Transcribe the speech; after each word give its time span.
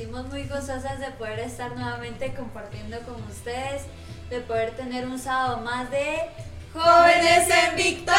sentimos 0.00 0.28
muy 0.28 0.44
gozosas 0.44 0.98
de 0.98 1.10
poder 1.18 1.40
estar 1.40 1.76
nuevamente 1.76 2.32
compartiendo 2.32 2.98
con 3.00 3.22
ustedes, 3.24 3.82
de 4.30 4.40
poder 4.40 4.70
tener 4.70 5.06
un 5.06 5.18
sábado 5.18 5.58
más 5.58 5.90
de 5.90 6.20
Jóvenes 6.72 7.46
en 7.50 7.76
Victoria. 7.76 8.16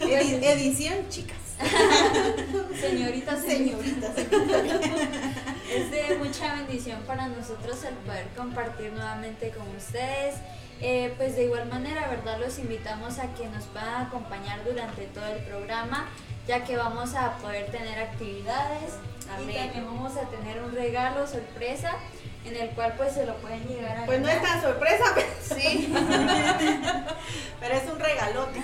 Edición, 0.42 1.08
chicas. 1.08 1.38
Señoritas, 2.80 3.42
señoritas. 3.44 4.16
Es 4.16 5.90
de 5.90 6.16
mucha 6.18 6.54
bendición 6.54 7.00
para 7.02 7.26
nosotros 7.26 7.82
el 7.82 7.94
poder 7.94 8.28
compartir 8.36 8.92
nuevamente 8.92 9.50
con 9.50 9.66
ustedes. 9.76 10.36
Eh, 10.80 11.14
pues 11.16 11.36
de 11.36 11.44
igual 11.44 11.68
manera, 11.68 12.08
¿verdad? 12.08 12.40
Los 12.40 12.58
invitamos 12.58 13.20
a 13.20 13.32
que 13.34 13.46
nos 13.48 13.64
puedan 13.66 14.06
acompañar 14.06 14.64
durante 14.64 15.06
todo 15.06 15.26
el 15.26 15.38
programa, 15.44 16.08
ya 16.46 16.64
que 16.64 16.76
vamos 16.76 17.14
a 17.14 17.36
poder 17.38 17.70
tener 17.70 17.98
actividades 17.98 18.94
y 19.20 19.26
también 19.26 19.84
vamos 19.86 20.16
a 20.16 20.22
tener 20.28 20.62
un 20.62 20.72
regalo 20.74 21.26
sorpresa 21.26 21.96
en 22.44 22.56
el 22.56 22.70
cual 22.70 22.94
pues 22.96 23.12
se 23.12 23.24
lo 23.24 23.36
pueden 23.36 23.64
llegar 23.66 23.98
a 23.98 24.06
Pues 24.06 24.20
no 24.20 24.28
es 24.28 24.42
tan 24.42 24.60
sorpresa, 24.60 25.04
pero 25.14 25.28
sí. 25.40 25.92
pero 27.60 27.74
es 27.74 27.90
un 27.90 27.98
regalote. 28.00 28.60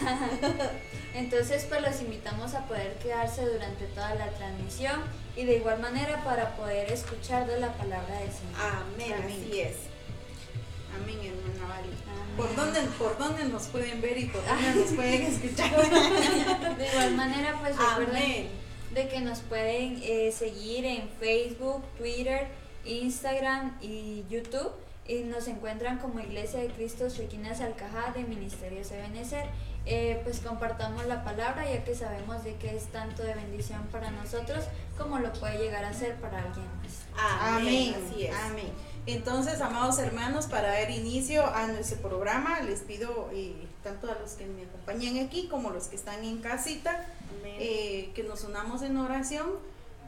Entonces 1.14 1.64
pues 1.68 1.80
los 1.82 2.00
invitamos 2.00 2.54
a 2.54 2.66
poder 2.66 2.94
quedarse 2.98 3.44
durante 3.44 3.86
toda 3.86 4.14
la 4.14 4.28
transmisión 4.30 5.02
y 5.36 5.44
de 5.44 5.56
igual 5.56 5.80
manera 5.80 6.22
para 6.24 6.56
poder 6.56 6.92
escuchar 6.92 7.46
de 7.46 7.60
la 7.60 7.72
palabra 7.72 8.18
del 8.18 8.30
Señor. 8.32 8.56
Amén, 8.60 9.24
así 9.24 9.60
es. 9.60 9.87
Amén, 11.02 11.18
hermana 11.22 11.68
Vali. 11.68 11.88
¿Por 12.36 12.54
dónde, 12.54 12.80
¿Por 12.98 13.18
dónde 13.18 13.44
nos 13.44 13.66
pueden 13.66 14.00
ver 14.00 14.18
y 14.18 14.26
por 14.26 14.44
dónde 14.44 14.74
nos 14.74 14.92
pueden 14.92 15.22
escuchar? 15.22 15.70
de 16.78 16.88
igual 16.88 17.14
manera 17.16 17.58
pues 17.60 17.76
recuerden 17.76 18.48
de 18.94 19.08
que 19.08 19.20
nos 19.20 19.40
pueden 19.40 20.00
eh, 20.02 20.32
seguir 20.32 20.84
en 20.84 21.08
Facebook, 21.20 21.82
Twitter, 21.98 22.48
Instagram 22.84 23.76
y 23.80 24.24
YouTube. 24.28 24.70
Y 25.06 25.20
nos 25.20 25.48
encuentran 25.48 25.98
como 25.98 26.20
Iglesia 26.20 26.60
de 26.60 26.68
Cristo 26.68 27.08
Suequinas 27.08 27.62
Alcajá 27.62 28.12
de 28.12 28.24
Ministerio 28.24 28.80
Ebenezer. 28.80 29.46
Eh, 29.86 30.20
pues 30.22 30.40
compartamos 30.40 31.06
la 31.06 31.24
palabra 31.24 31.64
ya 31.64 31.82
que 31.82 31.94
sabemos 31.94 32.44
de 32.44 32.56
que 32.56 32.76
es 32.76 32.88
tanto 32.88 33.22
de 33.22 33.34
bendición 33.34 33.86
para 33.90 34.10
nosotros 34.10 34.64
como 34.98 35.18
lo 35.18 35.32
puede 35.32 35.56
llegar 35.56 35.82
a 35.82 35.94
ser 35.94 36.16
para 36.16 36.42
alguien 36.42 36.66
más. 36.82 37.06
Amén. 37.16 37.94
Amén. 38.44 38.70
Entonces, 39.08 39.62
amados 39.62 39.98
hermanos, 40.00 40.48
para 40.48 40.68
dar 40.68 40.90
inicio 40.90 41.46
a 41.46 41.66
nuestro 41.66 41.96
programa, 41.96 42.60
les 42.60 42.80
pido 42.80 43.30
eh, 43.32 43.54
tanto 43.82 44.10
a 44.10 44.18
los 44.18 44.32
que 44.32 44.44
me 44.44 44.64
acompañan 44.64 45.24
aquí 45.24 45.48
como 45.48 45.70
a 45.70 45.72
los 45.72 45.84
que 45.84 45.96
están 45.96 46.22
en 46.24 46.42
casita, 46.42 47.06
eh, 47.42 48.10
que 48.14 48.22
nos 48.22 48.44
unamos 48.44 48.82
en 48.82 48.98
oración 48.98 49.46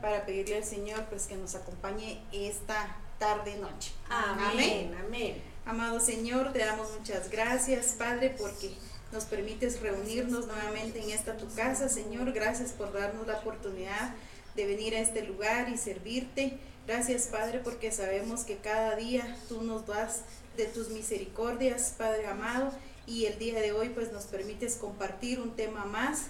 para 0.03 0.27
pedirle 0.27 0.59
al 0.59 0.65
Señor 0.65 1.07
pues 1.09 1.29
que 1.29 1.37
nos 1.37 1.55
acompañe 1.55 2.23
esta 2.31 2.95
tarde 3.19 3.57
noche. 3.57 3.93
Amén. 4.11 4.95
Amén. 5.07 5.43
Amado 5.65 5.99
Señor, 5.99 6.53
te 6.53 6.59
damos 6.59 6.89
muchas 6.99 7.31
gracias, 7.31 7.95
Padre, 7.99 8.37
porque 8.39 8.71
nos 9.13 9.25
permites 9.25 9.81
reunirnos 9.81 10.47
nuevamente 10.47 11.03
en 11.03 11.09
esta 11.09 11.39
tu 11.39 11.51
casa, 11.55 11.89
Señor. 11.89 12.33
Gracias 12.33 12.73
por 12.73 12.93
darnos 12.93 13.27
la 13.27 13.39
oportunidad 13.39 14.15
de 14.55 14.67
venir 14.67 14.95
a 14.95 15.01
este 15.01 15.23
lugar 15.23 15.71
y 15.71 15.79
servirte. 15.79 16.59
Gracias, 16.91 17.29
Padre, 17.29 17.61
porque 17.63 17.93
sabemos 17.93 18.43
que 18.43 18.57
cada 18.57 18.97
día 18.97 19.37
tú 19.49 19.63
nos 19.63 19.87
das 19.87 20.23
de 20.57 20.65
tus 20.65 20.89
misericordias, 20.89 21.95
Padre 21.97 22.27
amado, 22.27 22.73
y 23.07 23.27
el 23.27 23.39
día 23.39 23.61
de 23.61 23.71
hoy 23.71 23.91
pues 23.91 24.11
nos 24.11 24.25
permites 24.25 24.75
compartir 24.75 25.39
un 25.39 25.55
tema 25.55 25.85
más 25.85 26.25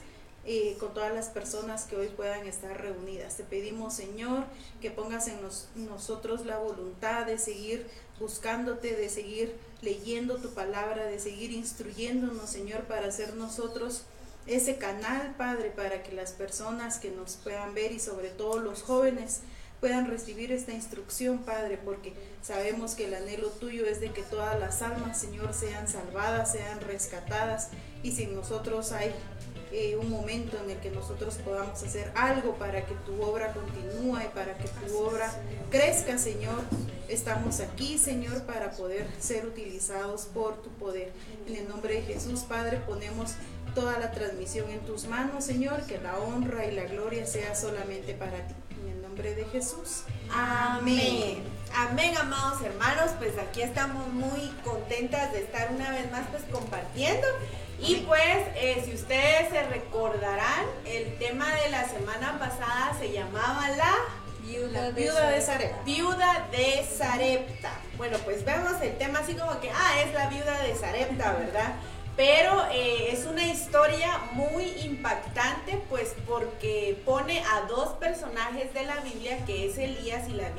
eh, 0.45 0.77
con 0.79 0.93
todas 0.93 1.15
las 1.15 1.29
personas 1.29 1.85
que 1.85 1.97
hoy 1.97 2.09
puedan 2.09 2.47
estar 2.47 2.79
reunidas. 2.79 3.39
Te 3.39 3.45
pedimos, 3.45 3.95
Señor, 3.95 4.45
que 4.83 4.91
pongas 4.91 5.29
en 5.29 5.39
nosotros 5.87 6.45
la 6.45 6.59
voluntad 6.59 7.25
de 7.25 7.39
seguir 7.39 7.87
buscándote, 8.19 8.95
de 8.95 9.09
seguir 9.09 9.57
leyendo 9.81 10.37
tu 10.37 10.51
palabra, 10.51 11.07
de 11.07 11.21
seguir 11.21 11.53
instruyéndonos, 11.53 12.51
Señor, 12.51 12.83
para 12.83 13.11
ser 13.13 13.33
nosotros 13.33 14.03
ese 14.47 14.77
canal, 14.77 15.35
Padre, 15.39 15.71
para 15.71 16.03
que 16.03 16.13
las 16.13 16.33
personas 16.33 16.99
que 16.99 17.11
nos 17.11 17.37
puedan 17.37 17.73
ver 17.73 17.93
y 17.93 17.99
sobre 17.99 18.29
todo 18.29 18.59
los 18.59 18.83
jóvenes 18.83 19.41
puedan 19.81 20.07
recibir 20.07 20.53
esta 20.53 20.73
instrucción, 20.73 21.39
Padre, 21.39 21.79
porque 21.83 22.13
sabemos 22.43 22.95
que 22.95 23.07
el 23.07 23.15
anhelo 23.15 23.49
tuyo 23.49 23.87
es 23.87 24.01
de 24.01 24.13
que 24.13 24.23
todas 24.23 24.59
las 24.61 24.83
almas, 24.83 25.19
Señor, 25.19 25.55
sean 25.55 25.89
salvadas, 25.89 26.53
sean 26.53 26.81
rescatadas 26.81 27.71
y 28.03 28.13
sin 28.13 28.35
nosotros 28.35 28.93
hay 28.93 29.13
eh, 29.73 29.97
un 29.97 30.11
momento 30.11 30.59
en 30.63 30.71
el 30.71 30.79
que 30.79 30.91
nosotros 30.91 31.37
podamos 31.37 31.83
hacer 31.83 32.13
algo 32.15 32.57
para 32.57 32.85
que 32.85 32.95
tu 33.07 33.23
obra 33.23 33.53
continúe 33.53 34.19
y 34.21 34.29
para 34.35 34.59
que 34.59 34.69
tu 34.69 34.99
obra 34.99 35.33
crezca, 35.71 36.19
Señor. 36.19 36.61
Estamos 37.09 37.61
aquí, 37.61 37.99
Señor, 37.99 38.43
para 38.45 38.73
poder 38.73 39.07
ser 39.19 39.47
utilizados 39.47 40.27
por 40.27 40.61
tu 40.63 40.71
poder. 40.71 41.13
En 41.47 41.57
el 41.57 41.69
nombre 41.69 41.95
de 41.95 42.03
Jesús, 42.03 42.41
Padre, 42.41 42.79
ponemos 42.87 43.33
toda 43.75 43.99
la 43.99 44.11
transmisión 44.11 44.69
en 44.71 44.81
tus 44.81 45.07
manos, 45.07 45.45
Señor, 45.45 45.85
que 45.87 45.99
la 45.99 46.19
honra 46.19 46.67
y 46.67 46.73
la 46.73 46.85
gloria 46.85 47.27
sea 47.27 47.55
solamente 47.55 48.15
para 48.15 48.47
ti. 48.47 48.55
Nombre 49.21 49.35
de 49.35 49.51
Jesús. 49.51 50.05
Amén. 50.33 51.45
Amén, 51.77 52.17
amados 52.17 52.63
hermanos. 52.63 53.11
Pues 53.19 53.37
aquí 53.37 53.61
estamos 53.61 54.09
muy 54.09 54.49
contentas 54.65 55.31
de 55.35 55.41
estar 55.41 55.71
una 55.73 55.91
vez 55.91 56.11
más 56.11 56.27
pues 56.31 56.43
compartiendo 56.51 57.27
y 57.79 57.97
pues, 57.97 58.39
eh, 58.55 58.83
si 58.83 58.95
ustedes 58.95 59.51
se 59.51 59.63
recordarán, 59.65 60.65
el 60.87 61.19
tema 61.19 61.55
de 61.55 61.69
la 61.69 61.87
semana 61.87 62.39
pasada 62.39 62.97
se 62.99 63.13
llamaba 63.13 63.69
la 63.77 63.93
viuda, 64.43 64.91
de, 64.91 65.43
Sarepta. 65.43 65.83
Viuda 65.85 66.49
de 66.51 66.87
Sarepta. 66.91 67.73
Bueno, 67.99 68.17
pues 68.25 68.43
vemos 68.47 68.81
el 68.81 68.97
tema 68.97 69.19
así 69.19 69.35
como 69.35 69.61
que, 69.61 69.71
ah, 69.71 70.01
es 70.03 70.15
la 70.15 70.31
viuda 70.31 70.63
de 70.63 70.75
Sarepta, 70.75 71.35
¿verdad? 71.35 71.75
Pero 72.21 72.67
eh, 72.71 73.13
es 73.13 73.25
una 73.25 73.47
historia 73.47 74.19
muy 74.33 74.67
impactante, 74.85 75.83
pues 75.89 76.15
porque 76.27 77.01
pone 77.07 77.41
a 77.41 77.63
dos 77.63 77.95
personajes 77.95 78.75
de 78.75 78.85
la 78.85 78.97
Biblia, 78.97 79.43
que 79.47 79.67
es 79.67 79.79
Elías 79.79 80.29
y 80.29 80.33
la 80.35 80.51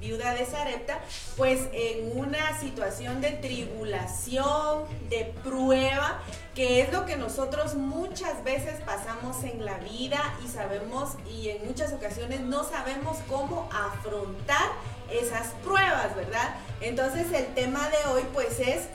viuda 0.00 0.32
de 0.32 0.46
Sarepta, 0.46 1.00
pues 1.36 1.68
en 1.74 2.18
una 2.18 2.58
situación 2.58 3.20
de 3.20 3.32
tribulación, 3.32 4.84
de 5.10 5.30
prueba, 5.44 6.22
que 6.54 6.80
es 6.80 6.90
lo 6.90 7.04
que 7.04 7.16
nosotros 7.16 7.74
muchas 7.74 8.42
veces 8.42 8.80
pasamos 8.86 9.44
en 9.44 9.62
la 9.62 9.76
vida 9.80 10.22
y 10.42 10.48
sabemos 10.48 11.18
y 11.30 11.50
en 11.50 11.66
muchas 11.66 11.92
ocasiones 11.92 12.40
no 12.40 12.64
sabemos 12.64 13.18
cómo 13.28 13.68
afrontar 13.70 14.72
esas 15.10 15.48
pruebas, 15.62 16.16
¿verdad? 16.16 16.54
Entonces 16.80 17.30
el 17.30 17.52
tema 17.52 17.90
de 17.90 18.10
hoy 18.10 18.22
pues 18.32 18.58
es 18.58 18.88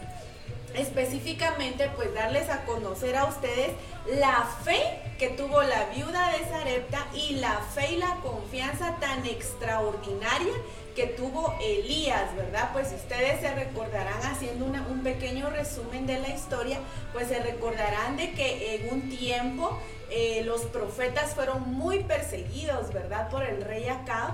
específicamente 0.76 1.90
pues 1.96 2.14
darles 2.14 2.50
a 2.50 2.66
conocer 2.66 3.16
a 3.18 3.26
ustedes 3.26 3.72
la 4.18 4.48
fe 4.64 4.82
que 5.18 5.30
tuvo 5.30 5.62
la 5.62 5.86
viuda 5.86 6.32
de 6.32 6.46
Sarepta 6.50 7.06
y 7.14 7.36
la 7.36 7.60
fe 7.60 7.94
y 7.94 7.98
la 7.98 8.16
confianza 8.22 8.96
tan 9.00 9.26
extraordinaria 9.26 10.54
que 10.96 11.08
tuvo 11.08 11.56
Elías, 11.62 12.36
¿verdad? 12.36 12.72
Pues 12.74 12.92
ustedes 12.92 13.40
se 13.42 13.54
recordarán 13.54 14.22
haciendo 14.24 14.66
un 14.66 15.02
pequeño 15.02 15.50
resumen 15.50 16.06
de 16.06 16.20
la 16.20 16.30
historia, 16.30 16.80
pues 17.14 17.28
se 17.28 17.40
recordarán 17.40 18.18
de 18.18 18.32
que 18.32 18.76
en 18.76 18.94
un 18.94 19.10
tiempo 19.10 19.80
eh, 20.10 20.42
los 20.44 20.62
profetas 20.62 21.36
fueron 21.36 21.74
muy 21.74 22.04
perseguidos, 22.04 22.92
¿verdad? 22.92 23.30
Por 23.30 23.44
el 23.44 23.62
rey 23.64 23.88
Acab 23.88 24.34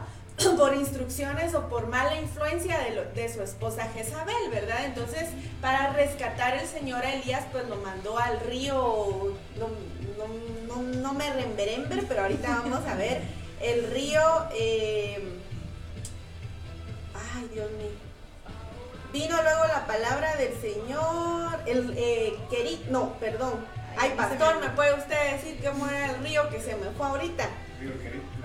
por 0.58 0.74
instrucciones 0.74 1.54
o 1.54 1.68
por 1.68 1.88
mala 1.88 2.16
influencia 2.16 2.78
de, 3.14 3.34
su 3.34 3.42
esposa 3.42 3.88
Jezabel, 3.94 4.50
¿verdad? 4.52 4.86
Entonces, 4.86 5.30
para 5.62 5.94
rescatar 5.94 6.56
el 6.56 6.68
Señor 6.68 7.06
a 7.06 7.14
Elías, 7.14 7.44
pues 7.52 7.68
lo 7.68 7.78
mandó 7.78 8.18
al 8.18 8.40
río, 8.41 9.34
no, 9.58 11.14
me 11.14 11.34
remberember, 11.34 12.06
pero 12.08 12.24
ahorita 12.24 12.62
vamos 12.64 12.85
a 12.88 12.96
ver, 12.96 13.22
el 13.62 13.91
río, 13.91 14.22
eh, 14.53 15.40
ay 17.35 17.50
Dios 17.53 17.72
mío, 17.72 17.90
vino 19.14 19.41
luego 19.41 19.66
la 19.68 19.85
palabra 19.88 20.35
del 20.35 20.53
Señor, 20.59 21.59
el 21.66 21.94
eh, 21.97 22.34
no, 22.90 23.14
perdón, 23.14 23.53
ay 23.97 24.14
pastor, 24.18 24.59
¿me 24.59 24.70
puede 24.70 24.94
usted 24.94 25.34
decir 25.34 25.59
cómo 25.64 25.88
era 25.88 26.12
el 26.12 26.24
río 26.24 26.50
que 26.50 26.59
se 26.59 26.76
me 26.76 26.90
fue 26.91 27.08
ahorita? 27.08 27.47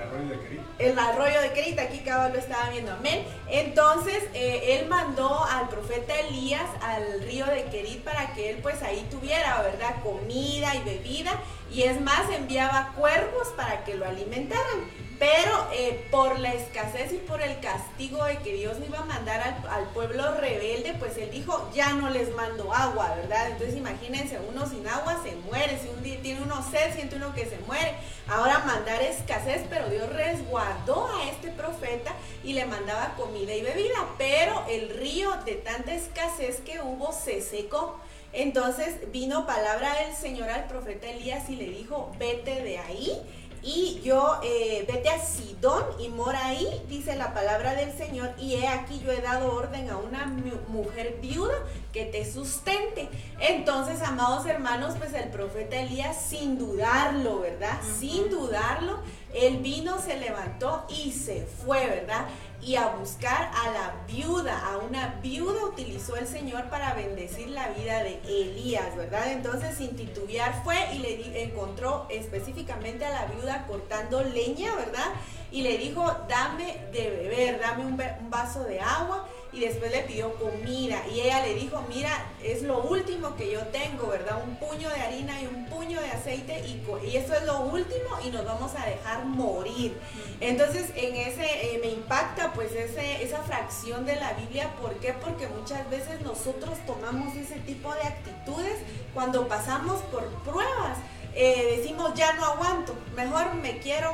El 0.01 0.09
arroyo 0.09 0.29
de 0.31 0.39
Querit. 0.41 0.61
El 0.79 0.99
arroyo 0.99 1.41
de 1.41 1.53
Querit, 1.53 1.79
aquí 1.79 1.99
cabal 1.99 2.33
lo 2.33 2.39
estaba 2.39 2.71
viendo, 2.71 2.93
amén. 2.93 3.25
Entonces, 3.49 4.23
eh, 4.35 4.79
él 4.79 4.89
mandó 4.89 5.45
al 5.45 5.69
profeta 5.69 6.19
Elías 6.19 6.69
al 6.83 7.23
río 7.23 7.47
de 7.47 7.65
Querit 7.65 8.03
para 8.03 8.33
que 8.33 8.51
él 8.51 8.59
pues 8.63 8.83
ahí 8.83 9.07
tuviera, 9.11 9.63
¿verdad? 9.63 10.03
Comida 10.03 10.75
y 10.75 10.83
bebida. 10.83 11.33
Y 11.73 11.83
es 11.83 12.01
más, 12.01 12.31
enviaba 12.31 12.93
cuervos 12.97 13.49
para 13.57 13.85
que 13.85 13.95
lo 13.95 14.07
alimentaran. 14.07 15.10
Pero 15.21 15.69
eh, 15.75 16.07
por 16.11 16.39
la 16.39 16.55
escasez 16.55 17.13
y 17.13 17.19
por 17.19 17.43
el 17.43 17.61
castigo 17.61 18.25
de 18.25 18.39
que 18.39 18.55
Dios 18.55 18.79
iba 18.89 19.01
a 19.01 19.05
mandar 19.05 19.61
al, 19.69 19.85
pueblo 19.91 20.35
rebelde, 20.37 20.95
pues 20.99 21.19
él 21.19 21.31
dijo, 21.31 21.71
ya 21.75 21.93
no 21.93 22.09
les 22.09 22.35
mando 22.35 22.73
agua, 22.73 23.15
¿verdad? 23.17 23.51
Entonces 23.51 23.77
imagínense, 23.77 24.39
uno 24.49 24.67
sin 24.67 24.89
agua 24.89 25.21
se 25.23 25.37
muere, 25.37 25.79
si 25.79 25.89
un 25.89 26.03
día 26.03 26.19
tiene 26.23 26.41
uno 26.41 26.65
sed, 26.71 26.95
siente 26.95 27.17
uno 27.17 27.35
que 27.35 27.45
se 27.45 27.59
muere. 27.67 27.97
Ahora 28.29 28.61
mandar 28.61 29.03
escasez, 29.03 29.67
pero 29.69 29.91
Dios 29.91 30.09
resguardó 30.11 31.07
a 31.09 31.29
este 31.29 31.51
profeta 31.51 32.15
y 32.43 32.55
le 32.55 32.65
mandaba 32.65 33.13
comida 33.19 33.55
y 33.55 33.61
bebida, 33.61 33.99
pero 34.17 34.65
el 34.71 34.89
río 34.89 35.33
de 35.45 35.57
tanta 35.57 35.93
escasez 35.93 36.63
que 36.63 36.81
hubo 36.81 37.13
se 37.13 37.43
secó. 37.43 38.01
Entonces 38.33 39.13
vino 39.13 39.45
palabra 39.45 39.93
del 39.97 40.15
Señor 40.17 40.49
al 40.49 40.67
profeta 40.67 41.11
Elías 41.11 41.51
y 41.51 41.57
le 41.57 41.69
dijo, 41.69 42.11
vete 42.19 42.63
de 42.63 42.79
ahí 42.79 43.21
y 43.63 44.01
yo, 44.03 44.41
eh, 44.43 44.87
vete 44.89 45.11
a 45.11 45.19
Sidón 45.25 45.85
y 45.99 46.09
mora 46.09 46.47
ahí, 46.47 46.83
dice 46.89 47.17
la 47.17 47.35
palabra 47.35 47.75
del 47.75 47.93
Señor, 47.93 48.33
y 48.39 48.55
he 48.55 48.69
aquí 48.69 49.01
yo 49.05 49.13
he 49.13 49.21
dado 49.21 49.53
orden 49.55 49.91
a 49.91 49.99
una 49.99 50.27
mujer 50.69 51.19
viuda 51.21 51.55
que 51.93 52.07
te 52.07 52.31
sustente. 52.31 53.09
Entonces, 53.39 54.01
amados 54.03 54.47
hermanos, 54.47 54.95
pues 54.99 55.13
el 55.13 55.29
profeta 55.31 55.77
Elías, 55.77 56.17
sin 56.21 56.59
dudarlo, 56.59 57.41
¿verdad? 57.41 57.81
Sin 57.99 58.31
dudarlo, 58.31 58.99
él 59.35 59.59
vino, 59.59 60.01
se 60.01 60.17
levantó 60.17 60.87
y 60.89 61.13
se 61.13 61.47
fue, 61.47 61.87
¿verdad? 61.87 62.27
y 62.63 62.77
a 62.77 62.89
buscar 62.89 63.51
a 63.55 63.71
la 63.71 63.95
viuda, 64.07 64.59
a 64.67 64.79
una 64.79 65.19
viuda 65.23 65.65
utilizó 65.65 66.17
el 66.17 66.27
Señor 66.27 66.69
para 66.69 66.95
bendecir 66.95 67.49
la 67.49 67.69
vida 67.69 68.03
de 68.03 68.21
Elías, 68.29 68.95
¿verdad? 68.97 69.33
Entonces 69.33 69.77
sin 69.79 69.97
titubear 69.97 70.63
fue 70.63 70.77
y 70.95 70.99
le 70.99 71.43
encontró 71.43 72.07
específicamente 72.11 73.05
a 73.05 73.11
la 73.11 73.27
viuda 73.27 73.67
cortando 73.67 74.23
leña, 74.23 74.75
¿verdad? 74.77 75.07
Y 75.53 75.63
le 75.63 75.79
dijo, 75.79 76.05
dame 76.29 76.77
de 76.93 77.11
beber, 77.11 77.61
dame 77.61 77.85
un, 77.85 78.01
un 78.21 78.31
vaso 78.31 78.65
de 78.65 78.81
agua 78.81 79.27
y 79.53 79.61
después 79.61 79.91
le 79.91 80.03
pidió 80.03 80.33
comida 80.35 81.03
y 81.13 81.21
ella 81.21 81.45
le 81.45 81.55
dijo, 81.55 81.85
mira, 81.89 82.11
es 82.43 82.63
lo 82.63 82.83
último 82.83 83.35
que 83.35 83.51
yo 83.51 83.61
tengo, 83.69 84.07
¿verdad? 84.07 84.43
Un 84.47 84.57
puño 84.57 84.89
de 84.89 85.01
harina 85.01 85.41
y 85.43 85.47
un 85.47 85.67
puño 85.67 86.01
de 86.01 86.11
aceite 86.11 86.61
y, 86.67 86.83
y 87.09 87.17
eso 87.17 87.35
es 87.35 87.43
lo 87.45 87.61
último 87.63 88.09
y 88.25 88.31
nos 88.31 88.45
vamos 88.45 88.73
a 88.77 88.87
dejar 88.87 89.25
morir. 89.25 89.99
Entonces 90.41 90.91
en 90.95 91.17
ese 91.17 91.75
eh, 91.75 91.81
me 91.83 91.91
impacta 91.91 92.53
pues 92.53 92.73
ese, 92.73 93.23
esa 93.23 93.43
fracción 93.43 94.07
de 94.07 94.17
la 94.17 94.33
Biblia, 94.35 94.73
¿por 94.81 94.95
qué? 95.01 95.15
Porque 95.15 95.49
muchas 95.49 95.89
veces 95.91 96.21
nosotros 96.21 96.79
tomamos 96.87 97.35
ese 97.35 97.57
tipo 97.61 97.93
de 97.95 98.03
actitudes 98.03 98.79
cuando 99.15 99.49
pasamos 99.49 100.01
por 100.13 100.25
pruebas. 100.45 100.99
Eh, 101.35 101.77
decimos 101.77 102.13
ya 102.15 102.33
no 102.35 102.45
aguanto, 102.45 102.95
mejor 103.15 103.55
me 103.55 103.79
quiero 103.79 104.13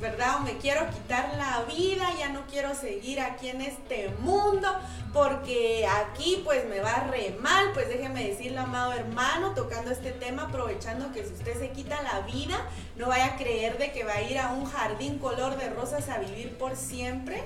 ¿verdad? 0.00 0.40
Me 0.40 0.58
quiero 0.58 0.88
quitar 0.90 1.34
la 1.36 1.62
vida, 1.62 2.08
ya 2.18 2.28
no 2.28 2.46
quiero 2.46 2.74
seguir 2.74 3.20
aquí 3.20 3.48
en 3.48 3.60
este 3.60 4.10
mundo, 4.20 4.68
porque 5.12 5.86
aquí 5.86 6.42
pues 6.44 6.66
me 6.68 6.80
va 6.80 7.08
re 7.10 7.36
mal, 7.40 7.72
pues 7.72 7.88
déjeme 7.88 8.28
decirle, 8.28 8.58
amado 8.58 8.92
hermano, 8.92 9.54
tocando 9.54 9.90
este 9.90 10.12
tema, 10.12 10.44
aprovechando 10.44 11.12
que 11.12 11.24
si 11.24 11.32
usted 11.32 11.58
se 11.58 11.70
quita 11.70 12.02
la 12.02 12.20
vida, 12.20 12.58
no 12.96 13.08
vaya 13.08 13.26
a 13.26 13.36
creer 13.36 13.78
de 13.78 13.92
que 13.92 14.04
va 14.04 14.14
a 14.14 14.22
ir 14.22 14.38
a 14.38 14.52
un 14.52 14.66
jardín 14.66 15.18
color 15.18 15.56
de 15.56 15.70
rosas 15.70 16.08
a 16.08 16.18
vivir 16.18 16.56
por 16.58 16.76
siempre, 16.76 17.42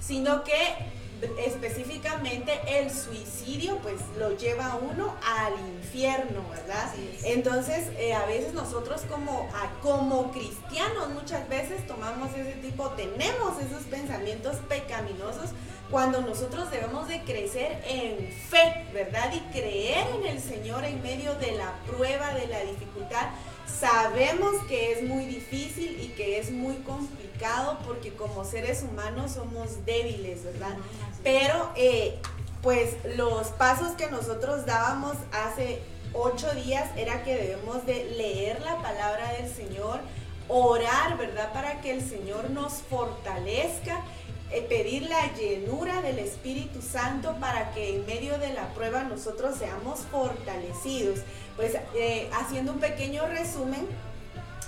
sino 0.00 0.42
que 0.44 1.01
específicamente 1.38 2.52
el 2.66 2.90
suicidio 2.90 3.78
pues 3.78 4.00
lo 4.18 4.36
lleva 4.36 4.72
a 4.72 4.76
uno 4.76 5.14
al 5.24 5.54
infierno, 5.76 6.44
¿verdad? 6.50 6.92
Entonces 7.24 7.88
eh, 7.98 8.12
a 8.12 8.26
veces 8.26 8.54
nosotros 8.54 9.02
como, 9.08 9.48
como 9.82 10.32
cristianos 10.32 11.10
muchas 11.10 11.48
veces 11.48 11.86
tomamos 11.86 12.30
ese 12.34 12.54
tipo, 12.54 12.88
tenemos 12.90 13.60
esos 13.60 13.82
pensamientos 13.84 14.56
pecaminosos 14.68 15.50
cuando 15.92 16.22
nosotros 16.22 16.70
debemos 16.70 17.06
de 17.06 17.22
crecer 17.22 17.84
en 17.86 18.32
fe, 18.32 18.86
¿verdad? 18.94 19.30
Y 19.34 19.40
creer 19.52 20.06
en 20.16 20.26
el 20.26 20.40
Señor 20.40 20.84
en 20.84 21.02
medio 21.02 21.34
de 21.34 21.52
la 21.52 21.74
prueba, 21.86 22.32
de 22.34 22.46
la 22.46 22.60
dificultad. 22.60 23.28
Sabemos 23.66 24.54
que 24.68 24.92
es 24.92 25.02
muy 25.02 25.26
difícil 25.26 26.00
y 26.00 26.08
que 26.08 26.38
es 26.38 26.50
muy 26.50 26.76
complicado 26.76 27.78
porque 27.86 28.12
como 28.14 28.44
seres 28.44 28.82
humanos 28.82 29.32
somos 29.32 29.84
débiles, 29.84 30.44
¿verdad? 30.44 30.76
Pero 31.22 31.72
eh, 31.76 32.18
pues 32.62 32.96
los 33.16 33.48
pasos 33.48 33.92
que 33.92 34.08
nosotros 34.10 34.66
dábamos 34.66 35.16
hace 35.32 35.80
ocho 36.12 36.50
días 36.54 36.90
era 36.96 37.24
que 37.24 37.36
debemos 37.36 37.86
de 37.86 38.04
leer 38.16 38.60
la 38.62 38.76
palabra 38.82 39.32
del 39.32 39.52
Señor, 39.52 40.00
orar, 40.48 41.16
¿verdad? 41.16 41.52
Para 41.52 41.80
que 41.80 41.92
el 41.92 42.06
Señor 42.06 42.50
nos 42.50 42.74
fortalezca, 42.74 44.00
eh, 44.50 44.62
pedir 44.68 45.04
la 45.04 45.32
llenura 45.34 46.02
del 46.02 46.18
Espíritu 46.18 46.82
Santo 46.82 47.36
para 47.40 47.72
que 47.72 47.96
en 47.96 48.06
medio 48.06 48.38
de 48.38 48.52
la 48.52 48.68
prueba 48.74 49.02
nosotros 49.02 49.56
seamos 49.56 50.00
fortalecidos. 50.10 51.20
Pues 51.56 51.76
eh, 51.94 52.28
haciendo 52.34 52.72
un 52.72 52.80
pequeño 52.80 53.26
resumen, 53.26 53.86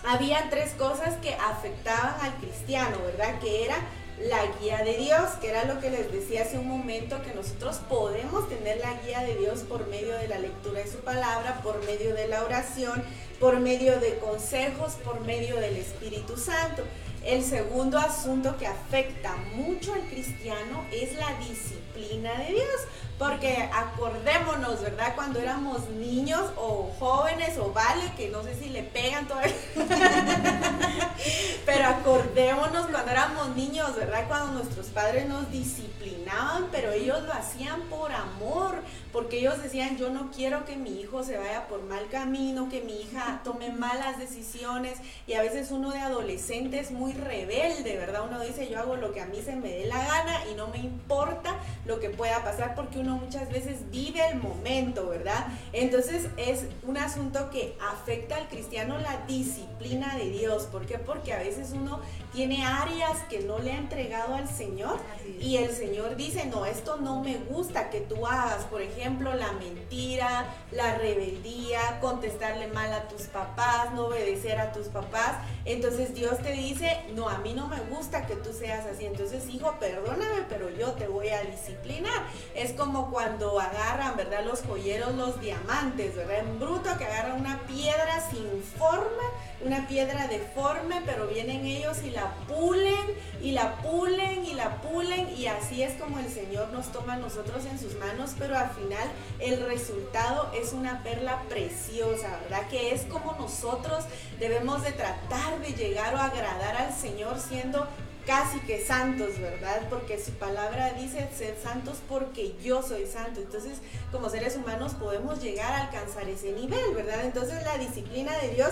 había 0.07 0.49
tres 0.51 0.73
cosas 0.73 1.17
que 1.17 1.35
afectaban 1.35 2.15
al 2.23 2.35
cristiano, 2.37 2.99
¿verdad? 3.05 3.39
Que 3.41 3.65
era 3.65 3.77
la 4.21 4.47
guía 4.61 4.79
de 4.85 4.97
Dios, 4.97 5.31
que 5.41 5.51
era 5.51 5.65
lo 5.65 5.81
que 5.81 5.91
les 5.91 6.11
decía 6.13 6.43
hace 6.43 6.59
un 6.59 6.69
momento, 6.69 7.21
que 7.23 7.35
nosotros 7.35 7.81
podemos 7.89 8.49
tener 8.49 8.79
la 8.79 8.95
guía 9.03 9.21
de 9.23 9.37
Dios 9.37 9.61
por 9.61 9.89
medio 9.89 10.17
de 10.17 10.29
la 10.29 10.39
lectura 10.39 10.81
de 10.81 10.91
su 10.91 10.99
palabra, 10.99 11.61
por 11.63 11.85
medio 11.85 12.15
de 12.15 12.29
la 12.29 12.45
oración, 12.45 13.03
por 13.41 13.59
medio 13.59 13.99
de 13.99 14.17
consejos, 14.19 14.95
por 15.05 15.21
medio 15.21 15.57
del 15.57 15.77
Espíritu 15.77 16.37
Santo. 16.37 16.83
El 17.25 17.43
segundo 17.43 17.99
asunto 17.99 18.57
que 18.59 18.67
afecta 18.67 19.35
mucho 19.55 19.95
al 19.95 20.03
cristiano 20.03 20.85
es 20.93 21.15
la 21.15 21.33
disciplina 21.39 22.39
de 22.39 22.53
Dios, 22.53 22.81
porque 23.19 23.69
acordémonos, 23.73 24.83
¿verdad? 24.83 25.15
Cuando 25.15 25.39
éramos 25.39 25.89
niños 25.91 26.43
o 26.57 26.91
jóvenes 26.99 27.57
o 27.59 27.73
vale, 27.73 28.13
que 28.17 28.29
no 28.29 28.43
sé 28.43 28.55
si 28.57 28.69
le 28.71 28.83
pegan 28.83 29.29
todavía, 29.29 29.55
pero 31.67 31.87
acordémonos 31.87 32.87
cuando 32.87 33.11
éramos 33.11 33.57
niños, 33.57 33.95
¿verdad? 33.95 34.27
Cuando 34.27 34.53
nuestros 34.53 34.87
padres 34.87 35.29
nos 35.29 35.51
disciplinaban, 35.51 36.69
pero 36.73 36.91
ellos 36.91 37.23
lo 37.23 37.33
hacían 37.33 37.83
por 37.83 38.11
amor, 38.13 38.75
porque 39.13 39.39
ellos 39.39 39.63
decían, 39.63 39.97
yo 39.97 40.11
no 40.11 40.31
quiero 40.33 40.65
que 40.65 40.75
mi 40.75 41.01
hijo 41.01 41.23
se 41.23 41.39
vaya 41.39 41.69
por 41.69 41.83
mal 41.83 42.09
camino, 42.09 42.69
que 42.69 42.81
mi 42.81 43.01
hija 43.01 43.41
tome 43.45 43.71
malas 43.71 44.19
decisiones, 44.19 44.99
y 45.29 45.35
a 45.35 45.43
veces 45.43 45.71
uno 45.71 45.93
de 45.93 46.01
adolescente 46.01 46.81
es 46.81 46.91
muy 46.91 47.13
rebelde, 47.13 47.97
¿verdad? 47.97 48.23
Uno 48.29 48.41
dice, 48.41 48.69
yo 48.69 48.81
hago 48.81 48.97
lo 48.97 49.13
que 49.13 49.21
a 49.21 49.27
mí 49.27 49.41
se 49.41 49.55
me 49.55 49.69
dé 49.69 49.87
la 49.87 50.05
gana 50.05 50.47
y 50.51 50.55
no 50.55 50.67
me 50.69 50.79
importa 50.79 51.55
lo 51.87 52.01
que 52.01 52.11
pueda 52.11 52.43
pasar 52.43 52.75
porque 52.75 52.99
muchas 53.13 53.51
veces 53.51 53.91
vive 53.91 54.21
el 54.31 54.41
momento, 54.41 55.09
¿verdad? 55.09 55.47
Entonces 55.73 56.27
es 56.37 56.65
un 56.83 56.97
asunto 56.97 57.51
que 57.51 57.77
afecta 57.93 58.37
al 58.37 58.49
cristiano 58.49 58.99
la 58.99 59.25
disciplina 59.27 60.17
de 60.17 60.31
Dios. 60.31 60.65
¿Por 60.65 60.87
qué? 60.87 60.99
Porque 60.99 61.33
a 61.33 61.39
veces 61.39 61.73
uno 61.73 62.01
tiene 62.33 62.65
áreas 62.65 63.19
que 63.29 63.41
no 63.41 63.59
le 63.59 63.73
ha 63.73 63.77
entregado 63.77 64.35
al 64.35 64.49
Señor 64.49 64.99
y 65.41 65.57
el 65.57 65.71
Señor 65.71 66.17
dice, 66.17 66.47
no, 66.47 66.67
esto 66.67 66.97
no 66.97 67.23
me 67.23 67.37
gusta 67.37 67.91
que 67.91 68.01
tú 68.01 68.27
hagas. 68.27 68.65
Por 68.65 68.83
ejemplo, 68.83 69.35
la 69.35 69.53
mentira, 69.53 70.47
la 70.73 70.97
rebeldía, 70.97 72.01
contestarle 72.01 72.69
mal 72.69 72.93
a 72.93 73.09
tus 73.09 73.23
papás, 73.23 73.93
no 73.95 74.07
obedecer 74.07 74.59
a 74.59 74.73
tus 74.73 74.89
papás. 74.89 75.37
Entonces 75.65 76.15
Dios 76.15 76.39
te 76.39 76.53
dice, 76.53 77.01
no, 77.15 77.29
a 77.29 77.39
mí 77.39 77.53
no 77.55 77.69
me 77.69 77.81
gusta 77.91 78.27
que 78.27 78.37
tú 78.37 78.53
seas 78.53 78.87
así. 78.87 79.07
Entonces, 79.07 79.49
hijo, 79.49 79.75
perdóname, 79.79 80.45
pero 80.49 80.71
yo 80.71 80.93
te 80.93 81.07
voy 81.07 81.29
a 81.29 81.43
disciplinar. 81.43 82.25
Es 82.55 82.73
como 82.73 82.94
cuando 83.03 83.61
agarran, 83.61 84.17
¿verdad? 84.17 84.45
Los 84.45 84.63
joyeros, 84.63 85.15
los 85.15 85.41
diamantes, 85.41 86.15
¿verdad? 86.15 86.39
En 86.39 86.59
bruto 86.59 86.97
que 86.97 87.05
agarran 87.05 87.41
una 87.41 87.61
piedra 87.67 88.23
sin 88.31 88.63
forma, 88.63 89.23
una 89.65 89.87
piedra 89.89 90.27
deforme, 90.29 91.03
pero 91.05 91.27
vienen 91.27 91.65
ellos 91.65 91.99
y 92.05 92.11
la 92.11 92.35
pulen 92.47 93.05
y 93.43 93.53
la 93.53 93.77
pulen 93.77 94.45
y 94.45 94.55
la 94.55 94.81
pulen 94.81 95.29
y 95.37 95.47
así 95.47 95.83
es 95.83 96.01
como 96.01 96.19
el 96.19 96.29
Señor 96.31 96.69
nos 96.73 96.93
toma 96.93 97.15
a 97.15 97.17
nosotros 97.17 97.65
en 97.67 97.79
sus 97.79 97.97
manos, 97.97 98.35
pero 98.39 98.57
al 98.57 98.71
final 98.71 99.09
el 99.39 99.65
resultado 99.67 100.51
es 100.55 100.73
una 100.73 101.03
perla 101.03 101.43
preciosa, 101.49 102.39
¿verdad? 102.43 102.69
Que 102.69 102.95
es 102.95 103.03
como 103.03 103.33
nosotros 103.35 104.05
debemos 104.39 104.83
de 104.83 104.93
tratar 104.93 105.59
de 105.61 105.73
llegar 105.73 106.15
o 106.15 106.19
agradar 106.19 106.77
al 106.77 106.95
Señor 106.95 107.39
siendo 107.41 107.89
casi 108.27 108.59
que 108.61 108.85
santos, 108.85 109.39
¿verdad? 109.39 109.83
Porque 109.91 110.23
su 110.23 110.33
palabra 110.33 110.93
dice 110.95 111.29
ser 111.37 111.57
santos 111.63 111.99
porque 112.09 112.55
yo 112.63 112.83
soy 112.83 113.07
santo. 113.07 113.41
Entonces, 113.41 113.79
como 114.11 114.29
seres 114.29 114.57
humanos 114.57 114.95
podemos 114.95 115.43
llegar 115.43 115.73
a 115.73 115.85
alcanzar 115.87 116.29
ese 116.29 116.53
nivel, 116.53 116.95
¿verdad? 116.95 117.25
Entonces, 117.25 117.63
la 117.65 117.79
disciplina 117.79 118.37
de 118.39 118.51
Dios 118.51 118.71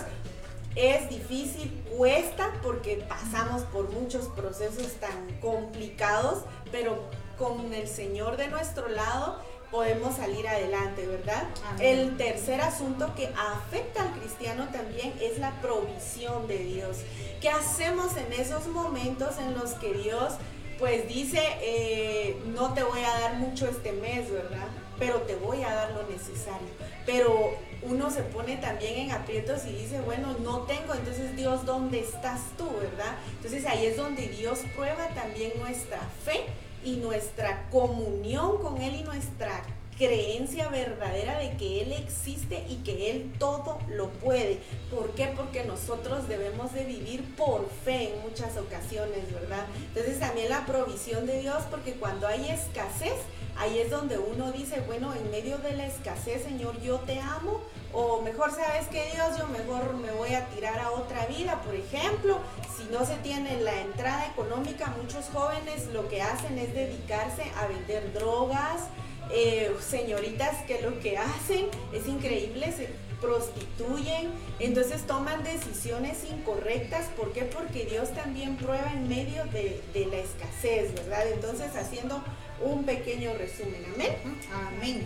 es 0.75 1.09
difícil, 1.11 1.83
cuesta 1.97 2.51
porque 2.63 3.05
pasamos 3.09 3.63
por 3.65 3.91
muchos 3.91 4.29
procesos 4.29 4.93
tan 4.95 5.39
complicados, 5.41 6.45
pero 6.71 7.11
con 7.39 7.75
el 7.75 7.89
Señor 7.89 8.37
de 8.37 8.49
nuestro 8.49 8.89
lado 8.89 9.39
podemos 9.73 10.17
salir 10.17 10.47
adelante, 10.47 11.07
¿verdad? 11.07 11.49
El 11.81 12.17
tercer 12.19 12.61
asunto 12.61 13.15
que 13.17 13.29
afecta 13.29 14.03
al 14.03 14.13
cristiano 14.21 14.69
también 14.71 15.15
es 15.21 15.39
la 15.39 15.51
provisión 15.63 16.47
de 16.47 16.59
Dios. 16.59 16.99
¿Qué 17.41 17.49
hacemos 17.49 18.17
en 18.19 18.33
esos 18.35 18.67
momentos 18.69 19.39
en 19.39 19.55
los 19.55 19.73
que 19.73 19.95
Dios 19.95 20.35
pues 20.79 21.07
dice, 21.09 21.41
eh, 21.61 22.37
no 22.47 22.75
te 22.75 22.83
voy 22.83 23.01
a 23.01 23.21
dar 23.21 23.35
mucho 23.35 23.69
este 23.69 23.93
mes, 23.93 24.31
¿verdad? 24.31 24.67
Pero 24.99 25.23
te 25.23 25.37
voy 25.37 25.63
a 25.63 25.73
dar 25.73 25.93
lo 25.93 26.03
necesario. 26.09 26.69
Pero 27.07 27.53
uno 27.83 28.11
se 28.11 28.23
pone 28.23 28.57
también 28.57 28.99
en 28.99 29.13
aprietos 29.13 29.65
y 29.65 29.73
dice, 29.73 30.01
bueno, 30.01 30.37
no 30.41 30.63
tengo, 30.63 30.95
entonces 30.95 31.37
Dios, 31.37 31.65
¿dónde 31.65 32.01
estás 32.01 32.41
tú, 32.59 32.69
verdad? 32.81 33.15
Entonces 33.37 33.65
ahí 33.67 33.87
es 33.87 33.97
donde 33.97 34.27
Dios 34.29 34.61
prueba 34.75 35.07
también 35.15 35.53
nuestra 35.61 36.01
fe 36.25 36.47
y 36.85 36.97
nuestra 36.97 37.69
comunión 37.71 38.59
con 38.59 38.81
Él 38.81 38.97
y 38.97 39.03
nuestra 39.03 39.63
creencia 39.97 40.69
verdadera 40.69 41.39
de 41.39 41.57
que 41.57 41.83
Él 41.83 41.93
existe 41.93 42.65
y 42.69 42.77
que 42.77 43.11
Él 43.11 43.33
todo 43.39 43.79
lo 43.89 44.11
puede. 44.11 44.59
¿Por 44.91 45.11
qué? 45.15 45.33
Porque 45.37 45.65
nosotros 45.65 46.29
debemos 46.29 46.73
de 46.73 46.85
vivir 46.85 47.35
por 47.37 47.69
fe 47.85 48.15
en 48.15 48.23
muchas 48.23 48.57
ocasiones, 48.57 49.33
¿verdad? 49.33 49.67
Entonces 49.89 50.19
también 50.19 50.49
la 50.49 50.67
provisión 50.67 51.27
de 51.27 51.41
Dios, 51.41 51.63
porque 51.71 51.93
cuando 51.93 52.27
hay 52.27 52.49
escasez, 52.49 53.15
ahí 53.57 53.79
es 53.79 53.91
donde 53.91 54.19
uno 54.19 54.53
dice, 54.53 54.81
bueno, 54.87 55.15
en 55.15 55.31
medio 55.31 55.59
de 55.59 55.75
la 55.75 55.87
escasez, 55.87 56.43
Señor, 56.43 56.81
yo 56.81 56.99
te 57.01 57.21
amo, 57.21 57.61
o 57.93 58.23
mejor, 58.23 58.51
¿sabes 58.51 58.89
que 58.89 59.11
Dios? 59.13 59.39
Yo 59.39 59.47
mejor 59.49 59.95
me 59.95 60.11
voy 60.13 60.35
a 60.35 60.47
tirar 60.47 60.79
a 60.79 60.91
otra 60.91 61.27
vida, 61.27 61.61
por 61.63 61.75
ejemplo, 61.75 62.39
si 62.77 62.85
no 62.91 63.05
se 63.05 63.17
tiene 63.17 63.61
la 63.61 63.81
entrada 63.81 64.27
económica, 64.27 64.95
muchos 65.01 65.27
jóvenes 65.33 65.87
lo 65.93 66.09
que 66.09 66.23
hacen 66.23 66.59
es 66.59 66.75
dedicarse 66.75 67.45
a 67.59 67.67
vender 67.67 68.13
drogas, 68.13 68.89
eh, 69.31 69.75
señoritas 69.81 70.63
que 70.67 70.83
lo 70.83 70.99
que 71.01 71.17
hacen 71.17 71.67
es 71.93 72.07
increíble, 72.07 72.73
se 72.73 72.89
prostituyen, 73.23 74.31
entonces 74.59 75.07
toman 75.07 75.43
decisiones 75.45 76.25
incorrectas. 76.31 77.07
¿Por 77.17 77.33
qué? 77.33 77.43
Porque 77.43 77.87
Dios 77.87 78.11
también 78.13 78.57
prueba 78.57 78.93
en 78.93 79.09
medio 79.09 79.45
de, 79.47 79.81
la 80.11 80.19
escasez, 80.19 80.93
¿verdad? 80.95 81.29
Entonces 81.33 81.75
haciendo 81.77 82.23
un 82.65 82.85
pequeño 82.85 83.33
resumen. 83.35 83.85
Amén. 83.95 84.17
Amén. 84.53 85.03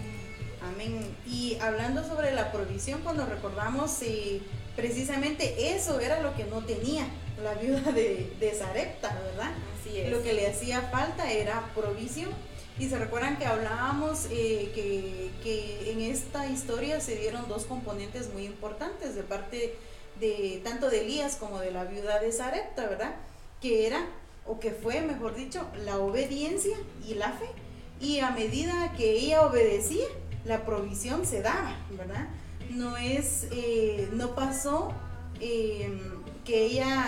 Amén. 0.62 1.16
Y 1.26 1.58
hablando 1.60 2.06
sobre 2.06 2.32
la 2.32 2.52
provisión, 2.52 3.00
cuando 3.02 3.26
recordamos 3.26 4.02
eh, 4.02 4.40
precisamente 4.74 5.74
eso 5.74 6.00
era 6.00 6.20
lo 6.20 6.34
que 6.34 6.44
no 6.44 6.64
tenía 6.64 7.06
la 7.42 7.54
viuda 7.54 7.92
de, 7.92 8.32
de 8.40 8.50
Zarepta, 8.52 9.14
¿verdad? 9.24 9.52
Así 9.78 10.00
es. 10.00 10.10
Lo 10.10 10.22
que 10.22 10.32
le 10.32 10.48
hacía 10.48 10.82
falta 10.82 11.30
era 11.30 11.70
provisión. 11.74 12.30
Y 12.78 12.90
se 12.90 12.98
recuerdan 12.98 13.38
que 13.38 13.46
hablábamos 13.46 14.26
eh, 14.30 14.70
que, 14.74 15.30
que, 15.42 15.92
en 15.92 16.02
esta 16.02 16.46
historia 16.46 17.00
se 17.00 17.16
dieron 17.16 17.48
dos 17.48 17.64
componentes 17.64 18.30
muy 18.34 18.44
importantes 18.44 19.14
de 19.14 19.22
parte 19.22 19.76
de 20.20 20.60
tanto 20.62 20.90
de 20.90 21.00
Elías 21.00 21.36
como 21.36 21.58
de 21.58 21.70
la 21.70 21.84
viuda 21.84 22.20
de 22.20 22.32
Zarepta, 22.32 22.86
¿verdad? 22.86 23.14
Que 23.62 23.86
era, 23.86 24.06
o 24.46 24.58
que 24.60 24.70
fue, 24.70 25.00
mejor 25.00 25.34
dicho, 25.34 25.66
la 25.84 25.98
obediencia 25.98 26.76
y 27.06 27.14
la 27.14 27.32
fe. 27.32 27.46
Y 28.00 28.20
a 28.20 28.30
medida 28.30 28.92
que 28.96 29.12
ella 29.12 29.42
obedecía, 29.42 30.06
la 30.44 30.64
provisión 30.64 31.26
se 31.26 31.42
daba, 31.42 31.76
¿verdad? 31.90 32.28
No 32.70 32.96
es, 32.96 33.46
eh, 33.50 34.08
no 34.12 34.34
pasó 34.34 34.92
em, 35.40 36.22
que 36.44 36.66
ella, 36.66 37.04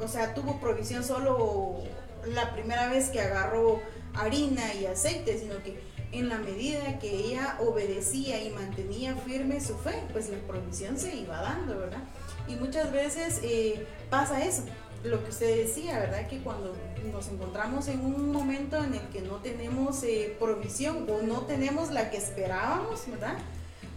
o 0.00 0.08
sea, 0.08 0.34
tuvo 0.34 0.60
provisión 0.60 1.02
solo 1.02 1.82
la 2.26 2.52
primera 2.52 2.88
vez 2.88 3.10
que 3.10 3.20
agarró 3.20 3.80
harina 4.14 4.74
y 4.74 4.86
aceite, 4.86 5.38
sino 5.38 5.62
que 5.62 5.80
en 6.12 6.28
la 6.28 6.38
medida 6.38 6.98
que 6.98 7.10
ella 7.10 7.58
obedecía 7.60 8.42
y 8.42 8.50
mantenía 8.50 9.14
firme 9.14 9.60
su 9.60 9.76
fe, 9.76 10.02
pues 10.12 10.28
la 10.30 10.38
provisión 10.38 10.98
se 10.98 11.14
iba 11.14 11.40
dando, 11.40 11.78
¿verdad? 11.78 12.02
Y 12.46 12.56
muchas 12.56 12.92
veces 12.92 13.40
eh, 13.42 13.86
pasa 14.08 14.44
eso, 14.44 14.62
lo 15.04 15.22
que 15.22 15.30
usted 15.30 15.64
decía, 15.64 15.98
¿verdad? 15.98 16.26
Que 16.28 16.38
cuando 16.38 16.74
nos 17.12 17.28
encontramos 17.28 17.88
en 17.88 18.00
un 18.00 18.32
momento 18.32 18.76
en 18.82 18.94
el 18.94 19.08
que 19.08 19.22
no 19.22 19.36
tenemos 19.36 20.02
eh, 20.02 20.36
provisión 20.38 21.06
o 21.08 21.22
no 21.22 21.42
tenemos 21.42 21.90
la 21.90 22.10
que 22.10 22.16
esperábamos, 22.16 23.02
¿verdad? 23.08 23.38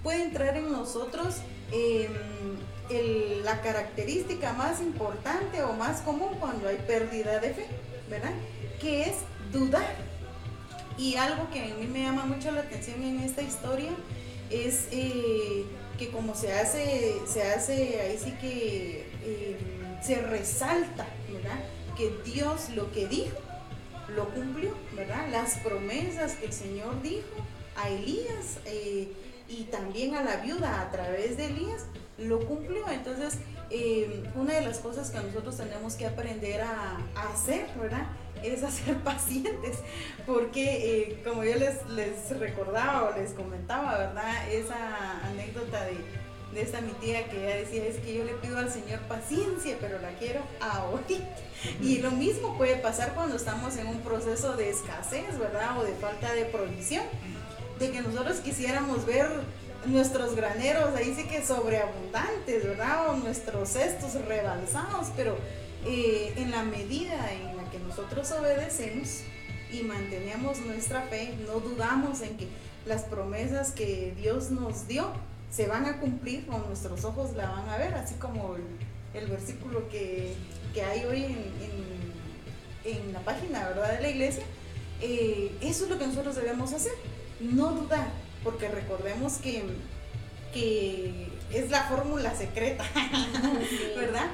Puede 0.04 0.24
entrar 0.24 0.56
en 0.58 0.72
nosotros 0.72 1.38
em, 1.72 2.12
la 3.44 3.62
característica 3.62 4.54
más 4.54 4.82
importante 4.82 5.64
o 5.64 5.74
más 5.74 6.02
común 6.02 6.30
cuando 6.40 6.68
hay 6.68 6.78
pérdida 6.78 7.40
de 7.40 7.54
fe, 7.54 7.66
¿verdad? 8.10 8.32
Que 8.80 9.04
es 9.04 9.16
dudar 9.52 10.12
y 10.98 11.16
algo 11.16 11.50
que 11.52 11.60
a 11.60 11.76
mí 11.76 11.88
me 11.88 12.04
llama 12.04 12.26
mucho 12.26 12.52
la 12.52 12.62
atención 12.62 13.02
en 13.02 13.22
esta 13.22 13.42
historia 13.42 13.90
es 14.50 14.88
eh, 14.92 15.66
que 15.98 16.10
como 16.10 16.36
se 16.36 16.54
hace, 16.54 17.16
se 17.26 17.42
hace 17.42 18.02
ahí 18.02 18.20
sí 18.24 18.32
que 18.40 19.08
eh, 19.24 19.58
se 20.02 20.22
resalta, 20.22 21.06
¿verdad? 21.32 21.60
Que 21.98 22.10
Dios 22.26 22.70
lo 22.70 22.92
que 22.92 23.08
dijo, 23.08 23.38
lo 24.16 24.30
cumplió, 24.30 24.76
¿verdad? 24.96 25.28
Las 25.32 25.60
promesas 25.60 26.34
que 26.36 26.48
el 26.48 26.54
Señor 26.54 27.02
dijo 27.02 27.28
a 27.76 27.90
Elías 27.90 28.58
eh, 28.66 29.12
y 29.48 29.64
también 29.66 30.16
a 30.16 30.24
la 30.24 30.38
viuda 30.38 30.82
a 30.82 30.92
través 30.92 31.38
de 31.38 31.46
Elías, 31.46 31.86
lo 32.18 32.46
cumplió. 32.46 32.88
Entonces, 32.90 33.38
una 34.36 34.56
de 34.56 34.62
las 34.62 34.80
cosas 34.80 35.12
que 35.12 35.20
nosotros 35.20 35.56
tenemos 35.56 35.96
que 35.96 36.06
aprender 36.06 36.62
a, 36.62 36.98
a 37.16 37.34
hacer, 37.34 37.68
¿verdad? 37.80 38.06
es 38.44 38.64
hacer 38.64 38.98
pacientes, 39.04 39.80
porque 40.26 41.02
eh, 41.02 41.22
como 41.24 41.44
yo 41.44 41.56
les, 41.56 41.86
les 41.90 42.38
recordaba 42.40 43.10
o 43.10 43.18
les 43.18 43.32
comentaba, 43.32 43.98
¿verdad? 43.98 44.50
Esa 44.52 45.26
anécdota 45.28 45.86
de, 45.86 45.98
de 46.54 46.62
esta 46.62 46.82
mi 46.82 46.92
tía 46.94 47.30
que 47.30 47.46
ella 47.46 47.58
decía, 47.58 47.86
es 47.86 47.98
que 47.98 48.14
yo 48.14 48.24
le 48.24 48.34
pido 48.34 48.58
al 48.58 48.72
Señor 48.72 49.00
paciencia, 49.02 49.78
pero 49.80 50.00
la 50.00 50.10
quiero 50.16 50.42
ahorita. 50.60 51.24
Y 51.82 52.00
lo 52.00 52.12
mismo 52.12 52.58
puede 52.58 52.76
pasar 52.76 53.14
cuando 53.14 53.36
estamos 53.36 53.78
en 53.78 53.88
un 53.88 54.00
proceso 54.00 54.58
de 54.58 54.70
escasez, 54.70 55.38
¿verdad? 55.40 55.80
O 55.80 55.84
de 55.84 55.94
falta 55.94 56.34
de 56.34 56.46
provisión, 56.46 57.04
de 57.80 57.92
que 57.92 58.02
nosotros 58.02 58.38
quisiéramos 58.38 59.06
ver 59.06 59.28
nuestros 59.86 60.36
graneros 60.36 60.96
ahí 60.96 61.14
sí 61.16 61.24
que 61.24 61.46
sobreabundantes, 61.46 62.64
¿verdad? 62.66 63.10
O 63.10 63.18
nuestros 63.18 63.70
cestos 63.70 64.14
rebalsados, 64.26 65.08
pero 65.16 65.38
eh, 65.86 66.34
en 66.36 66.52
la 66.52 66.64
medida 66.64 67.32
en 67.32 67.52
que 67.72 67.80
nosotros 67.80 68.32
obedecemos 68.32 69.22
y 69.72 69.82
mantenemos 69.84 70.60
nuestra 70.60 71.04
fe, 71.04 71.34
no 71.48 71.60
dudamos 71.60 72.22
en 72.22 72.38
que 72.38 72.48
las 72.86 73.04
promesas 73.04 73.72
que 73.72 74.14
Dios 74.18 74.52
nos 74.52 74.88
dio 74.88 75.08
se 75.52 75.68
van 75.68 75.86
a 75.86 76.00
cumplir 76.00 76.48
o 76.50 76.58
nuestros 76.60 77.04
ojos 77.04 77.36
la 77.36 77.50
van 77.50 77.70
a 77.70 77.78
ver, 77.78 77.94
así 77.94 78.16
como 78.16 78.56
el, 79.14 79.28
versículo 79.28 79.88
que, 79.90 80.34
hay 80.76 81.04
hoy 81.04 81.36
en, 82.86 83.14
la 83.14 83.20
página 83.20 83.68
¿verdad? 83.68 83.98
de 83.98 84.02
la 84.02 84.10
iglesia. 84.10 84.44
Eh, 85.02 85.52
eso 85.62 85.84
es 85.84 85.90
lo 85.90 86.00
que 86.00 86.08
nosotros 86.08 86.36
debemos 86.36 86.72
hacer, 86.74 86.94
no 87.40 87.72
dudar, 87.72 88.08
porque 88.44 88.70
recordemos 88.70 89.34
que, 89.34 89.64
que 90.54 91.28
es 91.52 91.70
la 91.70 91.84
fórmula 91.84 92.34
secreta, 92.34 92.86
¿verdad? 93.96 94.28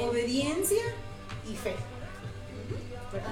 Obediencia 0.00 0.82
y 1.48 1.54
fe. 1.54 1.74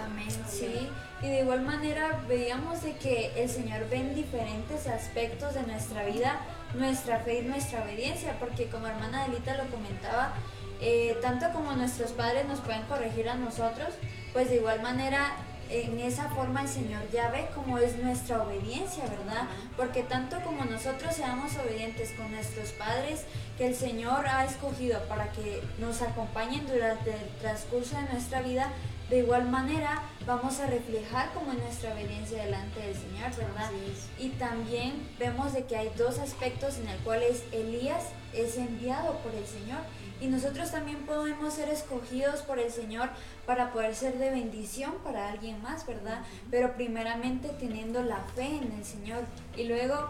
Amén, 0.04 0.28
sí. 0.48 0.88
Y 1.22 1.26
de 1.26 1.40
igual 1.40 1.62
manera 1.62 2.24
veíamos 2.28 2.82
de 2.82 2.96
que 2.96 3.32
el 3.36 3.48
Señor 3.48 3.88
ve 3.88 3.96
en 3.96 4.14
diferentes 4.14 4.86
aspectos 4.86 5.54
de 5.54 5.62
nuestra 5.62 6.04
vida 6.04 6.40
nuestra 6.74 7.20
fe 7.20 7.40
y 7.40 7.42
nuestra 7.42 7.82
obediencia, 7.82 8.36
porque 8.38 8.68
como 8.68 8.86
hermana 8.86 9.26
Delita 9.26 9.56
lo 9.56 9.70
comentaba, 9.70 10.34
eh, 10.80 11.16
tanto 11.22 11.50
como 11.52 11.72
nuestros 11.72 12.12
padres 12.12 12.46
nos 12.46 12.60
pueden 12.60 12.82
corregir 12.82 13.28
a 13.28 13.34
nosotros, 13.34 13.94
pues 14.32 14.48
de 14.48 14.56
igual 14.56 14.82
manera 14.82 15.36
en 15.72 15.98
esa 16.00 16.28
forma 16.28 16.62
el 16.62 16.68
Señor 16.68 17.00
ya 17.12 17.30
ve 17.30 17.48
cómo 17.54 17.78
es 17.78 17.96
nuestra 17.96 18.42
obediencia, 18.42 19.04
¿verdad? 19.04 19.44
Porque 19.76 20.02
tanto 20.02 20.40
como 20.42 20.64
nosotros 20.64 21.14
seamos 21.14 21.56
obedientes 21.56 22.10
con 22.12 22.30
nuestros 22.30 22.72
padres, 22.72 23.24
que 23.56 23.68
el 23.68 23.74
Señor 23.74 24.26
ha 24.26 24.44
escogido 24.44 25.00
para 25.08 25.32
que 25.32 25.62
nos 25.78 26.02
acompañen 26.02 26.66
durante 26.66 27.10
el 27.10 27.28
transcurso 27.40 27.96
de 27.96 28.12
nuestra 28.12 28.42
vida, 28.42 28.68
de 29.12 29.18
igual 29.18 29.46
manera 29.46 30.00
vamos 30.26 30.58
a 30.60 30.66
reflejar 30.66 31.34
como 31.34 31.52
nuestra 31.52 31.92
obediencia 31.92 32.42
delante 32.42 32.80
del 32.80 32.94
Señor, 32.94 33.36
¿verdad? 33.36 33.70
Y 34.18 34.30
también 34.30 35.06
vemos 35.18 35.52
de 35.52 35.66
que 35.66 35.76
hay 35.76 35.92
dos 35.98 36.18
aspectos 36.18 36.78
en 36.78 36.88
el 36.88 36.96
cuales 37.00 37.44
Elías 37.52 38.04
es 38.32 38.56
enviado 38.56 39.18
por 39.18 39.34
el 39.34 39.44
Señor 39.44 39.80
y 40.18 40.28
nosotros 40.28 40.70
también 40.70 40.96
podemos 41.04 41.52
ser 41.52 41.68
escogidos 41.68 42.40
por 42.40 42.58
el 42.58 42.72
Señor 42.72 43.10
para 43.44 43.70
poder 43.70 43.94
ser 43.94 44.16
de 44.16 44.30
bendición 44.30 44.94
para 45.04 45.28
alguien 45.28 45.60
más, 45.60 45.86
¿verdad? 45.86 46.22
Pero 46.50 46.72
primeramente 46.72 47.50
teniendo 47.60 48.02
la 48.02 48.20
fe 48.34 48.46
en 48.46 48.72
el 48.72 48.84
Señor 48.86 49.24
y 49.58 49.64
luego 49.64 50.08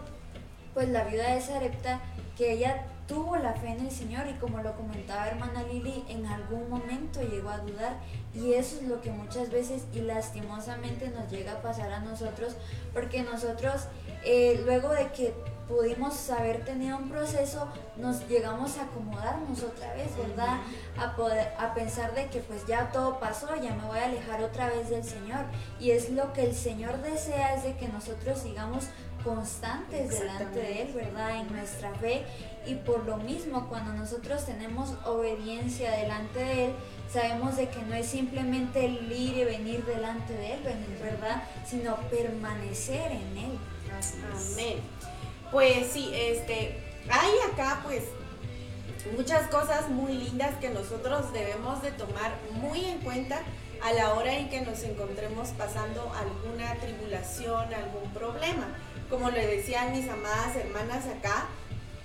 pues 0.75 0.89
la 0.91 1.03
viuda 1.03 1.35
de 1.35 1.41
Sarepta, 1.41 2.01
que 2.39 2.53
ella 2.53 2.87
tuvo 3.13 3.37
la 3.37 3.53
fe 3.53 3.69
en 3.69 3.81
el 3.81 3.91
Señor 3.91 4.27
y 4.27 4.39
como 4.39 4.63
lo 4.63 4.75
comentaba 4.75 5.27
hermana 5.27 5.63
Lili, 5.65 6.03
en 6.09 6.25
algún 6.25 6.71
momento 6.71 7.21
llegó 7.21 7.51
a 7.51 7.59
dudar 7.59 7.99
y 8.35 8.55
eso 8.55 8.81
es 8.81 8.89
lo 8.89 9.03
que 9.03 9.11
muchas 9.11 9.51
veces 9.51 9.83
y 9.93 10.01
lastimosamente 10.01 11.11
nos 11.11 11.31
llega 11.31 11.53
a 11.53 11.63
pasar 11.63 11.93
a 11.93 12.01
nosotros 12.01 12.57
porque 12.95 13.23
nosotros 13.23 13.83
eh, 14.25 14.63
luego 14.65 14.89
de 14.89 15.09
que 15.09 15.35
pudimos 15.69 16.31
haber 16.31 16.65
tenido 16.65 16.97
un 16.97 17.09
proceso, 17.09 17.69
nos 17.97 18.27
llegamos 18.29 18.79
a 18.79 18.85
acomodarnos 18.85 19.63
otra 19.63 19.93
vez, 19.95 20.17
¿verdad? 20.17 20.59
A, 20.99 21.17
poder, 21.17 21.53
a 21.59 21.75
pensar 21.75 22.15
de 22.15 22.27
que 22.29 22.41
pues 22.41 22.67
ya 22.67 22.91
todo 22.93 23.19
pasó, 23.19 23.49
ya 23.57 23.75
me 23.75 23.85
voy 23.87 23.99
a 23.99 24.07
alejar 24.07 24.43
otra 24.43 24.69
vez 24.69 24.91
del 24.91 25.05
Señor. 25.05 25.45
Y 25.81 25.93
es 25.93 26.11
lo 26.11 26.33
que 26.33 26.45
el 26.45 26.55
Señor 26.55 27.01
desea, 27.03 27.55
es 27.55 27.65
de 27.65 27.77
que 27.77 27.89
nosotros 27.89 28.39
sigamos 28.39 28.85
constantes 29.25 30.11
delante 30.11 30.61
de 30.61 30.83
Él, 30.83 30.93
¿verdad? 30.95 31.41
En 31.41 31.53
nuestra 31.53 31.93
fe. 31.95 32.25
Y 32.67 32.75
por 32.77 33.05
lo 33.05 33.17
mismo, 33.17 33.69
cuando 33.69 33.93
nosotros 33.93 34.45
tenemos 34.47 34.95
obediencia 35.05 35.91
delante 35.93 36.39
de 36.39 36.65
Él, 36.67 36.73
sabemos 37.13 37.57
de 37.57 37.69
que 37.69 37.83
no 37.83 37.95
es 37.95 38.07
simplemente 38.07 38.85
el 38.85 39.11
ir 39.11 39.37
y 39.39 39.45
venir 39.45 39.85
delante 39.85 40.33
de 40.33 40.55
Él, 40.55 40.61
¿verdad? 41.03 41.43
Sino 41.67 41.97
permanecer 42.11 43.13
en 43.13 43.37
Él. 43.37 43.59
Amén. 44.53 44.79
Pues 45.51 45.89
sí, 45.93 46.11
este, 46.15 46.79
hay 47.11 47.31
acá 47.53 47.81
pues 47.85 48.05
muchas 49.17 49.49
cosas 49.49 49.89
muy 49.91 50.15
lindas 50.15 50.55
que 50.61 50.71
nosotros 50.71 51.33
debemos 51.33 51.83
de 51.83 51.91
tomar 51.91 52.33
muy 52.55 52.85
en 52.85 52.99
cuenta 53.01 53.43
a 53.83 53.93
la 53.93 54.15
hora 54.15 54.35
en 54.35 54.49
que 54.49 54.61
nos 54.61 54.83
encontremos 54.85 55.49
pasando 55.51 56.13
alguna 56.15 56.75
tribulación, 56.77 57.75
algún 57.75 58.11
problema. 58.15 58.69
Como 59.13 59.29
le 59.29 59.47
decían 59.47 59.93
mis 59.93 60.09
amadas 60.09 60.57
hermanas 60.57 61.05
acá, 61.07 61.47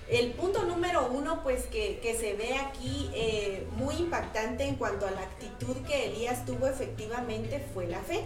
el 0.09 0.31
punto 0.31 0.63
número 0.63 1.07
uno, 1.07 1.41
pues 1.41 1.63
que, 1.67 2.17
se 2.19 2.33
ve 2.33 2.55
aquí 2.55 3.09
eh, 3.13 3.65
muy 3.77 3.95
impactante 3.95 4.65
en 4.65 4.75
cuanto 4.75 5.07
a 5.07 5.11
la 5.11 5.21
actitud 5.21 5.77
que 5.87 6.07
Elías 6.07 6.43
tuvo 6.45 6.67
efectivamente 6.67 7.65
fue 7.73 7.87
la 7.87 7.99
fe. 7.99 8.25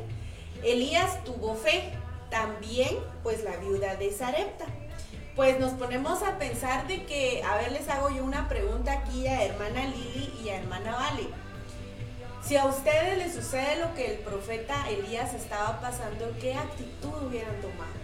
Elías 0.63 1.23
tuvo 1.23 1.53
fe, 1.53 1.91
también 2.31 2.97
pues 3.21 3.43
la 3.43 3.55
viuda 3.57 3.97
de 3.97 4.11
Sarepta 4.11 4.65
pues 5.35 5.59
nos 5.59 5.73
ponemos 5.73 6.23
a 6.23 6.39
pensar 6.39 6.87
de 6.87 7.05
que, 7.05 7.43
a 7.43 7.57
ver, 7.57 7.71
les 7.71 7.87
hago 7.87 8.09
yo 8.09 8.23
una 8.23 8.49
pregunta 8.49 8.93
aquí 8.93 9.27
a 9.27 9.43
hermana 9.43 9.85
Lili 9.85 10.33
y 10.43 10.49
a 10.49 10.57
hermana 10.57 10.95
Vale. 10.95 11.27
Si 12.43 12.57
a 12.57 12.65
ustedes 12.65 13.19
les 13.19 13.35
sucede 13.35 13.77
lo 13.77 13.93
que 13.93 14.15
el 14.15 14.17
profeta 14.21 14.89
Elías 14.89 15.35
estaba 15.35 15.79
pasando, 15.79 16.33
¿qué 16.41 16.55
actitud 16.55 17.27
hubieran 17.27 17.61
tomado? 17.61 18.00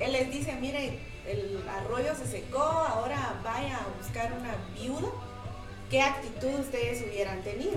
Él 0.00 0.12
les 0.12 0.30
dice, 0.30 0.54
mire, 0.60 0.98
el 1.26 1.62
arroyo 1.68 2.14
se 2.14 2.26
secó, 2.26 2.62
ahora 2.62 3.40
vaya 3.44 3.78
a 3.78 3.98
buscar 4.00 4.32
una 4.32 4.54
viuda, 4.74 5.08
¿qué 5.90 6.02
actitud 6.02 6.60
ustedes 6.60 7.04
hubieran 7.06 7.42
tenido? 7.42 7.72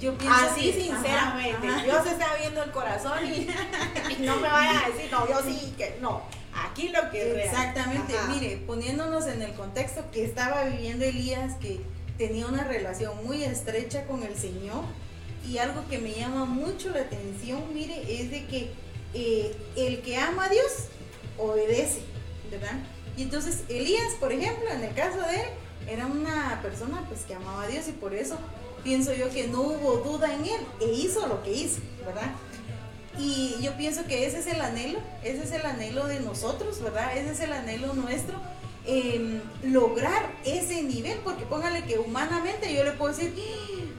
Yo 0.00 0.16
pienso 0.16 0.38
Así, 0.50 0.72
sinceramente. 0.72 1.66
Dios 1.84 2.06
está 2.06 2.34
viendo 2.36 2.62
el 2.62 2.70
corazón 2.70 3.18
y, 3.26 3.46
no 4.22 4.36
me 4.36 4.48
vaya 4.48 4.86
a 4.86 4.88
decir, 4.88 5.10
no, 5.10 5.28
yo 5.28 5.42
sí, 5.42 5.74
que 5.76 5.98
no. 6.00 6.22
Aquí 6.54 6.88
lo 6.88 7.10
que 7.10 7.44
Exactamente, 7.44 8.14
mire, 8.28 8.56
poniéndonos 8.66 9.26
en 9.26 9.42
el 9.42 9.52
contexto 9.54 10.10
que 10.10 10.24
estaba 10.24 10.64
viviendo 10.64 11.04
Elías, 11.04 11.54
que 11.56 11.80
tenía 12.18 12.46
una 12.46 12.64
relación 12.64 13.24
muy 13.24 13.44
estrecha 13.44 14.06
con 14.06 14.22
el 14.22 14.36
Señor, 14.36 14.84
y 15.46 15.58
algo 15.58 15.86
que 15.88 15.98
me 15.98 16.12
llama 16.12 16.44
mucho 16.44 16.90
la 16.90 17.00
atención, 17.00 17.62
mire, 17.72 18.02
es 18.08 18.30
de 18.30 18.46
que 18.46 18.70
el 19.14 20.02
que 20.02 20.16
ama 20.16 20.46
a 20.46 20.48
Dios 20.48 20.88
obedece, 21.38 22.00
¿verdad? 22.50 22.78
Y 23.16 23.22
entonces 23.22 23.64
Elías, 23.68 24.14
por 24.18 24.32
ejemplo, 24.32 24.68
en 24.70 24.84
el 24.84 24.94
caso 24.94 25.18
de 25.20 25.36
él, 25.36 25.48
era 25.88 26.06
una 26.06 26.60
persona 26.62 27.04
pues 27.08 27.22
que 27.22 27.34
amaba 27.34 27.64
a 27.64 27.66
Dios 27.66 27.88
y 27.88 27.92
por 27.92 28.14
eso 28.14 28.36
pienso 28.84 29.12
yo 29.12 29.30
que 29.30 29.48
no 29.48 29.62
hubo 29.62 29.98
duda 29.98 30.32
en 30.34 30.44
él 30.44 30.60
e 30.80 30.92
hizo 30.92 31.26
lo 31.26 31.42
que 31.42 31.52
hizo, 31.52 31.80
¿verdad? 32.04 32.30
Y 33.18 33.56
yo 33.60 33.76
pienso 33.76 34.04
que 34.06 34.26
ese 34.26 34.38
es 34.38 34.46
el 34.46 34.60
anhelo, 34.60 35.00
ese 35.22 35.42
es 35.42 35.52
el 35.52 35.66
anhelo 35.66 36.06
de 36.06 36.20
nosotros, 36.20 36.80
¿verdad? 36.80 37.16
Ese 37.16 37.32
es 37.32 37.40
el 37.40 37.52
anhelo 37.52 37.92
nuestro, 37.92 38.40
em, 38.86 39.40
lograr 39.64 40.30
ese 40.44 40.82
nivel, 40.82 41.18
porque 41.18 41.44
póngale 41.44 41.84
que 41.84 41.98
humanamente 41.98 42.72
yo 42.72 42.84
le 42.84 42.92
puedo 42.92 43.14
decir, 43.14 43.34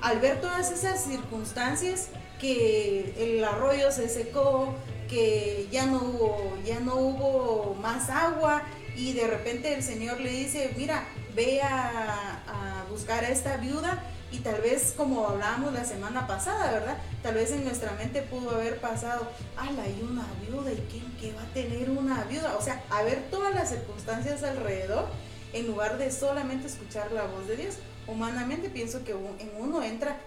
¡Ah! 0.02 0.10
al 0.10 0.20
ver 0.20 0.42
todas 0.42 0.72
esas 0.72 1.04
circunstancias, 1.04 2.08
que 2.40 3.14
el 3.20 3.44
arroyo 3.44 3.92
se 3.92 4.10
secó, 4.10 4.74
que 5.12 5.68
ya 5.70 5.86
no 5.86 5.98
hubo, 5.98 6.58
ya 6.66 6.80
no 6.80 6.96
hubo 6.96 7.76
más 7.76 8.10
agua, 8.10 8.64
y 8.96 9.12
de 9.12 9.28
repente 9.28 9.74
el 9.74 9.84
Señor 9.84 10.22
le 10.22 10.32
dice, 10.32 10.74
mira, 10.78 11.04
ve 11.36 11.62
a, 11.62 12.86
buscar 12.90 13.24
a 13.24 13.30
esta 13.30 13.58
viuda, 13.58 14.04
y 14.32 14.40
tal 14.40 14.62
vez, 14.62 14.94
como 14.96 15.28
hablábamos 15.28 15.74
la 15.74 15.84
semana 15.84 16.28
pasada, 16.28 16.72
¿verdad? 16.72 16.98
Tal 17.22 17.36
vez 17.36 17.52
en 17.52 17.66
nuestra 17.66 17.92
mente 17.94 18.22
pudo 18.22 18.52
haber 18.52 18.80
pasado, 18.80 19.28
ala, 19.58 19.84
hay 19.84 20.02
una 20.02 20.26
viuda, 20.48 20.72
¿y 20.72 20.88
quién 20.90 21.12
que 21.20 21.34
va 21.34 21.44
a 21.44 21.54
tener 21.54 21.90
una 21.90 22.24
viuda? 22.24 22.56
O 22.58 22.62
sea, 22.62 22.82
a 22.90 23.04
ver 23.04 23.30
todas 23.30 23.54
las 23.54 23.70
circunstancias 23.70 24.44
alrededor, 24.44 25.08
en 25.54 25.68
lugar 25.68 25.98
de 25.98 26.12
solamente 26.12 26.68
escuchar 26.68 27.12
la 27.12 27.26
voz 27.26 27.48
de 27.48 27.58
Dios. 27.58 27.76
Humanamente 28.08 28.70
pienso 28.70 29.04
que 29.04 29.12
en 29.12 29.52
uno 29.60 29.84
entra 29.84 30.18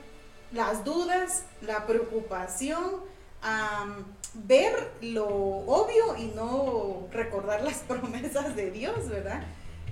las 0.52 0.84
dudas, 0.84 1.44
la 1.62 1.86
preocupación, 1.86 3.02
ver 4.34 4.92
lo 5.00 5.26
obvio 5.26 6.16
y 6.18 6.32
no 6.34 7.06
recordar 7.12 7.62
las 7.62 7.78
promesas 7.88 8.56
de 8.56 8.70
Dios, 8.70 9.08
¿verdad? 9.08 9.42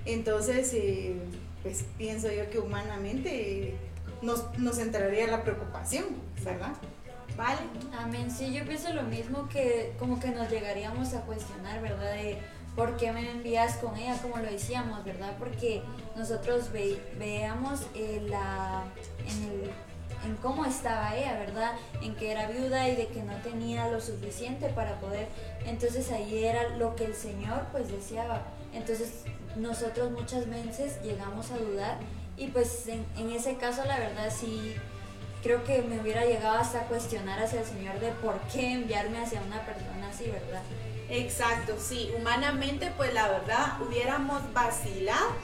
Entonces, 0.05 0.73
eh, 0.73 1.15
pues 1.61 1.85
pienso 1.97 2.31
yo 2.31 2.49
que 2.49 2.59
humanamente 2.59 3.75
nos, 4.21 4.57
nos 4.59 4.77
entraría 4.79 5.27
la 5.27 5.43
preocupación, 5.43 6.05
¿verdad? 6.43 6.73
Vale. 7.37 7.59
Amén. 7.97 8.29
Sí, 8.29 8.53
yo 8.53 8.65
pienso 8.65 8.93
lo 8.93 9.03
mismo 9.03 9.49
que 9.49 9.93
como 9.97 10.19
que 10.19 10.29
nos 10.29 10.49
llegaríamos 10.49 11.13
a 11.13 11.21
cuestionar, 11.21 11.81
¿verdad? 11.81 12.13
De 12.13 12.37
por 12.75 12.97
qué 12.97 13.11
me 13.11 13.29
envías 13.29 13.77
con 13.77 13.95
ella, 13.97 14.17
como 14.21 14.37
lo 14.37 14.49
decíamos, 14.49 15.03
¿verdad? 15.03 15.35
Porque 15.39 15.81
nosotros 16.15 16.71
veamos 16.71 17.87
eh, 17.95 18.21
la, 18.27 18.83
en, 19.19 19.43
el, 19.43 19.71
en 20.25 20.35
cómo 20.37 20.65
estaba 20.65 21.15
ella, 21.15 21.33
¿verdad? 21.39 21.73
En 22.01 22.15
que 22.15 22.31
era 22.31 22.47
viuda 22.47 22.87
y 22.89 22.95
de 22.95 23.07
que 23.07 23.23
no 23.23 23.35
tenía 23.37 23.87
lo 23.89 24.01
suficiente 24.01 24.69
para 24.69 24.99
poder. 24.99 25.27
Entonces 25.65 26.11
ahí 26.11 26.43
era 26.43 26.69
lo 26.77 26.95
que 26.95 27.05
el 27.05 27.15
Señor 27.15 27.65
pues 27.71 27.91
deseaba. 27.91 28.41
Entonces 28.73 29.23
nosotros 29.55 30.11
muchas 30.11 30.49
veces 30.49 31.01
llegamos 31.03 31.51
a 31.51 31.57
dudar 31.57 31.97
y 32.37 32.47
pues 32.47 32.87
en, 32.87 33.31
ese 33.31 33.57
caso 33.57 33.83
la 33.85 33.99
verdad 33.99 34.31
sí 34.35 34.75
creo 35.43 35.63
que 35.63 35.81
me 35.81 35.99
hubiera 35.99 36.25
llegado 36.25 36.57
hasta 36.57 36.87
cuestionar 36.87 37.39
hacia 37.39 37.59
el 37.59 37.65
Señor 37.65 37.99
de 37.99 38.11
por 38.13 38.39
qué 38.51 38.71
enviarme 38.73 39.19
hacia 39.19 39.41
una 39.41 39.61
persona 39.65 40.09
así, 40.09 40.25
¿verdad? 40.25 40.61
Exacto, 41.09 41.75
sí, 41.77 42.11
humanamente 42.17 42.91
pues 42.95 43.13
la 43.13 43.27
verdad 43.27 43.81
hubiéramos 43.81 44.41
vacilado 44.53 45.35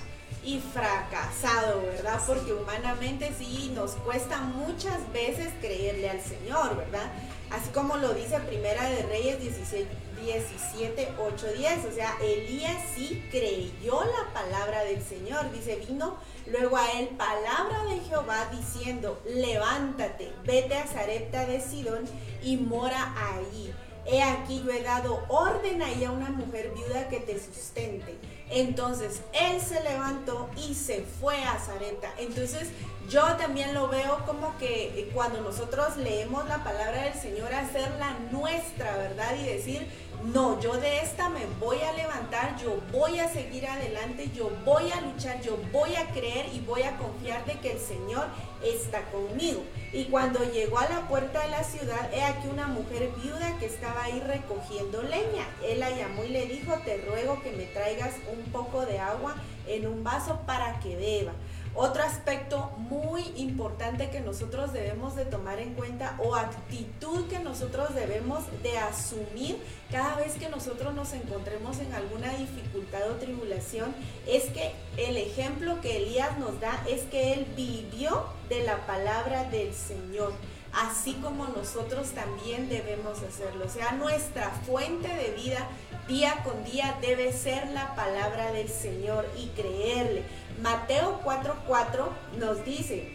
y 0.43 0.59
fracasado, 0.59 1.81
¿verdad? 1.81 2.21
Porque 2.25 2.53
humanamente 2.53 3.31
sí 3.37 3.71
nos 3.75 3.91
cuesta 3.91 4.39
muchas 4.39 5.11
veces 5.11 5.49
creerle 5.59 6.09
al 6.09 6.21
Señor, 6.21 6.77
¿verdad? 6.77 7.11
Así 7.51 7.69
como 7.71 7.97
lo 7.97 8.13
dice 8.13 8.39
Primera 8.41 8.89
de 8.89 9.03
Reyes 9.03 9.41
16, 9.41 9.85
17, 10.21 11.13
8, 11.19 11.47
10. 11.57 11.85
O 11.85 11.91
sea, 11.91 12.15
Elías 12.21 12.81
sí 12.95 13.23
creyó 13.31 14.03
la 14.03 14.33
palabra 14.33 14.83
del 14.83 15.01
Señor. 15.03 15.51
Dice, 15.51 15.77
vino 15.87 16.17
luego 16.47 16.77
a 16.77 16.91
él 16.91 17.09
palabra 17.09 17.85
de 17.85 17.99
Jehová 18.01 18.49
diciendo, 18.51 19.21
levántate, 19.25 20.31
vete 20.45 20.75
a 20.75 20.87
Zarepta 20.87 21.45
de 21.45 21.59
Sidón 21.59 22.05
y 22.43 22.57
mora 22.57 23.13
allí. 23.33 23.73
He 24.05 24.23
aquí 24.23 24.63
yo 24.65 24.71
he 24.71 24.81
dado 24.81 25.23
orden 25.27 25.81
ahí 25.81 26.03
a 26.03 26.11
una 26.11 26.29
mujer 26.29 26.71
viuda 26.73 27.09
que 27.09 27.19
te 27.19 27.39
sustente. 27.39 28.15
Entonces 28.51 29.21
él 29.33 29.61
se 29.61 29.81
levantó 29.83 30.49
y 30.67 30.73
se 30.73 31.05
fue 31.19 31.43
a 31.43 31.59
Zarepta. 31.59 32.11
Entonces 32.17 32.69
yo 33.09 33.23
también 33.37 33.73
lo 33.73 33.87
veo 33.87 34.23
como 34.25 34.57
que 34.57 34.99
eh, 34.99 35.11
cuando 35.13 35.41
nosotros 35.41 35.97
leemos 35.97 36.47
la 36.47 36.63
palabra 36.63 37.03
del 37.03 37.13
Señor, 37.13 37.53
hacerla 37.53 38.17
nuestra, 38.31 38.95
¿verdad? 38.97 39.35
Y 39.39 39.45
decir, 39.45 39.87
no, 40.23 40.59
yo 40.59 40.73
de 40.77 41.01
esta 41.01 41.29
me 41.29 41.45
voy 41.59 41.79
a 41.81 41.93
levantar, 41.93 42.57
yo 42.57 42.77
voy 42.91 43.19
a 43.19 43.29
seguir 43.29 43.65
adelante, 43.65 44.29
yo 44.35 44.51
voy 44.65 44.91
a 44.91 44.99
luchar, 45.01 45.41
yo 45.41 45.57
voy 45.71 45.95
a 45.95 46.07
creer 46.11 46.47
y 46.53 46.59
voy 46.59 46.83
a 46.83 46.97
confiar 46.97 47.45
de 47.45 47.53
que 47.59 47.71
el 47.71 47.79
Señor 47.79 48.25
está 48.63 49.03
conmigo. 49.11 49.63
Y 49.93 50.05
cuando 50.05 50.43
llegó 50.43 50.79
a 50.79 50.89
la 50.89 51.07
puerta 51.07 51.41
de 51.41 51.49
la 51.49 51.63
ciudad, 51.63 52.13
he 52.13 52.21
aquí 52.21 52.47
una 52.51 52.67
mujer 52.67 53.09
viuda 53.23 53.57
que 53.59 53.65
estaba 53.65 54.03
ahí 54.03 54.19
recogiendo 54.19 55.01
leña. 55.03 55.47
Él 55.65 55.79
la 55.79 55.89
llamó 55.89 56.25
y 56.25 56.29
le 56.29 56.47
dijo, 56.47 56.73
te 56.83 56.97
ruego 56.97 57.41
que 57.41 57.51
me 57.53 57.63
traigas 57.65 58.15
un 58.31 58.51
poco 58.51 58.85
de 58.85 58.99
agua 58.99 59.35
en 59.67 59.87
un 59.87 60.03
vaso 60.03 60.41
para 60.45 60.79
que 60.81 60.95
beba 60.95 61.33
Otro 61.75 62.03
aspecto 62.03 62.71
muy 62.77 63.23
importante 63.35 64.09
que 64.09 64.19
nosotros 64.19 64.73
debemos 64.73 65.15
de 65.15 65.25
tomar 65.25 65.59
en 65.59 65.75
cuenta 65.75 66.15
o 66.19 66.35
actitud 66.35 67.27
que 67.27 67.39
nosotros 67.39 67.93
debemos 67.95 68.43
de 68.63 68.77
asumir 68.77 69.57
cada 69.91 70.15
vez 70.15 70.33
que 70.33 70.49
nosotros 70.49 70.93
nos 70.93 71.13
encontremos 71.13 71.79
en 71.79 71.93
alguna 71.93 72.33
dificultad 72.35 73.09
o 73.11 73.15
tribulación 73.15 73.93
es 74.27 74.45
que 74.45 74.73
el 74.97 75.17
ejemplo 75.17 75.79
que 75.81 75.97
Elías 75.97 76.37
nos 76.39 76.59
da 76.59 76.83
es 76.87 77.03
que 77.03 77.33
él 77.33 77.47
vivió 77.55 78.25
de 78.49 78.63
la 78.63 78.85
palabra 78.85 79.45
del 79.45 79.73
Señor 79.73 80.33
así 80.73 81.13
como 81.13 81.47
nosotros 81.47 82.09
también 82.11 82.69
debemos 82.69 83.21
hacerlo. 83.23 83.65
O 83.65 83.69
sea, 83.69 83.93
nuestra 83.93 84.51
fuente 84.65 85.07
de 85.07 85.31
vida 85.31 85.67
día 86.07 86.43
con 86.43 86.63
día 86.63 86.97
debe 87.01 87.31
ser 87.33 87.67
la 87.69 87.95
palabra 87.95 88.51
del 88.51 88.69
Señor 88.69 89.27
y 89.37 89.47
creerle. 89.49 90.23
Mateo 90.61 91.21
4:4 91.23 92.09
nos 92.37 92.65
dice, 92.65 93.11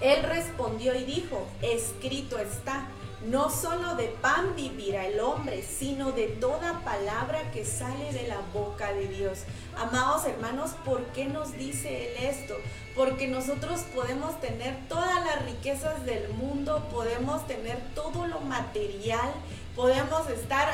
Él 0.00 0.22
respondió 0.22 0.94
y 0.94 1.04
dijo, 1.04 1.46
escrito 1.62 2.38
está. 2.38 2.88
No 3.26 3.48
solo 3.48 3.94
de 3.96 4.08
pan 4.20 4.54
vivirá 4.54 5.06
el 5.06 5.18
hombre, 5.18 5.62
sino 5.62 6.12
de 6.12 6.26
toda 6.26 6.80
palabra 6.80 7.50
que 7.52 7.64
sale 7.64 8.12
de 8.12 8.28
la 8.28 8.40
boca 8.52 8.92
de 8.92 9.08
Dios. 9.08 9.44
Amados 9.78 10.26
hermanos, 10.26 10.72
¿por 10.84 11.02
qué 11.06 11.24
nos 11.24 11.52
dice 11.56 12.08
Él 12.08 12.24
esto? 12.24 12.54
Porque 12.94 13.26
nosotros 13.26 13.80
podemos 13.94 14.38
tener 14.42 14.76
todas 14.90 15.24
las 15.24 15.42
riquezas 15.46 16.04
del 16.04 16.28
mundo, 16.34 16.86
podemos 16.92 17.46
tener 17.46 17.78
todo 17.94 18.26
lo 18.26 18.40
material 18.40 19.32
Podemos 19.76 20.30
estar 20.30 20.68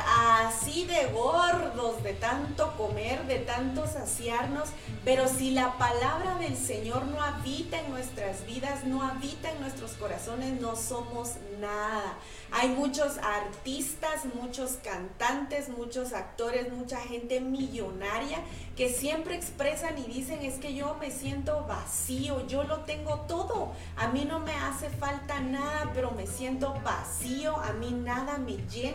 así 0.45 0.85
de 0.85 1.07
gordos 1.07 2.03
de 2.03 2.13
tanto 2.13 2.77
comer, 2.77 3.25
de 3.25 3.39
tanto 3.39 3.87
saciarnos, 3.87 4.69
pero 5.03 5.27
si 5.27 5.49
la 5.49 5.75
palabra 5.79 6.35
del 6.35 6.55
Señor 6.55 7.05
no 7.05 7.19
habita 7.19 7.79
en 7.79 7.89
nuestras 7.89 8.45
vidas, 8.45 8.83
no 8.83 9.01
habita 9.01 9.49
en 9.49 9.59
nuestros 9.59 9.93
corazones, 9.93 10.61
no 10.61 10.75
somos 10.75 11.31
nada. 11.59 12.13
Hay 12.51 12.69
muchos 12.69 13.17
artistas, 13.17 14.25
muchos 14.35 14.73
cantantes, 14.83 15.69
muchos 15.69 16.13
actores, 16.13 16.71
mucha 16.71 16.99
gente 16.99 17.41
millonaria 17.41 18.37
que 18.77 18.89
siempre 18.89 19.35
expresan 19.35 19.97
y 19.97 20.03
dicen 20.03 20.41
es 20.41 20.55
que 20.55 20.75
yo 20.75 20.95
me 20.99 21.09
siento 21.11 21.65
vacío, 21.65 22.45
yo 22.47 22.63
lo 22.63 22.79
tengo 22.81 23.21
todo, 23.21 23.73
a 23.97 24.07
mí 24.09 24.25
no 24.25 24.39
me 24.39 24.53
hace 24.53 24.89
falta 24.89 25.39
nada, 25.39 25.91
pero 25.93 26.11
me 26.11 26.27
siento 26.27 26.73
vacío, 26.83 27.57
a 27.57 27.73
mí 27.73 27.91
nada 27.91 28.37
me 28.37 28.57
llena. 28.67 28.90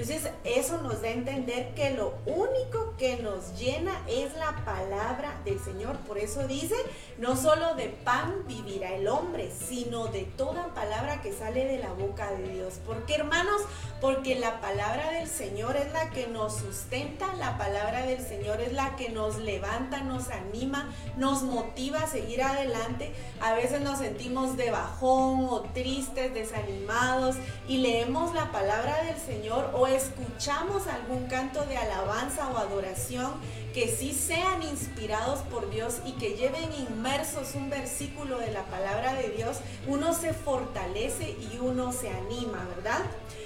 Entonces 0.00 0.30
eso 0.44 0.80
nos 0.80 1.02
da 1.02 1.08
a 1.08 1.12
entender 1.12 1.74
que 1.74 1.90
lo 1.90 2.14
único 2.24 2.94
que 2.96 3.18
nos 3.18 3.58
llena 3.58 3.92
es 4.08 4.34
la 4.34 4.64
palabra 4.64 5.40
del 5.44 5.60
Señor. 5.60 5.96
Por 6.06 6.16
eso 6.16 6.46
dice, 6.46 6.74
no 7.18 7.36
solo 7.36 7.74
de 7.74 7.88
pan 7.88 8.46
vivirá 8.46 8.94
el 8.94 9.08
hombre, 9.08 9.50
sino 9.50 10.06
de 10.06 10.22
toda 10.22 10.74
palabra 10.74 11.20
que 11.20 11.32
sale 11.32 11.66
de 11.66 11.78
la 11.78 11.92
boca 11.92 12.30
de 12.32 12.48
Dios. 12.48 12.74
¿Por 12.86 13.04
qué 13.04 13.16
hermanos? 13.16 13.60
Porque 14.00 14.36
la 14.36 14.60
palabra 14.62 15.10
del 15.10 15.28
Señor 15.28 15.76
es 15.76 15.92
la 15.92 16.08
que 16.10 16.26
nos 16.28 16.56
sustenta, 16.56 17.34
la 17.34 17.58
palabra 17.58 18.06
del 18.06 18.24
Señor 18.24 18.60
es 18.62 18.72
la 18.72 18.96
que 18.96 19.10
nos 19.10 19.36
levanta, 19.36 20.00
nos 20.00 20.30
anima, 20.30 20.88
nos 21.18 21.42
motiva 21.42 22.00
a 22.00 22.06
seguir 22.06 22.42
adelante. 22.42 23.12
A 23.42 23.52
veces 23.52 23.82
nos 23.82 23.98
sentimos 23.98 24.56
de 24.56 24.70
bajón 24.70 25.46
o 25.50 25.60
tristes, 25.74 26.32
desanimados 26.32 27.36
y 27.68 27.78
leemos 27.78 28.34
la 28.34 28.50
palabra 28.50 29.04
del 29.04 29.16
Señor 29.16 29.29
o 29.74 29.86
escuchamos 29.86 30.86
algún 30.88 31.26
canto 31.26 31.64
de 31.66 31.76
alabanza 31.76 32.48
o 32.50 32.58
adoración 32.58 33.32
que 33.72 33.88
sí 33.88 34.12
sean 34.12 34.62
inspirados 34.62 35.40
por 35.50 35.70
Dios 35.70 35.98
y 36.04 36.12
que 36.12 36.36
lleven 36.36 36.68
inmersos 36.88 37.54
un 37.54 37.70
versículo 37.70 38.38
de 38.38 38.50
la 38.50 38.64
palabra 38.64 39.14
de 39.14 39.30
Dios, 39.30 39.58
uno 39.86 40.12
se 40.12 40.32
fortalece 40.32 41.36
y 41.52 41.58
uno 41.60 41.92
se 41.92 42.10
anima, 42.10 42.66
¿verdad? 42.74 43.00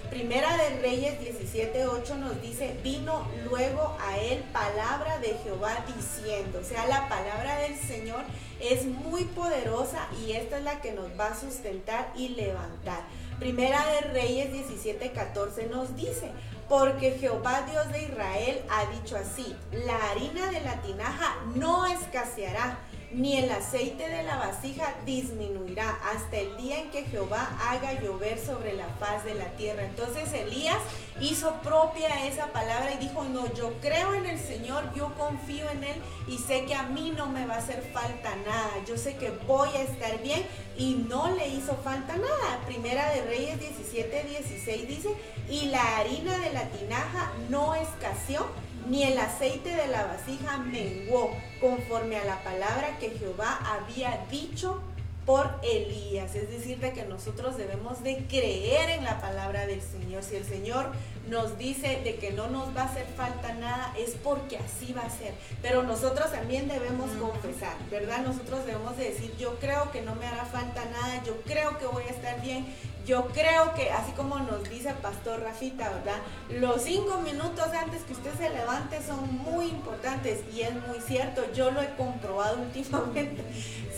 Primera 0.08 0.56
de 0.56 0.80
Reyes 0.80 1.20
17:8 1.20 2.16
nos 2.16 2.40
dice, 2.40 2.78
vino 2.82 3.26
luego 3.50 3.96
a 4.00 4.18
él 4.18 4.42
palabra 4.52 5.18
de 5.18 5.34
Jehová 5.44 5.84
diciendo, 5.94 6.60
o 6.60 6.64
sea, 6.64 6.86
la 6.86 7.08
palabra 7.08 7.58
del 7.58 7.76
Señor 7.76 8.22
es 8.60 8.86
muy 8.86 9.24
poderosa 9.24 10.08
y 10.24 10.32
esta 10.32 10.58
es 10.58 10.64
la 10.64 10.80
que 10.80 10.92
nos 10.92 11.08
va 11.18 11.28
a 11.28 11.40
sustentar 11.40 12.12
y 12.16 12.28
levantar. 12.30 13.02
Primera 13.38 13.84
de 13.86 14.00
Reyes 14.12 14.52
17:14 14.52 15.68
nos 15.68 15.94
dice, 15.96 16.30
porque 16.68 17.12
Jehová 17.12 17.62
Dios 17.70 17.90
de 17.92 18.04
Israel 18.04 18.62
ha 18.70 18.86
dicho 18.86 19.16
así, 19.16 19.54
la 19.72 19.96
harina 20.10 20.50
de 20.50 20.60
la 20.60 20.80
tinaja 20.82 21.36
no 21.54 21.84
escaseará, 21.86 22.78
ni 23.14 23.36
el 23.36 23.50
aceite 23.50 24.08
de 24.08 24.24
la 24.24 24.36
vasija 24.36 24.94
disminuirá 25.06 25.98
hasta 26.12 26.36
el 26.36 26.56
día 26.56 26.80
en 26.80 26.90
que 26.90 27.04
Jehová 27.04 27.48
haga 27.68 28.00
llover 28.00 28.38
sobre 28.38 28.74
la 28.74 28.88
faz 28.98 29.24
de 29.24 29.34
la 29.34 29.46
tierra. 29.56 29.84
Entonces 29.84 30.32
Elías 30.32 30.78
hizo 31.20 31.52
propia 31.62 32.26
esa 32.26 32.48
palabra 32.48 32.92
y 32.92 32.98
dijo, 32.98 33.22
no, 33.24 33.52
yo 33.54 33.72
creo 33.80 34.14
en 34.14 34.26
el 34.26 34.38
Señor, 34.38 34.92
yo 34.94 35.14
confío 35.14 35.70
en 35.70 35.84
Él 35.84 35.96
y 36.26 36.38
sé 36.38 36.64
que 36.64 36.74
a 36.74 36.84
mí 36.84 37.12
no 37.16 37.26
me 37.26 37.46
va 37.46 37.54
a 37.54 37.58
hacer 37.58 37.88
falta 37.92 38.34
nada, 38.44 38.72
yo 38.86 38.96
sé 38.96 39.16
que 39.16 39.30
voy 39.46 39.68
a 39.68 39.82
estar 39.82 40.20
bien 40.22 40.44
y 40.76 40.94
no 41.08 41.30
le 41.30 41.48
hizo 41.48 41.76
falta 41.76 42.16
nada. 42.16 42.60
Primera 42.66 43.10
de 43.10 43.22
Reyes 43.22 43.60
17, 43.60 44.24
16 44.24 44.88
dice, 44.88 45.10
y 45.48 45.66
la 45.66 45.98
harina 45.98 46.36
de 46.38 46.52
la 46.52 46.64
tinaja 46.68 47.32
no 47.48 47.74
escaseó 47.74 48.46
ni 48.86 49.02
el 49.02 49.18
aceite 49.18 49.74
de 49.74 49.86
la 49.88 50.06
vasija 50.06 50.58
menguó, 50.58 51.36
conforme 51.60 52.16
a 52.16 52.24
la 52.24 52.42
palabra 52.42 52.98
que 52.98 53.10
Jehová 53.10 53.58
había 53.64 54.24
dicho 54.30 54.82
por 55.26 55.50
Elías. 55.62 56.34
Es 56.34 56.50
decir, 56.50 56.78
de 56.78 56.92
que 56.92 57.04
nosotros 57.04 57.56
debemos 57.56 58.02
de 58.02 58.24
creer 58.28 58.90
en 58.90 59.04
la 59.04 59.20
palabra 59.20 59.66
del 59.66 59.80
Señor. 59.80 60.22
Si 60.22 60.36
el 60.36 60.44
Señor 60.44 60.92
nos 61.28 61.56
dice 61.56 62.00
de 62.04 62.16
que 62.16 62.32
no 62.32 62.48
nos 62.48 62.76
va 62.76 62.82
a 62.82 62.84
hacer 62.86 63.06
falta 63.16 63.54
nada, 63.54 63.94
es 63.98 64.16
porque 64.22 64.58
así 64.58 64.92
va 64.92 65.02
a 65.02 65.10
ser. 65.10 65.34
Pero 65.62 65.82
nosotros 65.82 66.30
también 66.30 66.68
debemos 66.68 67.10
confesar, 67.12 67.76
¿verdad? 67.90 68.20
Nosotros 68.20 68.66
debemos 68.66 68.96
de 68.96 69.10
decir, 69.10 69.34
yo 69.38 69.58
creo 69.58 69.90
que 69.90 70.02
no 70.02 70.14
me 70.14 70.26
hará 70.26 70.44
falta 70.44 70.84
nada, 70.86 71.22
yo 71.24 71.40
creo 71.42 71.78
que 71.78 71.86
voy 71.86 72.04
a 72.04 72.10
estar 72.10 72.40
bien, 72.42 72.66
yo 73.06 73.26
creo 73.26 73.74
que, 73.74 73.90
así 73.90 74.12
como 74.12 74.38
nos 74.38 74.68
dice 74.68 74.88
el 74.88 74.96
pastor 74.96 75.40
Rafita, 75.40 75.90
¿verdad? 75.90 76.20
Los 76.48 76.82
cinco 76.82 77.18
minutos 77.20 77.66
antes 77.68 78.02
que 78.02 78.14
usted 78.14 78.34
se 78.34 78.48
levante 78.48 79.02
son 79.02 79.42
muy 79.42 79.66
importantes 79.66 80.40
y 80.54 80.62
es 80.62 80.74
muy 80.86 81.00
cierto, 81.00 81.42
yo 81.54 81.70
lo 81.70 81.82
he 81.82 81.94
comprobado 81.96 82.58
últimamente, 82.62 83.42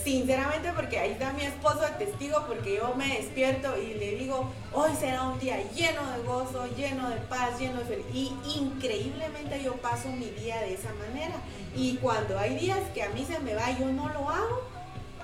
sinceramente 0.07 0.73
porque 0.73 1.01
ahí 1.01 1.11
está 1.11 1.33
mi 1.33 1.43
esposo 1.43 1.81
de 1.81 2.05
testigo 2.05 2.45
porque 2.47 2.77
yo 2.77 2.95
me 2.95 3.09
despierto 3.09 3.77
y 3.77 3.95
le 3.95 4.15
digo, 4.15 4.53
hoy 4.73 4.93
será 4.97 5.25
un 5.25 5.37
día 5.41 5.59
lleno 5.73 6.01
de 6.13 6.23
gozo, 6.23 6.69
lleno 6.77 7.11
de 7.11 7.17
paz, 7.17 7.59
lleno 7.59 7.81
de 7.81 7.87
felicidad. 7.87 8.15
Y 8.15 8.59
increíblemente 8.61 9.61
yo 9.65 9.75
paso 9.75 10.09
mi 10.11 10.27
día 10.27 10.61
de 10.61 10.75
esa 10.75 10.95
manera. 10.95 11.35
Y 11.75 11.97
cuando 11.97 12.39
hay 12.39 12.57
días 12.57 12.79
que 12.95 13.03
a 13.03 13.09
mí 13.09 13.27
se 13.27 13.41
me 13.41 13.57
va 13.57 13.69
y 13.73 13.81
yo 13.81 13.87
no 13.87 14.09
lo 14.11 14.31
hago, 14.31 14.63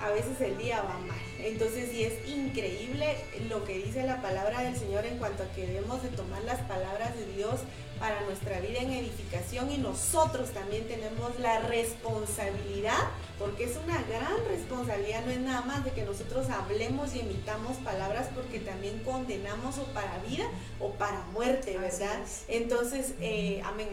a 0.01 0.09
veces 0.09 0.41
el 0.41 0.57
día 0.57 0.81
va 0.81 0.99
mal. 0.99 1.32
Entonces 1.43 1.89
sí 1.91 2.03
es 2.03 2.27
increíble 2.27 3.15
lo 3.49 3.65
que 3.65 3.77
dice 3.77 4.03
la 4.03 4.21
palabra 4.21 4.61
del 4.61 4.77
Señor 4.77 5.05
en 5.05 5.17
cuanto 5.17 5.43
a 5.43 5.47
que 5.53 5.67
debemos 5.67 6.01
de 6.01 6.09
tomar 6.09 6.41
las 6.43 6.59
palabras 6.61 7.15
de 7.15 7.25
Dios 7.33 7.59
para 7.99 8.21
nuestra 8.21 8.59
vida 8.59 8.79
en 8.79 8.91
edificación 8.91 9.71
y 9.71 9.77
nosotros 9.77 10.49
también 10.51 10.87
tenemos 10.87 11.39
la 11.39 11.59
responsabilidad, 11.59 12.99
porque 13.39 13.65
es 13.65 13.77
una 13.77 14.01
gran 14.03 14.33
responsabilidad, 14.47 15.25
no 15.25 15.31
es 15.31 15.39
nada 15.39 15.61
más 15.61 15.85
de 15.85 15.91
que 15.91 16.03
nosotros 16.03 16.49
hablemos 16.49 17.15
y 17.15 17.21
emitamos 17.21 17.77
palabras 17.77 18.27
porque 18.35 18.59
también 18.59 18.99
condenamos 18.99 19.77
o 19.77 19.85
para 19.93 20.17
vida 20.27 20.45
o 20.79 20.91
para 20.91 21.21
muerte, 21.33 21.77
¿verdad? 21.77 22.19
Entonces, 22.47 23.13
eh, 23.19 23.61
amén. 23.65 23.87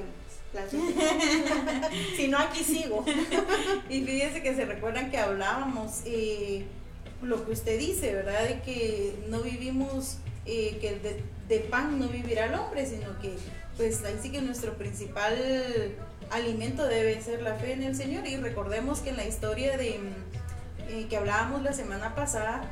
si 2.17 2.27
no, 2.27 2.39
aquí 2.39 2.65
sigo. 2.65 3.05
y 3.89 4.01
fíjense 4.03 4.43
que 4.43 4.57
se 4.57 4.65
recuerdan 4.65 5.11
que 5.11 5.19
hablábamos 5.19 6.01
eh, 6.05 6.67
lo 7.23 7.45
que 7.45 7.53
usted 7.53 7.79
dice, 7.79 8.15
¿verdad? 8.15 8.49
De 8.49 8.61
que 8.61 9.15
no 9.29 9.41
vivimos, 9.41 10.19
eh, 10.47 10.79
que 10.81 10.99
de, 11.49 11.59
pan 11.61 11.99
no 11.99 12.09
vivirá 12.09 12.47
el 12.47 12.55
hombre, 12.55 12.87
sino 12.87 13.19
que 13.21 13.33
pues 13.77 14.05
ahí 14.05 14.19
sí 14.23 14.31
que 14.31 14.41
nuestro 14.41 14.75
principal 14.75 15.37
alimento 16.31 16.87
debe 16.87 17.21
ser 17.21 17.43
la 17.43 17.55
fe 17.55 17.73
en 17.73 17.83
el 17.83 17.97
Señor. 17.97 18.27
Y 18.27 18.37
recordemos 18.37 19.01
que 19.01 19.11
en 19.11 19.17
la 19.17 19.27
historia 19.27 19.77
de 19.77 19.99
eh, 20.89 21.07
que 21.09 21.17
hablábamos 21.17 21.63
la 21.63 21.73
semana 21.73 22.15
pasada, 22.15 22.71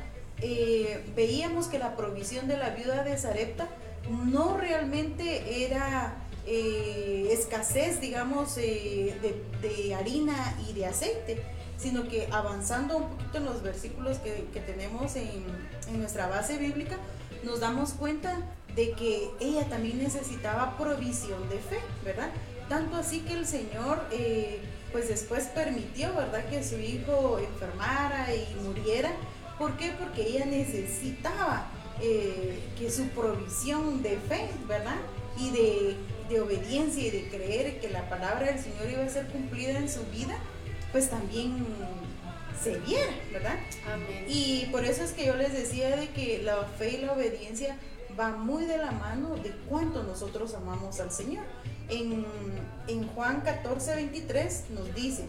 veíamos 1.15 1.67
que 1.67 1.79
la 1.79 1.97
provisión 1.97 2.47
de 2.47 2.57
la 2.57 2.69
viuda 2.69 3.03
de 3.03 3.17
Zarepta 3.17 3.67
no 4.09 4.57
realmente 4.57 5.65
era 5.65 6.15
eh, 6.51 7.29
escasez, 7.31 8.01
digamos, 8.01 8.57
eh, 8.57 9.13
de, 9.61 9.95
harina 9.95 10.55
y 10.67 10.73
de 10.73 10.85
aceite, 10.87 11.43
sino 11.79 12.07
que 12.07 12.27
avanzando 12.31 12.97
un 12.97 13.09
poquito 13.09 13.37
en 13.37 13.45
los 13.45 13.63
versículos 13.63 14.17
que, 14.19 14.59
tenemos 14.59 15.15
en, 15.15 15.45
nuestra 15.97 16.27
base 16.27 16.57
bíblica, 16.57 16.97
nos 17.43 17.61
damos 17.61 17.93
cuenta 17.93 18.37
de 18.75 18.91
que 18.91 19.31
ella 19.39 19.67
también 19.69 19.97
necesitaba 19.97 20.77
provisión 20.77 21.49
de 21.49 21.57
fe, 21.57 21.79
¿verdad? 22.03 22.29
tanto 22.69 22.95
así 22.97 23.21
que 23.21 23.33
el 23.33 23.45
Señor 23.45 23.99
eh, 24.11 24.61
pues 24.93 25.09
después 25.09 25.45
permitió, 25.47 26.13
¿verdad? 26.15 26.47
Que 26.49 26.63
su 26.63 26.79
hijo 26.79 27.39
enfermara 27.39 28.27
y 28.33 28.55
muriera. 28.63 29.11
¿Por 29.57 29.75
qué? 29.75 29.91
Porque 29.99 30.21
ella 30.21 30.45
necesitaba 30.45 31.67
eh, 32.01 32.59
que 32.77 32.89
su 32.89 33.09
provisión 33.09 34.01
de 34.01 34.17
fe, 34.17 34.49
¿verdad? 34.67 34.95
Y 35.37 35.49
de, 35.51 35.95
de, 36.29 36.41
obediencia 36.41 37.07
y 37.07 37.09
de 37.09 37.27
creer 37.29 37.79
que 37.79 37.89
la 37.89 38.07
palabra 38.09 38.45
del 38.45 38.59
Señor 38.59 38.89
iba 38.89 39.03
a 39.03 39.09
ser 39.09 39.27
cumplida 39.27 39.77
en 39.77 39.89
su 39.89 40.03
vida, 40.05 40.37
pues 40.91 41.09
también 41.09 41.65
se 42.61 42.77
viera, 42.79 43.11
¿verdad? 43.31 43.55
Amén. 43.91 44.25
Y 44.27 44.67
por 44.71 44.83
eso 44.83 45.03
es 45.03 45.11
que 45.11 45.25
yo 45.25 45.35
les 45.35 45.53
decía 45.53 45.95
de 45.95 46.09
que 46.09 46.41
la 46.43 46.63
fe 46.77 46.97
y 46.97 47.05
la 47.05 47.13
obediencia 47.13 47.77
va 48.19 48.31
muy 48.31 48.65
de 48.65 48.77
la 48.77 48.91
mano 48.91 49.35
de 49.37 49.51
cuánto 49.69 50.03
nosotros 50.03 50.53
amamos 50.53 50.99
al 50.99 51.11
Señor. 51.11 51.45
En, 51.89 52.25
en 52.87 53.07
Juan 53.09 53.41
14, 53.41 53.95
23 53.95 54.65
nos 54.71 54.93
dice, 54.93 55.25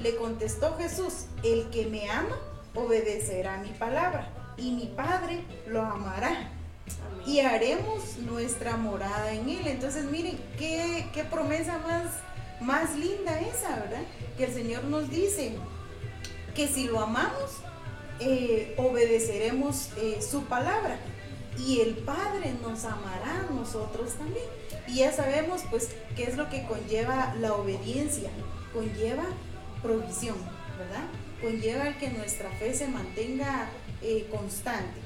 le 0.00 0.16
contestó 0.16 0.76
Jesús, 0.76 1.26
el 1.44 1.70
que 1.70 1.86
me 1.86 2.10
ama 2.10 2.36
obedecerá 2.74 3.58
mi 3.58 3.70
palabra 3.70 4.28
y 4.56 4.72
mi 4.72 4.86
Padre 4.86 5.44
lo 5.66 5.82
amará. 5.82 6.50
Y 7.24 7.40
haremos 7.40 8.16
nuestra 8.18 8.76
morada 8.76 9.32
en 9.32 9.48
él. 9.48 9.66
Entonces 9.66 10.04
miren, 10.04 10.38
qué, 10.58 11.08
qué 11.14 11.24
promesa 11.24 11.78
más, 11.78 12.06
más 12.62 12.96
linda 12.96 13.40
esa, 13.40 13.76
¿verdad? 13.76 14.02
Que 14.36 14.44
el 14.44 14.52
Señor 14.52 14.84
nos 14.84 15.10
dice 15.10 15.52
que 16.54 16.68
si 16.68 16.84
lo 16.84 17.00
amamos, 17.00 17.58
eh, 18.20 18.74
obedeceremos 18.76 19.90
eh, 19.96 20.20
su 20.22 20.44
palabra 20.44 20.98
y 21.58 21.80
el 21.80 21.94
Padre 21.94 22.54
nos 22.62 22.84
amará 22.84 23.46
a 23.48 23.52
nosotros 23.52 24.14
también. 24.14 24.46
Y 24.86 24.96
ya 24.96 25.12
sabemos 25.12 25.62
pues 25.70 25.90
qué 26.16 26.24
es 26.24 26.36
lo 26.36 26.48
que 26.48 26.64
conlleva 26.64 27.34
la 27.40 27.54
obediencia, 27.54 28.30
conlleva 28.72 29.24
provisión, 29.82 30.36
¿verdad? 30.78 31.04
Conlleva 31.40 31.98
que 31.98 32.10
nuestra 32.10 32.50
fe 32.50 32.74
se 32.74 32.88
mantenga 32.88 33.68
eh, 34.02 34.28
constante. 34.30 35.00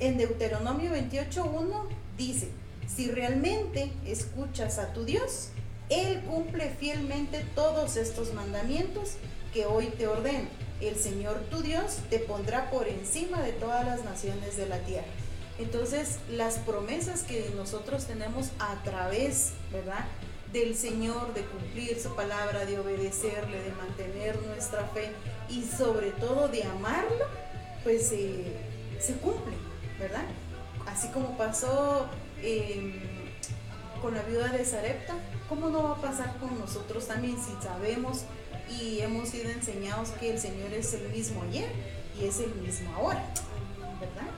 En 0.00 0.16
Deuteronomio 0.18 0.92
28.1 0.92 1.86
dice, 2.16 2.48
si 2.86 3.10
realmente 3.10 3.92
escuchas 4.06 4.78
a 4.78 4.92
tu 4.92 5.04
Dios, 5.04 5.50
Él 5.88 6.20
cumple 6.22 6.70
fielmente 6.70 7.44
todos 7.54 7.96
estos 7.96 8.34
mandamientos 8.34 9.14
que 9.52 9.66
hoy 9.66 9.86
te 9.86 10.06
ordeno. 10.06 10.48
El 10.80 10.96
Señor 10.96 11.38
tu 11.50 11.62
Dios 11.62 11.98
te 12.10 12.18
pondrá 12.18 12.70
por 12.70 12.86
encima 12.86 13.42
de 13.42 13.52
todas 13.52 13.84
las 13.86 14.04
naciones 14.04 14.56
de 14.56 14.68
la 14.68 14.78
tierra. 14.80 15.06
Entonces, 15.58 16.18
las 16.30 16.58
promesas 16.58 17.22
que 17.22 17.50
nosotros 17.56 18.04
tenemos 18.04 18.50
a 18.60 18.80
través, 18.84 19.52
¿verdad? 19.72 20.04
Del 20.52 20.76
Señor, 20.76 21.34
de 21.34 21.42
cumplir 21.42 21.98
su 22.00 22.14
palabra, 22.14 22.64
de 22.64 22.78
obedecerle, 22.78 23.60
de 23.60 23.72
mantener 23.72 24.40
nuestra 24.42 24.84
fe 24.88 25.10
y 25.48 25.64
sobre 25.64 26.12
todo 26.12 26.48
de 26.48 26.62
amarlo, 26.62 27.26
pues 27.82 28.12
eh, 28.12 28.56
se 29.00 29.14
cumplen, 29.14 29.58
¿verdad? 29.98 30.24
Así 30.86 31.08
como 31.08 31.36
pasó 31.36 32.06
em, 32.42 33.00
con 34.00 34.14
la 34.14 34.22
viuda 34.22 34.48
de 34.48 34.64
Sarepta, 34.64 35.14
¿cómo 35.48 35.68
no 35.70 35.82
va 35.82 35.92
a 35.92 36.00
pasar 36.00 36.36
con 36.38 36.58
nosotros 36.58 37.06
también 37.06 37.36
si 37.36 37.52
sabemos 37.62 38.24
y 38.68 39.00
hemos 39.00 39.28
sido 39.30 39.50
enseñados 39.50 40.10
que 40.10 40.32
el 40.32 40.38
Señor 40.38 40.72
es 40.72 40.92
el 40.94 41.08
mismo 41.08 41.42
ayer 41.42 41.68
y 42.20 42.26
es 42.26 42.40
el 42.40 42.54
mismo 42.56 42.94
ahora? 42.94 43.24
¿Verdad? 44.00 44.28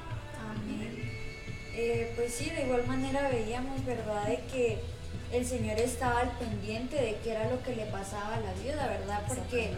Eh, 1.74 2.12
pues 2.16 2.34
sí, 2.34 2.50
de 2.50 2.64
igual 2.64 2.86
manera 2.86 3.28
veíamos, 3.30 3.84
¿verdad?, 3.84 4.26
de 4.26 4.40
que 4.52 4.78
el 5.32 5.46
Señor 5.46 5.78
estaba 5.78 6.20
al 6.20 6.30
pendiente 6.32 6.96
de 6.96 7.16
qué 7.22 7.30
era 7.30 7.48
lo 7.48 7.62
que 7.62 7.74
le 7.74 7.86
pasaba 7.86 8.34
a 8.34 8.40
la 8.40 8.52
viuda, 8.54 8.86
¿verdad? 8.86 9.22
Porque 9.28 9.70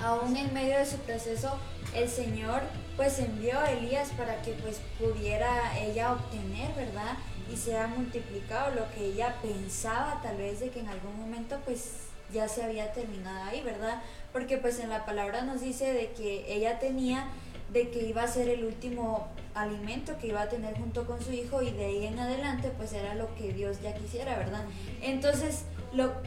aún 0.00 0.36
en 0.36 0.52
medio 0.52 0.76
de 0.78 0.86
su 0.86 0.96
proceso, 0.98 1.56
el 1.94 2.08
Señor 2.08 2.62
pues 2.96 3.18
envió 3.18 3.58
a 3.58 3.70
Elías 3.70 4.10
para 4.16 4.42
que 4.42 4.52
pues 4.52 4.80
pudiera 4.98 5.78
ella 5.78 6.12
obtener, 6.12 6.74
¿verdad? 6.74 7.16
Y 7.52 7.56
sea 7.56 7.86
multiplicado 7.86 8.74
lo 8.74 8.90
que 8.90 9.06
ella 9.06 9.36
pensaba 9.40 10.20
tal 10.22 10.36
vez 10.36 10.60
de 10.60 10.70
que 10.70 10.80
en 10.80 10.88
algún 10.88 11.18
momento 11.18 11.58
pues 11.64 11.92
ya 12.32 12.48
se 12.48 12.64
había 12.64 12.92
terminado 12.92 13.44
ahí, 13.44 13.62
¿verdad? 13.62 14.02
Porque 14.32 14.58
pues 14.58 14.80
en 14.80 14.90
la 14.90 15.06
palabra 15.06 15.42
nos 15.42 15.60
dice 15.60 15.92
de 15.92 16.10
que 16.12 16.52
ella 16.52 16.78
tenía 16.78 17.28
de 17.72 17.90
que 17.90 18.04
iba 18.04 18.22
a 18.22 18.28
ser 18.28 18.48
el 18.48 18.64
último 18.64 19.28
alimento 19.54 20.16
que 20.18 20.28
iba 20.28 20.42
a 20.42 20.48
tener 20.48 20.76
junto 20.76 21.06
con 21.06 21.20
su 21.20 21.32
hijo 21.32 21.62
y 21.62 21.70
de 21.70 21.86
ahí 21.86 22.06
en 22.06 22.18
adelante 22.18 22.70
pues 22.76 22.92
era 22.92 23.14
lo 23.14 23.34
que 23.34 23.52
Dios 23.52 23.80
ya 23.82 23.94
quisiera, 23.94 24.36
¿verdad? 24.36 24.64
Entonces 25.02 25.64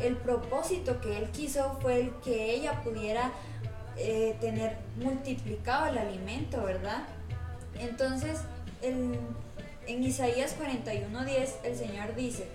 el 0.01 0.17
propósito 0.17 0.99
que 0.99 1.17
él 1.17 1.29
quiso 1.29 1.77
fue 1.81 2.01
el 2.01 2.11
que 2.23 2.53
ella 2.55 2.81
pudiera 2.81 3.31
eh, 3.97 4.35
tener 4.41 4.77
multiplicado 4.97 5.87
el 5.87 5.97
alimento, 5.97 6.63
¿verdad? 6.63 7.03
Entonces 7.79 8.39
en, 8.81 9.19
en 9.89 10.03
Isaías 10.03 10.55
41:10 10.57 11.49
el 11.63 11.75
Señor 11.75 12.15
dice, 12.15 12.47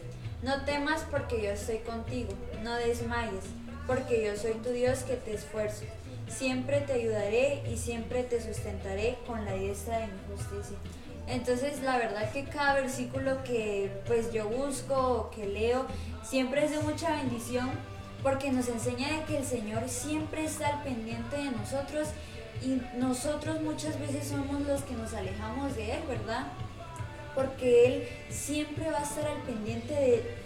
no 0.43 0.65
temas 0.65 1.05
porque 1.11 1.43
yo 1.43 1.51
estoy 1.51 1.79
contigo, 1.79 2.33
no 2.63 2.75
desmayes, 2.77 3.45
porque 3.87 4.25
yo 4.25 4.37
soy 4.37 4.55
tu 4.55 4.71
Dios 4.71 5.01
que 5.01 5.17
te 5.17 5.35
esfuerzo 5.35 5.85
siempre 6.29 6.81
te 6.81 6.95
ayudaré 6.95 7.63
y 7.71 7.77
siempre 7.77 8.23
te 8.23 8.41
sustentaré 8.41 9.19
con 9.27 9.45
la 9.45 9.55
diestra 9.55 9.99
de 9.99 10.07
mi 10.07 10.19
justicia. 10.29 10.77
Entonces 11.27 11.83
la 11.83 11.97
verdad 11.97 12.31
que 12.33 12.45
cada 12.45 12.75
versículo 12.75 13.43
que 13.45 13.91
pues 14.07 14.33
yo 14.33 14.49
busco 14.49 14.95
o 14.95 15.31
que 15.31 15.47
leo 15.47 15.87
siempre 16.23 16.65
es 16.65 16.71
de 16.71 16.81
mucha 16.81 17.17
bendición 17.17 17.71
porque 18.23 18.51
nos 18.51 18.69
enseña 18.69 19.25
que 19.27 19.39
el 19.39 19.45
Señor 19.45 19.89
siempre 19.89 20.45
está 20.45 20.69
al 20.69 20.83
pendiente 20.83 21.37
de 21.37 21.51
nosotros 21.51 22.09
y 22.63 22.81
nosotros 22.99 23.61
muchas 23.61 23.99
veces 24.01 24.29
somos 24.29 24.61
los 24.63 24.83
que 24.83 24.95
nos 24.95 25.13
alejamos 25.13 25.77
de 25.77 25.93
Él, 25.93 26.03
¿verdad? 26.09 26.47
Porque 27.35 27.87
Él 27.87 28.09
siempre 28.31 28.91
va 28.91 28.99
a 28.99 29.03
estar 29.03 29.27
al 29.27 29.43
pendiente 29.43 29.95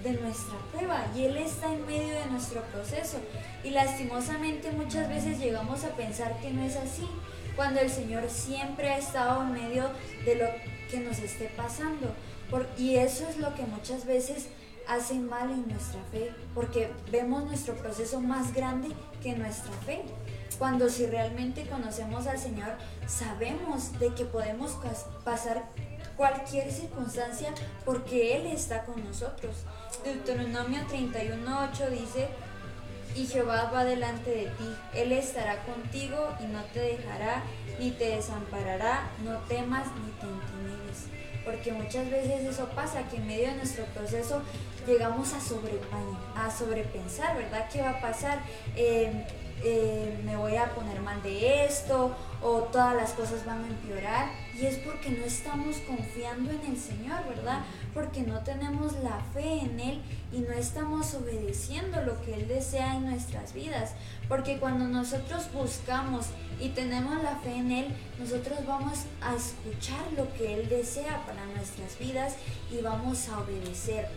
de, 0.03 0.13
nuestra 0.13 0.59
prueba 0.73 1.07
y 1.15 1.25
Él 1.25 1.37
está 1.37 1.73
en 1.73 1.87
medio 1.87 2.15
de 2.15 2.27
nuestro 2.27 2.63
proceso. 2.63 3.19
Y 3.63 3.71
lastimosamente 3.71 4.71
muchas 4.73 5.09
veces 5.09 5.39
llegamos 5.39 5.85
a 5.85 5.91
pensar 5.91 6.39
que 6.41 6.51
no 6.51 6.63
es 6.63 6.77
así, 6.77 7.07
cuando 7.57 7.81
el 7.81 7.91
Señor 7.91 8.29
siempre 8.29 8.89
ha 8.91 8.99
estado 8.99 9.43
en 9.43 9.53
medio 9.53 9.91
de 10.25 10.37
lo 10.37 10.47
que 10.91 11.01
nos 11.01 11.19
esté 11.19 11.51
pasando. 11.57 12.15
y 12.79 12.97
eso 12.97 13.29
es 13.29 13.37
lo 13.37 13.55
que 13.55 13.63
muchas 13.63 14.07
veces 14.07 14.47
hace 14.89 15.15
mal 15.15 15.51
en 15.51 15.69
nuestra 15.69 16.01
fe, 16.11 16.33
porque 16.55 16.91
vemos 17.13 17.45
nuestro 17.45 17.75
proceso 17.75 18.21
más 18.21 18.55
grande 18.55 18.89
que 19.23 19.35
nuestra 19.35 19.73
fe. 19.85 20.03
Cuando 20.59 20.89
si 20.89 21.07
realmente 21.07 21.67
conocemos 21.69 22.27
al 22.27 22.39
Señor, 22.39 22.73
sabemos 23.07 23.99
de 24.01 24.15
que 24.15 24.25
podemos 24.25 24.77
pasar 25.25 25.65
cualquier 26.19 26.71
circunstancia 26.71 27.55
porque 27.87 28.37
Él 28.37 28.47
está 28.49 28.85
con 28.85 29.03
nosotros. 29.03 29.55
Deuteronomio 30.05 30.81
31.8 30.93 31.89
dice, 31.91 32.29
y 33.15 33.27
Jehová 33.27 33.71
va 33.73 33.85
delante 33.85 34.31
de 34.31 34.47
ti, 34.47 34.77
Él 34.95 35.13
estará 35.13 35.63
contigo 35.65 36.29
y 36.41 36.47
no 36.49 36.63
te 36.75 36.81
dejará 36.81 37.43
ni 37.79 37.93
te 37.93 38.17
desamparará, 38.17 39.09
no 39.25 39.39
temas 39.49 39.87
ni 39.87 40.11
te 40.21 40.27
intimides. 40.27 41.07
Porque 41.45 41.73
muchas 41.73 42.11
veces 42.11 42.45
eso 42.45 42.69
pasa, 42.75 43.09
que 43.09 43.17
en 43.17 43.27
medio 43.27 43.49
de 43.49 43.55
nuestro 43.55 43.85
proceso 43.87 44.43
llegamos 44.87 45.33
a, 45.33 45.39
a 46.47 46.51
sobrepensar, 46.51 47.37
¿verdad? 47.37 47.69
¿Qué 47.73 47.81
va 47.81 47.91
a 47.91 48.01
pasar? 48.01 48.41
Eh, 48.77 49.25
eh, 49.65 50.21
me 50.25 50.37
voy 50.37 50.57
a 50.57 50.75
poner 50.75 51.01
mal 51.01 51.23
de 51.23 51.65
esto 51.65 52.15
o 52.43 52.61
todas 52.73 52.95
las 52.95 53.13
cosas 53.13 53.45
van 53.45 53.65
a 53.65 53.69
empeorar. 53.69 54.31
Y 54.55 54.67
es 54.67 54.77
porque 54.79 55.11
no 55.11 55.25
estamos 55.25 55.77
confiando 55.87 56.51
en 56.51 56.73
el 56.73 56.77
Señor, 56.77 57.27
¿verdad? 57.29 57.61
Porque 57.95 58.23
no 58.23 58.41
tenemos 58.41 58.93
la 59.03 59.21
fe 59.33 59.61
en 59.61 59.79
Él 59.79 60.03
y 60.33 60.41
no 60.41 60.53
estamos 60.53 61.15
obedeciendo 61.15 62.03
lo 62.03 62.21
que 62.23 62.35
Él 62.35 62.49
desea 62.49 62.97
en 62.97 63.07
nuestras 63.07 63.53
vidas. 63.53 63.93
Porque 64.29 64.59
cuando 64.59 64.87
nosotros 64.87 65.53
buscamos 65.53 66.27
y 66.61 66.71
tenemos 66.71 67.23
la 67.23 67.37
fe 67.37 67.57
en 67.57 67.71
Él, 67.71 67.87
nosotros 68.19 68.59
vamos 68.67 69.01
a 69.21 69.35
escuchar 69.37 70.05
lo 70.17 70.33
que 70.35 70.55
Él 70.55 70.69
desea 70.69 71.25
para 71.25 71.47
nuestras 71.47 71.99
vidas 71.99 72.35
y 72.71 72.83
vamos 72.83 73.29
a 73.29 73.39
obedecer. 73.39 74.09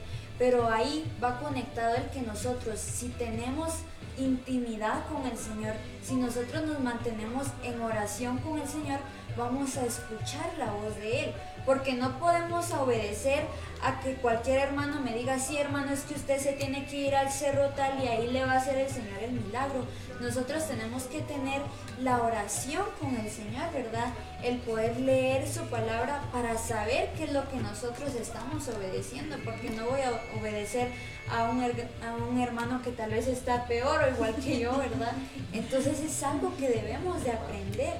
Pero 0.41 0.67
ahí 0.67 1.05
va 1.23 1.39
conectado 1.39 1.97
el 1.97 2.09
que 2.09 2.23
nosotros, 2.23 2.79
si 2.79 3.09
tenemos 3.09 3.73
intimidad 4.17 5.05
con 5.07 5.23
el 5.27 5.37
Señor, 5.37 5.75
si 6.01 6.15
nosotros 6.15 6.65
nos 6.65 6.79
mantenemos 6.79 7.45
en 7.63 7.79
oración 7.79 8.39
con 8.39 8.57
el 8.57 8.67
Señor, 8.67 9.01
vamos 9.37 9.77
a 9.77 9.85
escuchar 9.85 10.51
la 10.57 10.71
voz 10.71 10.95
de 10.95 11.25
Él. 11.25 11.33
Porque 11.65 11.93
no 11.93 12.17
podemos 12.17 12.71
obedecer 12.71 13.43
a 13.83 13.99
que 13.99 14.15
cualquier 14.15 14.59
hermano 14.59 14.99
me 14.99 15.13
diga, 15.13 15.39
sí 15.39 15.57
hermano, 15.57 15.91
es 15.91 16.01
que 16.01 16.15
usted 16.15 16.39
se 16.39 16.53
tiene 16.53 16.85
que 16.85 16.97
ir 16.97 17.15
al 17.15 17.31
cerro 17.31 17.69
tal 17.69 18.03
y 18.03 18.07
ahí 18.07 18.27
le 18.31 18.45
va 18.45 18.53
a 18.53 18.57
hacer 18.57 18.77
el 18.77 18.89
Señor 18.89 19.21
el 19.21 19.31
milagro. 19.31 19.85
Nosotros 20.19 20.67
tenemos 20.67 21.03
que 21.03 21.21
tener 21.21 21.61
la 21.99 22.21
oración 22.21 22.85
con 22.99 23.15
el 23.15 23.29
Señor, 23.29 23.71
¿verdad? 23.73 24.07
El 24.43 24.57
poder 24.59 24.99
leer 24.99 25.47
su 25.47 25.61
palabra 25.65 26.21
para 26.31 26.57
saber 26.57 27.09
qué 27.17 27.25
es 27.25 27.33
lo 27.33 27.47
que 27.49 27.57
nosotros 27.57 28.13
estamos 28.15 28.67
obedeciendo, 28.67 29.37
porque 29.43 29.69
no 29.71 29.85
voy 29.85 30.01
a 30.01 30.39
obedecer 30.39 30.89
a 31.29 31.43
un, 31.49 31.63
a 31.63 32.15
un 32.29 32.39
hermano 32.39 32.81
que 32.81 32.91
tal 32.91 33.11
vez 33.11 33.27
está 33.27 33.65
peor 33.65 34.03
o 34.03 34.09
igual 34.09 34.35
que 34.35 34.59
yo, 34.59 34.77
¿verdad? 34.77 35.13
Entonces 35.53 35.99
es 35.99 36.23
algo 36.23 36.55
que 36.57 36.69
debemos 36.69 37.23
de 37.23 37.31
aprender. 37.31 37.93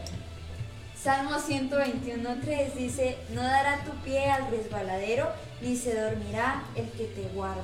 Salmo 1.04 1.32
121.3 1.32 2.74
dice, 2.74 3.18
no 3.34 3.42
dará 3.42 3.84
tu 3.84 3.92
pie 4.04 4.30
al 4.30 4.52
resbaladero, 4.52 5.28
ni 5.60 5.76
se 5.76 6.00
dormirá 6.00 6.64
el 6.76 6.88
que 6.92 7.06
te 7.06 7.24
guarda. 7.34 7.64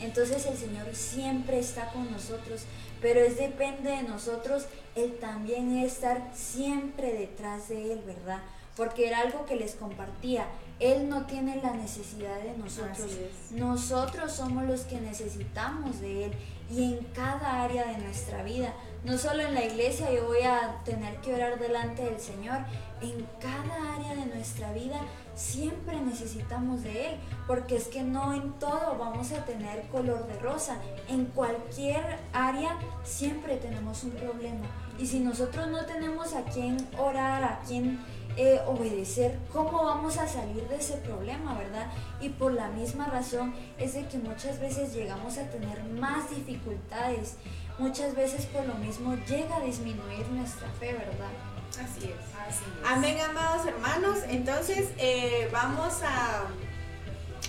Entonces 0.00 0.44
el 0.46 0.56
Señor 0.56 0.92
siempre 0.92 1.60
está 1.60 1.92
con 1.92 2.10
nosotros, 2.10 2.62
pero 3.00 3.20
es 3.20 3.36
depende 3.36 3.90
de 3.90 4.02
nosotros 4.02 4.66
el 4.96 5.16
también 5.20 5.76
estar 5.76 6.32
siempre 6.34 7.12
detrás 7.12 7.68
de 7.68 7.92
Él, 7.92 8.02
¿verdad? 8.04 8.40
Porque 8.76 9.06
era 9.06 9.20
algo 9.20 9.46
que 9.46 9.54
les 9.54 9.76
compartía. 9.76 10.46
Él 10.80 11.08
no 11.08 11.26
tiene 11.26 11.62
la 11.62 11.74
necesidad 11.74 12.40
de 12.40 12.58
nosotros. 12.58 13.12
Nosotros 13.52 14.32
somos 14.32 14.64
los 14.64 14.80
que 14.80 15.00
necesitamos 15.00 16.00
de 16.00 16.24
Él 16.24 16.32
y 16.68 16.94
en 16.94 17.04
cada 17.14 17.62
área 17.62 17.86
de 17.86 17.98
nuestra 17.98 18.42
vida. 18.42 18.74
No 19.04 19.18
solo 19.18 19.42
en 19.42 19.54
la 19.54 19.64
iglesia 19.64 20.12
yo 20.12 20.26
voy 20.26 20.42
a 20.42 20.80
tener 20.84 21.16
que 21.16 21.34
orar 21.34 21.58
delante 21.58 22.04
del 22.04 22.20
Señor, 22.20 22.58
en 23.00 23.26
cada 23.40 23.96
área 23.96 24.14
de 24.14 24.26
nuestra 24.26 24.72
vida 24.72 25.00
siempre 25.34 26.00
necesitamos 26.00 26.84
de 26.84 27.06
Él, 27.06 27.16
porque 27.48 27.76
es 27.76 27.88
que 27.88 28.04
no 28.04 28.32
en 28.32 28.52
todo 28.60 28.96
vamos 28.96 29.32
a 29.32 29.44
tener 29.44 29.82
color 29.88 30.28
de 30.28 30.38
rosa. 30.38 30.76
En 31.08 31.24
cualquier 31.26 32.18
área 32.32 32.78
siempre 33.02 33.56
tenemos 33.56 34.04
un 34.04 34.12
problema. 34.12 34.66
Y 35.00 35.06
si 35.06 35.18
nosotros 35.18 35.66
no 35.66 35.84
tenemos 35.84 36.32
a 36.34 36.44
quien 36.44 36.76
orar, 36.96 37.42
a 37.42 37.60
quien 37.66 37.98
eh, 38.36 38.60
obedecer, 38.66 39.36
¿cómo 39.52 39.82
vamos 39.82 40.16
a 40.16 40.28
salir 40.28 40.66
de 40.68 40.76
ese 40.76 40.98
problema, 40.98 41.54
verdad? 41.54 41.90
Y 42.20 42.28
por 42.28 42.52
la 42.52 42.68
misma 42.68 43.06
razón 43.06 43.52
es 43.78 43.94
de 43.94 44.06
que 44.06 44.18
muchas 44.18 44.60
veces 44.60 44.94
llegamos 44.94 45.38
a 45.38 45.50
tener 45.50 45.82
más 45.84 46.30
dificultades. 46.30 47.36
Muchas 47.78 48.14
veces 48.14 48.46
por 48.46 48.64
lo 48.64 48.74
mismo 48.74 49.16
llega 49.26 49.56
a 49.56 49.60
disminuir 49.60 50.26
nuestra 50.28 50.68
fe, 50.78 50.92
¿verdad? 50.92 51.30
Así 51.70 52.06
es. 52.06 52.48
Así 52.48 52.64
es. 52.64 52.88
Amén, 52.88 53.18
amados 53.20 53.66
hermanos. 53.66 54.18
Entonces 54.28 54.90
eh, 54.98 55.48
vamos 55.52 56.02
a 56.02 56.44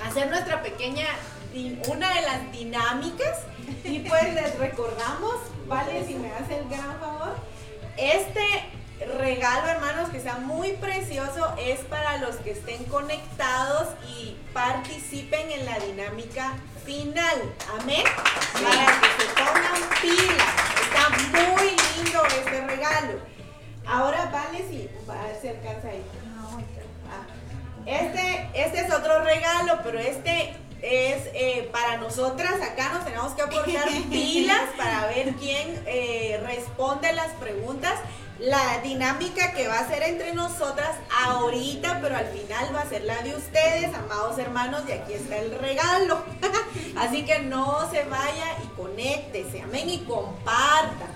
hacer 0.06 0.30
nuestra 0.30 0.62
pequeña, 0.64 1.06
una 1.90 2.14
de 2.14 2.22
las 2.22 2.52
dinámicas. 2.52 3.40
Y 3.84 4.00
pues 4.00 4.34
les 4.34 4.58
recordamos, 4.58 5.36
vale, 5.68 6.06
si 6.06 6.16
me 6.16 6.32
hace 6.32 6.58
el 6.58 6.70
gran 6.70 7.00
favor, 7.00 7.36
este 7.98 8.46
regalo, 9.18 9.68
hermanos, 9.68 10.10
que 10.10 10.20
sea 10.20 10.38
muy 10.38 10.74
precioso, 10.74 11.54
es 11.60 11.80
para 11.82 12.18
los 12.18 12.36
que 12.38 12.52
estén 12.52 12.84
conectados 12.86 13.90
y 14.18 14.38
participen 14.54 15.52
en 15.52 15.66
la 15.66 15.80
dinámica 15.80 16.54
final. 16.86 17.54
Amén. 17.80 18.04
Para 18.54 19.02
que 19.02 19.23
se 19.23 19.23
pongan 19.46 19.90
pilas. 20.02 20.54
Está 20.82 21.10
muy 21.32 21.70
lindo 21.70 22.26
este 22.26 22.68
regalo. 22.68 23.20
Ahora 23.86 24.30
vale 24.32 24.66
si 24.70 24.90
va 25.08 25.22
a 25.22 25.28
ver 25.28 25.58
alcanza 25.58 25.88
ahí. 25.90 26.04
Ah. 27.10 27.26
Este, 27.86 28.50
este 28.54 28.80
es 28.80 28.94
otro 28.94 29.24
regalo, 29.24 29.80
pero 29.84 30.00
este 30.00 30.56
es 30.82 31.28
eh, 31.34 31.70
para 31.72 31.98
nosotras. 31.98 32.62
Acá 32.62 32.94
nos 32.94 33.06
tenemos 33.06 33.34
que 33.34 33.42
aportar 33.42 33.90
pilas 34.10 34.70
para 34.78 35.08
ver 35.08 35.34
quién 35.36 35.84
eh, 35.86 36.42
responde 36.46 37.12
las 37.14 37.32
preguntas 37.34 37.94
la 38.44 38.80
dinámica 38.84 39.54
que 39.54 39.70
va 39.70 39.80
a 39.80 39.88
ser 39.88 40.04
entre 40.04 40.34
nosotras 40.34 40.98
ahorita, 41.26 42.00
pero 42.02 42.18
al 42.18 42.28
final 42.28 42.76
va 42.76 42.82
a 42.82 42.90
ser 42.90 43.04
la 43.06 43.22
de 43.22 43.36
ustedes, 43.36 43.94
amados 43.96 44.38
hermanos, 44.38 44.84
y 44.88 44.92
aquí 44.92 45.14
está 45.14 45.38
el 45.38 45.58
regalo. 45.60 46.22
Así 46.98 47.24
que 47.24 47.40
no 47.40 47.90
se 47.90 48.04
vaya 48.04 48.58
y 48.62 48.68
conéctese, 48.76 49.62
amén, 49.62 49.90
y 49.90 50.00
comparta. 50.00 51.08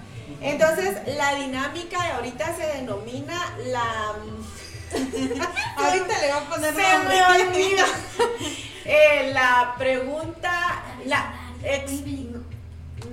Entonces, 0.42 1.00
la 1.18 1.36
dinámica 1.36 2.02
de 2.02 2.12
ahorita 2.12 2.56
se 2.56 2.66
denomina 2.78 3.56
la... 3.66 4.14
ahorita 5.76 6.20
le 6.22 6.30
va 6.30 6.38
a 6.38 6.50
poner 6.50 6.74
Se 6.74 6.98
me 7.00 7.44
olvida. 7.44 7.86
Eh, 8.90 9.32
la 9.34 9.76
pregunta, 9.78 10.82
la, 11.04 11.34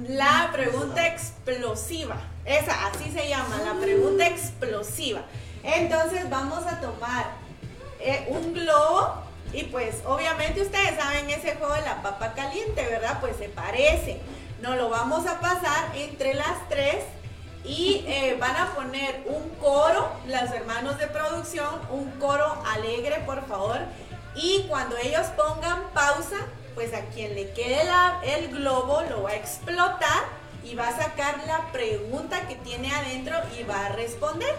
la 0.07 0.51
pregunta 0.53 1.05
explosiva. 1.05 2.17
Esa, 2.45 2.87
así 2.87 3.11
se 3.11 3.29
llama, 3.29 3.59
la 3.65 3.81
pregunta 3.81 4.27
explosiva. 4.27 5.23
Entonces 5.63 6.29
vamos 6.29 6.67
a 6.67 6.81
tomar 6.81 7.27
eh, 8.01 8.27
un 8.29 8.53
globo 8.53 9.15
y 9.53 9.65
pues 9.65 9.97
obviamente 10.05 10.61
ustedes 10.61 10.97
saben 10.97 11.31
ese 11.31 11.55
juego 11.57 11.73
de 11.75 11.83
la 11.83 12.03
papa 12.03 12.35
caliente, 12.35 12.85
¿verdad? 12.87 13.19
Pues 13.21 13.37
se 13.37 13.49
parece. 13.49 14.21
Nos 14.61 14.77
lo 14.77 14.91
vamos 14.91 15.27
a 15.27 15.41
pasar 15.41 15.97
entre 15.97 16.35
las 16.35 16.69
tres 16.69 17.05
y 17.65 18.05
eh, 18.07 18.37
van 18.39 18.57
a 18.57 18.75
poner 18.75 19.23
un 19.27 19.49
coro, 19.61 20.11
los 20.27 20.51
hermanos 20.51 20.99
de 20.99 21.07
producción, 21.07 21.81
un 21.91 22.11
coro 22.13 22.63
alegre, 22.75 23.23
por 23.25 23.47
favor. 23.47 23.79
Y 24.35 24.67
cuando 24.69 24.97
ellos 24.99 25.27
pongan 25.37 25.83
pausa, 25.95 26.37
pues 26.75 26.93
a 26.93 27.03
quien 27.07 27.35
le 27.35 27.53
quede 27.53 27.81
el 28.25 28.49
globo 28.49 29.03
lo 29.09 29.23
va 29.23 29.31
a 29.31 29.37
explotar 29.37 30.25
y 30.65 30.75
va 30.75 30.89
a 30.89 30.97
sacar 30.97 31.43
la 31.47 31.71
pregunta 31.73 32.47
que 32.49 32.57
tiene 32.57 32.93
adentro 32.93 33.37
y 33.59 33.63
va 33.65 33.87
a 33.87 33.89
responder. 33.91 34.55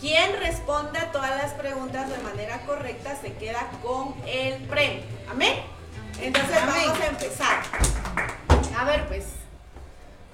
Quien 0.00 0.38
responda 0.40 1.12
todas 1.12 1.30
las 1.30 1.52
preguntas 1.52 2.10
de 2.10 2.18
manera 2.18 2.60
correcta 2.66 3.16
se 3.20 3.32
queda 3.34 3.70
con 3.82 4.14
el 4.26 4.62
premio. 4.64 5.02
Amén. 5.30 5.62
Entonces 6.20 6.56
vamos 6.66 7.00
a 7.00 7.06
empezar. 7.06 7.62
A 8.76 8.84
ver, 8.84 9.06
pues, 9.06 9.24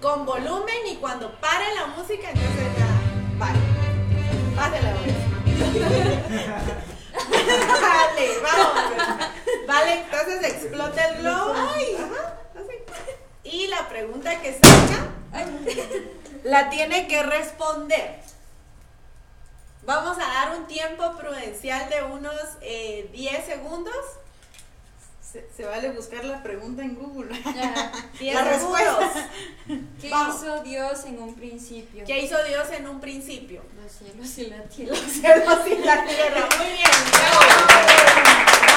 con 0.01 0.25
volumen 0.27 0.87
y 0.91 0.97
cuando 0.97 1.39
pare 1.41 1.75
la 1.75 1.87
música, 1.87 2.31
entonces 2.31 2.67
ya, 2.79 2.89
vale. 3.39 3.59
Pásela, 4.57 4.93
Vale, 7.81 8.29
vamos. 8.43 8.75
Vale, 9.67 10.01
entonces 10.01 10.43
explota 10.43 11.09
el 11.09 11.19
globo. 11.19 11.55
Ay, 11.57 11.97
ajá. 11.97 12.41
Y 13.45 13.67
la 13.69 13.89
pregunta 13.89 14.41
que 14.41 14.53
saca 14.53 15.11
la 16.45 16.71
tiene 16.71 17.07
que 17.09 17.23
responder. 17.23 18.21
Vamos 19.85 20.19
a 20.19 20.27
dar 20.27 20.59
un 20.59 20.67
tiempo 20.67 21.17
prudencial 21.17 21.89
de 21.89 22.03
unos 22.03 22.61
10 22.61 22.63
eh, 22.63 23.45
segundos. 23.47 23.95
Se, 25.57 25.65
vale 25.65 25.91
buscar 25.91 26.25
la 26.25 26.43
pregunta 26.43 26.83
en 26.83 26.97
Google. 26.97 27.31
la 28.21 28.45
respuesta. 28.45 29.31
¿Qué 30.01 30.09
hizo 30.09 30.63
Dios 30.65 31.05
en 31.05 31.23
un 31.23 31.35
principio? 31.35 32.05
¿Qué 32.05 32.19
hizo 32.21 32.37
Dios 32.45 32.69
en 32.73 32.89
un 32.89 33.01
principio? 33.01 33.63
Los 33.81 33.93
cielos 33.93 34.39
y 34.39 34.47
la 34.47 34.63
tierra. 34.65 34.97
Los 34.97 35.13
cielos 35.13 35.59
y 35.67 35.85
la 35.85 36.05
tierra. 36.05 36.49
Muy 36.59 36.67
bien. 36.73 36.91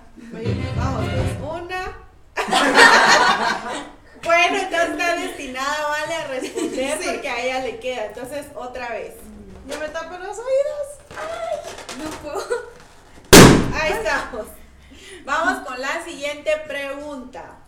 Vamos, 0.76 1.11
pues, 1.11 1.37
una. 1.42 1.98
bueno, 4.24 4.56
entonces 4.56 4.90
está 4.90 5.16
destinada, 5.16 5.88
vale, 5.88 6.14
a 6.14 6.26
responder 6.28 6.98
porque 7.04 7.28
a 7.28 7.44
ella 7.44 7.61
le 7.61 7.78
queda. 7.78 8.06
Entonces, 8.06 8.46
otra 8.54 8.88
vez. 8.90 9.14
No 9.66 9.78
me 9.78 9.88
tapo 9.88 10.16
los 10.16 10.38
oídos. 10.38 10.87
Ay, 11.11 11.59
no 11.98 12.11
puedo. 12.22 12.70
Ahí 13.74 13.92
estamos. 13.92 14.46
Vamos 15.24 15.66
con 15.66 15.80
la 15.80 16.04
siguiente 16.04 16.52
pregunta. 16.66 17.59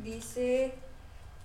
Dice, 0.00 0.74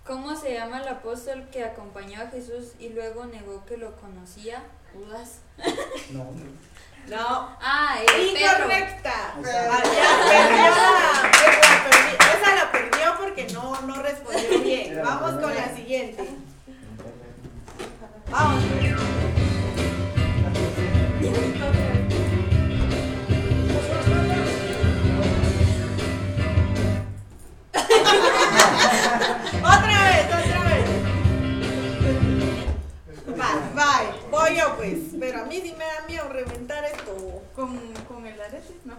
¿cómo 0.05 0.35
se 0.35 0.53
llama 0.53 0.81
el 0.81 0.87
apóstol 0.89 1.47
que 1.49 1.63
acompañó 1.63 2.21
a 2.21 2.27
Jesús 2.27 2.73
y 2.77 2.89
luego 2.89 3.25
negó 3.25 3.65
que 3.65 3.77
lo 3.77 3.95
conocía? 3.95 4.63
¿Judas? 4.93 5.39
No. 6.11 6.31
No. 7.07 7.57
Ah, 7.61 7.97
el 8.01 8.27
Incorrecta. 8.27 9.35
Ya 9.43 9.69
perdió 10.27 10.69
la, 10.69 11.31
esa 12.33 12.55
la 12.55 12.71
perdió 12.71 13.17
porque 13.19 13.47
no, 13.51 13.81
no 13.81 14.01
respondió 14.01 14.59
bien. 14.59 15.01
Vamos 15.03 15.41
con 15.41 15.55
la 15.55 15.75
siguiente. 15.75 16.29
Vamos. 18.29 18.63
otra 29.63 30.09
vez, 30.09 30.25
otra 30.25 30.37
vez. 30.41 30.58
Bye. 33.39 34.29
Voy 34.29 34.57
yo 34.57 34.75
pues. 34.75 34.97
Pero 35.19 35.41
a 35.41 35.45
mí 35.45 35.61
sí 35.61 35.73
me 35.77 35.85
da 35.85 36.01
miedo 36.07 36.27
reventar 36.29 36.83
esto. 36.85 37.41
¿Con, 37.55 37.77
con 38.07 38.25
el 38.25 38.39
arete? 38.39 38.75
No. 38.85 38.95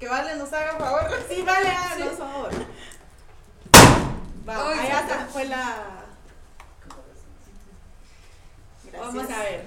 Que 0.00 0.08
Vale 0.08 0.36
nos 0.36 0.52
haga 0.52 0.74
favor. 0.78 1.08
Sí, 1.28 1.42
Vale, 1.42 1.68
háganos 1.68 2.10
sí. 2.10 2.16
favor. 2.16 2.50
Va, 4.48 4.70
allá 4.70 5.00
está. 5.00 5.26
fue 5.30 5.44
la... 5.44 5.76
Gracias. 8.84 9.14
Vamos 9.14 9.30
a 9.30 9.38
ver. 9.42 9.66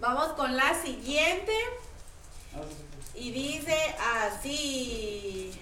Vamos 0.00 0.26
con 0.32 0.56
la 0.56 0.74
siguiente. 0.82 1.52
Ah, 2.54 2.60
y 3.14 3.30
dice 3.30 3.94
así. 4.24 5.52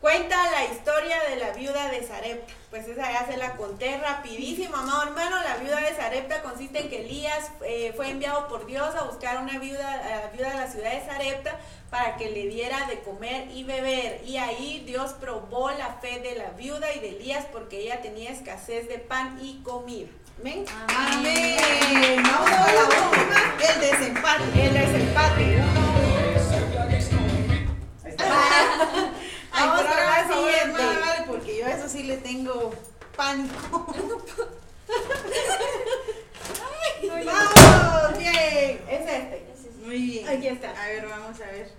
Cuenta 0.00 0.36
la 0.50 0.64
historia 0.66 1.16
de 1.30 1.36
la 1.36 1.52
viuda 1.52 1.88
de 1.90 2.06
Sarepta. 2.06 2.52
Pues 2.70 2.86
esa 2.86 3.10
ya 3.10 3.26
se 3.26 3.38
la 3.38 3.56
conté 3.56 3.96
rapidísimo, 3.98 4.76
amado 4.76 5.04
hermano. 5.04 5.36
La 5.42 5.56
viuda 5.56 5.80
de 5.80 5.96
Sarepta 5.96 6.42
consiste 6.42 6.80
en 6.80 6.90
que 6.90 7.00
Elías 7.00 7.50
eh, 7.64 7.92
fue 7.96 8.10
enviado 8.10 8.46
por 8.46 8.66
Dios 8.66 8.94
a 8.94 9.04
buscar 9.04 9.42
una 9.42 9.58
viuda, 9.58 9.94
a 9.94 10.20
la 10.20 10.30
viuda 10.32 10.50
de 10.50 10.56
la 10.56 10.70
ciudad 10.70 10.92
de 10.92 11.06
Sarepta 11.06 11.58
para 11.90 12.16
que 12.16 12.30
le 12.30 12.46
diera 12.46 12.86
de 12.88 13.00
comer 13.00 13.48
y 13.50 13.64
beber. 13.64 14.22
Y 14.26 14.36
ahí 14.36 14.82
Dios 14.86 15.12
probó 15.14 15.70
la 15.70 15.94
fe 15.94 16.20
de 16.20 16.34
la 16.34 16.50
viuda 16.50 16.92
y 16.92 17.00
de 17.00 17.16
Elías 17.16 17.46
porque 17.50 17.80
ella 17.80 18.02
tenía 18.02 18.30
escasez 18.30 18.88
de 18.88 18.98
pan 18.98 19.38
y 19.40 19.62
comida. 19.62 20.08
¿Ven? 20.42 20.66
Amén. 20.88 22.22
Vamos 22.22 22.50
a 22.50 22.72
la 22.72 22.84
última, 22.84 23.54
el 23.72 23.80
desempate. 23.80 24.66
El 24.66 24.74
desempate. 24.74 25.85
Ay, 29.58 29.66
Vamos 29.68 29.82
pero 29.82 29.94
con 29.94 30.04
la 30.06 30.28
siguiente. 30.34 30.82
porque 31.26 31.56
yo 31.58 31.66
a 31.66 31.70
eso 31.70 31.88
sí 31.88 32.02
le 32.02 32.16
tengo 32.18 32.74
pánico. 33.16 33.86
¡Vamos! 37.24 38.18
¡Bien! 38.18 38.80
Es 38.88 39.00
este. 39.00 39.46
Muy 39.84 39.98
bien. 39.98 40.28
Aquí 40.28 40.48
está. 40.48 40.70
A 40.70 40.86
ver, 40.88 41.06
vamos 41.08 41.40
a 41.40 41.46
ver. 41.46 41.72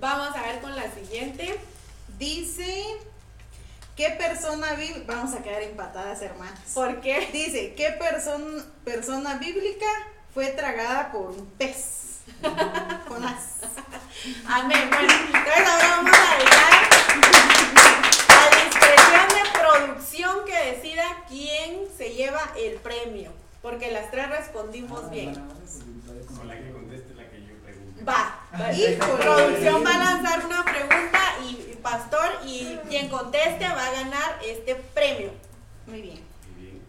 Vamos 0.00 0.36
a 0.36 0.42
ver 0.42 0.60
con 0.60 0.74
la 0.74 0.90
siguiente. 0.92 1.58
Dice, 2.18 2.84
¿qué 3.96 4.10
persona 4.10 4.74
vive? 4.74 5.04
Vamos 5.06 5.34
a 5.34 5.42
quedar 5.42 5.62
empatadas, 5.62 6.22
hermanas. 6.22 6.58
¿Por 6.74 7.00
qué? 7.00 7.28
Dice, 7.32 7.74
¿qué 7.74 7.98
person- 7.98 8.64
persona 8.84 9.36
bíblica 9.38 9.86
fue 10.32 10.48
tragada 10.48 11.10
por 11.12 11.30
un 11.30 11.46
pez? 11.58 12.03
Con 13.08 13.24
as. 13.24 13.60
Amén. 14.46 14.90
Bueno, 14.90 15.12
entonces 15.12 15.68
ahora 15.68 15.88
vamos 15.96 16.12
a 16.12 16.36
dejar 16.38 16.72
a 18.28 18.42
discreción 18.64 19.28
de 19.28 19.42
producción 19.58 20.44
que 20.46 20.72
decida 20.72 21.04
quién 21.28 21.86
se 21.96 22.14
lleva 22.14 22.52
el 22.56 22.74
premio. 22.76 23.32
Porque 23.62 23.90
las 23.90 24.10
tres 24.10 24.28
respondimos 24.28 25.10
bien. 25.10 25.34
Con 25.34 26.48
la 26.48 26.58
que 26.58 26.70
conteste 26.70 27.14
la 27.14 27.28
que 27.30 27.40
yo 27.40 27.54
pregunto. 27.64 28.04
Va. 28.06 28.40
Híjole. 28.72 29.22
Producción 29.24 29.84
va 29.84 29.94
a 29.94 29.98
lanzar 29.98 30.44
una 30.44 30.64
pregunta 30.64 31.20
y 31.48 31.54
y 31.72 31.76
Pastor 31.76 32.30
y 32.46 32.78
quien 32.88 33.08
conteste 33.08 33.66
va 33.68 33.86
a 33.86 33.92
ganar 33.92 34.38
este 34.44 34.74
premio. 34.74 35.30
Muy 35.86 36.02
bien. 36.02 36.20
Muy 36.54 36.62
bien. 36.62 36.80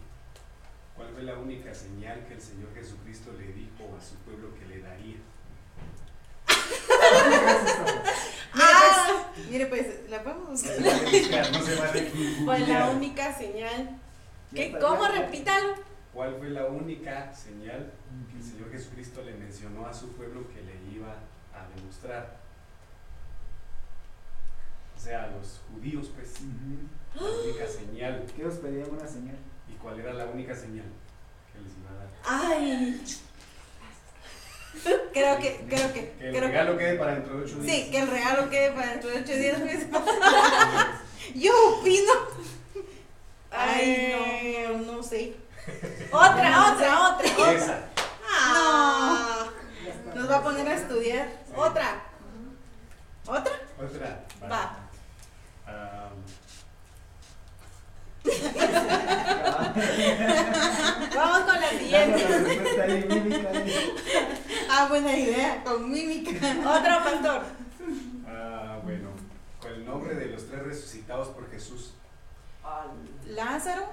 ¿Cuál 0.95 1.09
fue 1.13 1.23
la 1.23 1.37
única 1.37 1.73
señal 1.73 2.25
que 2.27 2.33
el 2.35 2.41
Señor 2.41 2.73
Jesucristo 2.73 3.31
le 3.37 3.53
dijo 3.53 3.95
a 3.97 4.01
su 4.01 4.15
pueblo? 4.17 4.54
Mire, 8.53 8.67
Ah. 8.67 9.05
pues, 9.35 9.47
mire, 9.49 9.65
pues, 9.67 10.09
la 10.09 10.23
podemos 10.23 10.49
No 10.49 10.57
se 10.57 10.79
vale 10.79 11.19
buscar, 11.19 11.51
no 11.51 11.61
se 11.61 11.75
vale 11.75 12.11
Pues 12.45 12.67
la 12.69 12.89
única 12.89 13.33
señal. 13.37 13.99
¿Qué? 14.53 14.77
¿Cómo? 14.79 15.05
Repítalo. 15.07 15.75
¿Cuál 16.13 16.35
fue 16.37 16.49
la 16.49 16.65
única 16.65 17.33
señal 17.33 17.91
que 18.31 18.37
el 18.37 18.43
Señor 18.43 18.71
Jesucristo 18.71 19.21
le 19.23 19.33
mencionó 19.33 19.85
a 19.85 19.93
su 19.93 20.13
pueblo 20.13 20.47
que 20.47 20.61
le 20.61 20.75
iba 20.95 21.11
a 21.53 21.67
demostrar? 21.75 22.37
O 24.95 24.99
sea, 24.99 25.23
a 25.25 25.27
los 25.27 25.59
judíos, 25.73 26.09
pues, 26.15 26.35
la 27.15 27.21
única 27.21 27.67
señal. 27.67 28.25
¿Qué 28.33 28.45
os 28.45 28.55
pedían 28.55 28.89
una 28.89 29.05
señal? 29.07 29.35
¿Y 29.69 29.73
cuál 29.73 29.99
era 29.99 30.13
la 30.13 30.25
única 30.27 30.55
señal 30.55 30.85
que 31.51 31.59
les 31.61 31.73
iba 31.77 31.91
a 31.91 31.95
dar? 31.95 32.53
Ay. 32.53 33.01
Creo 35.13 35.39
que, 35.39 35.65
creo 35.67 35.93
que, 35.93 36.11
Que 36.19 36.27
el 36.27 36.35
creo 36.35 36.47
regalo 36.47 36.77
quede 36.77 36.95
para 36.97 37.13
dentro 37.13 37.37
de 37.37 37.45
ocho 37.45 37.59
días. 37.59 37.75
Sí, 37.75 37.91
que 37.91 37.97
el 37.99 38.07
regalo 38.09 38.49
quede 38.49 38.71
para 38.71 38.87
dentro 38.91 39.09
de 39.09 39.19
ocho 39.19 39.33
días. 39.33 39.57
pues. 39.61 39.87
Yo 41.35 41.51
opino. 41.79 42.13
Ay, 43.51 44.13
no, 44.67 44.77
no 44.93 45.03
sé. 45.03 45.33
Otra, 46.11 46.73
otra, 46.73 47.09
otra, 47.09 47.37
otra. 47.39 47.51
Esa. 47.53 47.79
Ah. 48.29 49.47
Nos 50.13 50.29
va 50.29 50.37
a 50.37 50.43
poner 50.43 50.67
a 50.67 50.73
estudiar. 50.75 51.27
Otra. 51.55 52.03
¿Otra? 53.25 53.53
Otra. 53.79 54.23
Va. 54.51 54.77
Am, 55.65 56.13
Vamos 61.15 61.39
con 61.39 61.61
la 61.61 61.69
siguiente. 61.69 62.25
Ah, 64.69 64.87
buena 64.89 65.15
idea, 65.17 65.63
con 65.63 65.89
mímica. 65.91 66.31
Otro 66.59 67.03
pastor. 67.03 67.43
ah, 68.27 68.79
bueno, 68.83 69.09
con 69.61 69.71
el 69.71 69.85
nombre 69.85 70.15
de 70.15 70.27
los 70.27 70.47
tres 70.47 70.63
resucitados 70.63 71.29
por 71.29 71.49
Jesús. 71.49 71.93
Lázaro 73.27 73.83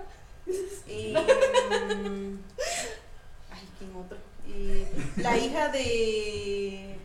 y. 0.87 1.15
mm, 1.15 2.39
Ay, 3.51 3.69
¿quién 3.79 3.95
otro? 3.97 4.17
Y 4.47 4.85
la 5.21 5.37
hija 5.37 5.69
de. 5.69 6.97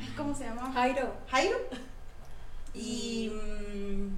ay, 0.00 0.14
¿Cómo 0.16 0.34
se 0.34 0.44
llama? 0.44 0.72
Jairo. 0.72 1.12
Jairo. 1.30 1.58
Y. 2.74 3.30
mm, 3.30 4.16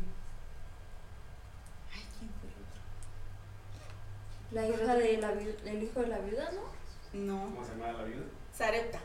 Ay, 1.92 2.05
¿quién 2.18 2.30
fue 2.38 2.48
el 2.51 2.55
otro? 2.62 2.80
La 4.53 4.68
hija 4.68 4.94
de 4.94 5.16
la 5.18 5.32
el 5.70 5.82
hijo 5.82 6.01
de 6.01 6.07
la 6.09 6.18
viuda, 6.18 6.51
¿no? 6.53 7.18
No. 7.18 7.44
¿Cómo 7.46 7.64
se 7.64 7.72
llamaba 7.72 7.92
la 7.94 8.05
viuda? 8.05 8.26
Sarepta. 8.61 8.98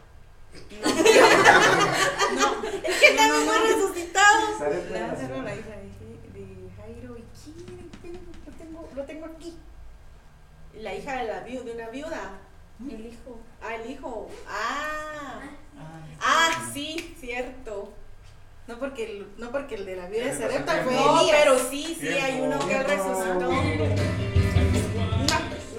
No. 0.81 0.87
no. 2.39 2.63
Es 2.83 2.95
que 2.99 3.11
también 3.15 3.45
fue 3.45 3.57
resucitado. 3.59 4.57
Sarepta 4.59 4.93
de 4.93 4.99
la 4.99 5.07
Lázaro, 5.07 5.27
ciudad. 5.35 5.43
la 5.45 5.55
hija 5.55 5.69
de, 6.33 6.39
de 6.39 6.69
Jairo. 6.77 7.17
¿Y 7.17 7.23
quién? 8.01 8.19
Lo 8.45 8.51
tengo, 8.53 8.89
lo 8.95 9.03
tengo 9.03 9.25
aquí. 9.27 9.57
La 10.73 10.93
hija 10.93 11.15
de 11.19 11.23
la 11.25 11.39
viuda, 11.41 11.63
de 11.63 11.71
una 11.71 11.87
viuda. 11.89 12.39
El 12.89 13.05
hijo. 13.05 13.39
Ah, 13.61 13.75
el 13.75 13.89
hijo. 13.91 14.29
Ah. 14.49 15.39
Ah, 15.77 16.01
Ah, 16.21 16.69
sí, 16.73 17.15
cierto. 17.19 17.93
No 18.67 18.77
porque 18.79 19.03
el, 19.05 19.27
no 19.37 19.51
porque 19.51 19.75
el 19.75 19.85
de 19.85 19.95
la 19.95 20.07
vida 20.07 20.25
de 20.25 20.37
Sarepta 20.37 20.81
fue. 20.83 20.93
No, 20.93 21.21
Elías. 21.21 21.37
pero 21.43 21.59
sí, 21.69 21.97
sí, 21.99 22.07
hay 22.09 22.41
uno 22.41 22.59
que 22.67 22.83
resucitó. 22.83 23.51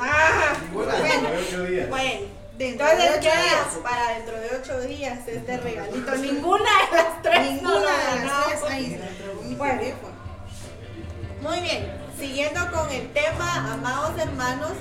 Ah, 0.00 0.54
Bueno, 0.72 0.92
bueno. 1.88 2.35
Dentro 2.56 2.86
de 2.86 2.92
Entonces 2.92 3.18
ocho 3.18 3.20
días. 3.20 3.78
para 3.82 4.08
dentro 4.14 4.40
de 4.40 4.48
ocho 4.56 4.80
días 4.80 5.18
este 5.26 5.56
regalito. 5.58 6.16
Ninguna 6.16 6.70
de 6.90 6.96
las 6.96 7.22
tres. 7.22 7.52
Ninguna 7.52 7.70
no 7.70 7.86
de 7.86 8.26
las 8.26 8.62
tres. 8.62 8.90
De 8.90 9.54
Bueno. 9.56 9.82
Muy 11.42 11.60
bien, 11.60 11.92
siguiendo 12.18 12.60
con 12.72 12.90
el 12.90 13.12
tema, 13.12 13.72
amados 13.74 14.18
hermanos, 14.18 14.72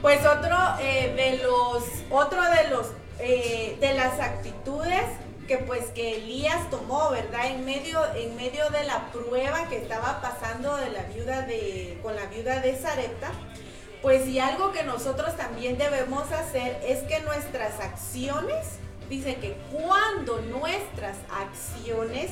pues 0.00 0.24
otro 0.24 0.56
eh, 0.80 1.12
de 1.14 1.44
los, 1.44 1.84
otro 2.10 2.42
de 2.42 2.68
los, 2.70 2.86
eh, 3.18 3.76
de 3.80 3.94
las 3.94 4.18
actitudes 4.18 5.04
que 5.46 5.58
pues 5.58 5.86
que 5.90 6.16
Elías 6.16 6.70
tomó, 6.70 7.10
¿verdad? 7.10 7.46
En 7.48 7.64
medio, 7.64 8.00
en 8.14 8.34
medio 8.36 8.70
de 8.70 8.84
la 8.84 9.10
prueba 9.12 9.68
que 9.68 9.76
estaba 9.76 10.22
pasando 10.22 10.76
de 10.76 10.90
la 10.90 11.02
viuda 11.02 11.42
de, 11.42 11.98
con 12.02 12.16
la 12.16 12.26
viuda 12.26 12.60
de 12.60 12.80
Sarepta, 12.80 13.32
pues 14.02 14.26
y 14.28 14.40
algo 14.40 14.72
que 14.72 14.82
nosotros 14.82 15.36
también 15.36 15.76
debemos 15.76 16.30
hacer 16.32 16.80
es 16.84 17.00
que 17.02 17.20
nuestras 17.20 17.80
acciones, 17.80 18.78
dice 19.08 19.36
que 19.36 19.56
cuando 19.70 20.40
nuestras 20.42 21.16
acciones 21.30 22.30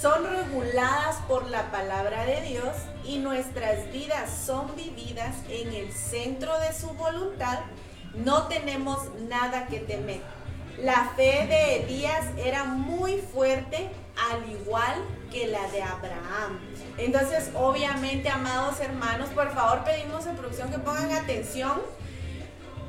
son 0.00 0.24
reguladas 0.24 1.16
por 1.26 1.48
la 1.50 1.70
palabra 1.72 2.24
de 2.24 2.40
Dios 2.42 2.76
y 3.04 3.18
nuestras 3.18 3.90
vidas 3.92 4.30
son 4.46 4.76
vividas 4.76 5.34
en 5.48 5.74
el 5.74 5.92
centro 5.92 6.56
de 6.60 6.72
su 6.72 6.88
voluntad, 6.90 7.60
no 8.14 8.46
tenemos 8.46 8.98
nada 9.28 9.66
que 9.66 9.80
temer. 9.80 10.20
La 10.82 11.10
fe 11.16 11.46
de 11.48 11.76
Elías 11.82 12.24
era 12.36 12.64
muy 12.64 13.18
fuerte, 13.18 13.90
al 14.30 14.48
igual 14.50 14.94
que 15.30 15.46
la 15.48 15.66
de 15.70 15.82
Abraham. 15.82 16.58
Entonces, 16.98 17.50
obviamente, 17.54 18.28
amados 18.28 18.80
hermanos, 18.80 19.28
por 19.30 19.52
favor 19.52 19.84
pedimos 19.84 20.26
en 20.26 20.36
producción 20.36 20.70
que 20.70 20.78
pongan 20.78 21.10
atención. 21.12 21.80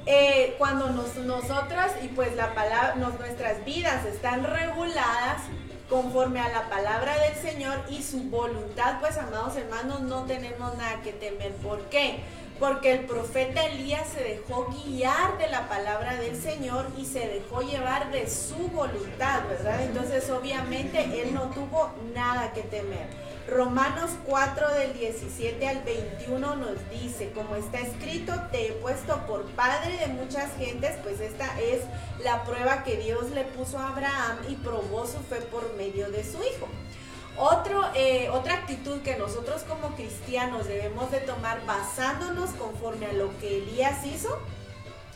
Eh, 0.05 0.55
cuando 0.57 0.89
nos- 0.91 1.15
nosotras 1.17 1.91
y 2.03 2.07
pues 2.09 2.35
la 2.35 2.53
palabra, 2.55 2.95
nos- 2.95 3.19
nuestras 3.19 3.63
vidas 3.65 4.05
están 4.05 4.43
reguladas 4.43 5.41
conforme 5.89 6.39
a 6.39 6.49
la 6.49 6.69
palabra 6.69 7.15
del 7.19 7.35
Señor 7.35 7.83
y 7.89 8.01
su 8.03 8.21
voluntad, 8.23 8.99
pues 9.01 9.17
amados 9.17 9.55
hermanos, 9.55 10.01
no 10.01 10.23
tenemos 10.23 10.75
nada 10.77 11.01
que 11.03 11.11
temer. 11.11 11.51
¿Por 11.55 11.81
qué? 11.89 12.19
Porque 12.59 12.91
el 12.91 13.05
profeta 13.05 13.65
Elías 13.65 14.07
se 14.13 14.23
dejó 14.23 14.67
guiar 14.67 15.37
de 15.37 15.47
la 15.47 15.69
palabra 15.69 16.15
del 16.15 16.35
Señor 16.35 16.87
y 16.97 17.05
se 17.05 17.27
dejó 17.27 17.61
llevar 17.61 18.11
de 18.11 18.29
su 18.29 18.67
voluntad, 18.67 19.47
¿verdad? 19.47 19.81
Entonces 19.83 20.29
obviamente 20.29 21.21
él 21.21 21.33
no 21.33 21.49
tuvo 21.51 21.91
nada 22.13 22.51
que 22.51 22.61
temer. 22.63 23.07
Romanos 23.47 24.11
4 24.25 24.73
del 24.75 24.93
17 24.93 25.67
al 25.67 25.81
21 25.83 26.55
nos 26.55 26.89
dice, 26.91 27.31
como 27.31 27.55
está 27.55 27.79
escrito, 27.79 28.33
te 28.51 28.67
he 28.67 28.71
puesto 28.73 29.25
por 29.25 29.45
padre 29.51 29.97
de 29.97 30.07
muchas 30.07 30.55
gentes, 30.57 30.95
pues 31.01 31.19
esta 31.19 31.59
es 31.59 31.81
la 32.23 32.43
prueba 32.43 32.83
que 32.83 32.97
Dios 32.97 33.31
le 33.31 33.45
puso 33.45 33.79
a 33.79 33.89
Abraham 33.89 34.37
y 34.49 34.55
probó 34.55 35.07
su 35.07 35.17
fe 35.19 35.37
por 35.49 35.73
medio 35.75 36.11
de 36.11 36.23
su 36.23 36.37
hijo. 36.37 36.67
Otro, 37.37 37.83
eh, 37.95 38.29
otra 38.29 38.55
actitud 38.55 39.01
que 39.01 39.15
nosotros 39.15 39.63
como 39.63 39.95
cristianos 39.95 40.67
debemos 40.67 41.09
de 41.11 41.19
tomar 41.19 41.65
basándonos 41.65 42.51
conforme 42.51 43.05
a 43.05 43.13
lo 43.13 43.37
que 43.39 43.59
Elías 43.59 44.05
hizo, 44.05 44.37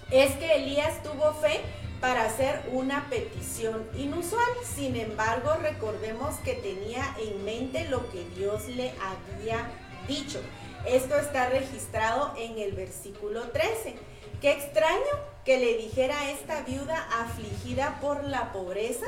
es 0.09 0.31
que 0.35 0.55
Elías 0.55 1.03
tuvo 1.03 1.33
fe 1.33 1.61
para 1.99 2.25
hacer 2.25 2.61
una 2.71 3.09
petición 3.09 3.87
inusual. 3.95 4.49
Sin 4.75 4.95
embargo, 4.95 5.53
recordemos 5.61 6.35
que 6.43 6.53
tenía 6.53 7.15
en 7.19 7.43
mente 7.45 7.87
lo 7.89 8.09
que 8.11 8.25
Dios 8.35 8.67
le 8.67 8.93
había 8.99 9.71
dicho. 10.07 10.39
Esto 10.85 11.15
está 11.15 11.49
registrado 11.49 12.33
en 12.37 12.59
el 12.59 12.73
versículo 12.73 13.49
13. 13.51 13.95
Qué 14.41 14.51
extraño 14.51 14.99
que 15.45 15.57
le 15.57 15.77
dijera 15.77 16.19
a 16.19 16.31
esta 16.31 16.61
viuda 16.63 17.07
afligida 17.21 17.99
por 18.01 18.25
la 18.25 18.51
pobreza, 18.51 19.07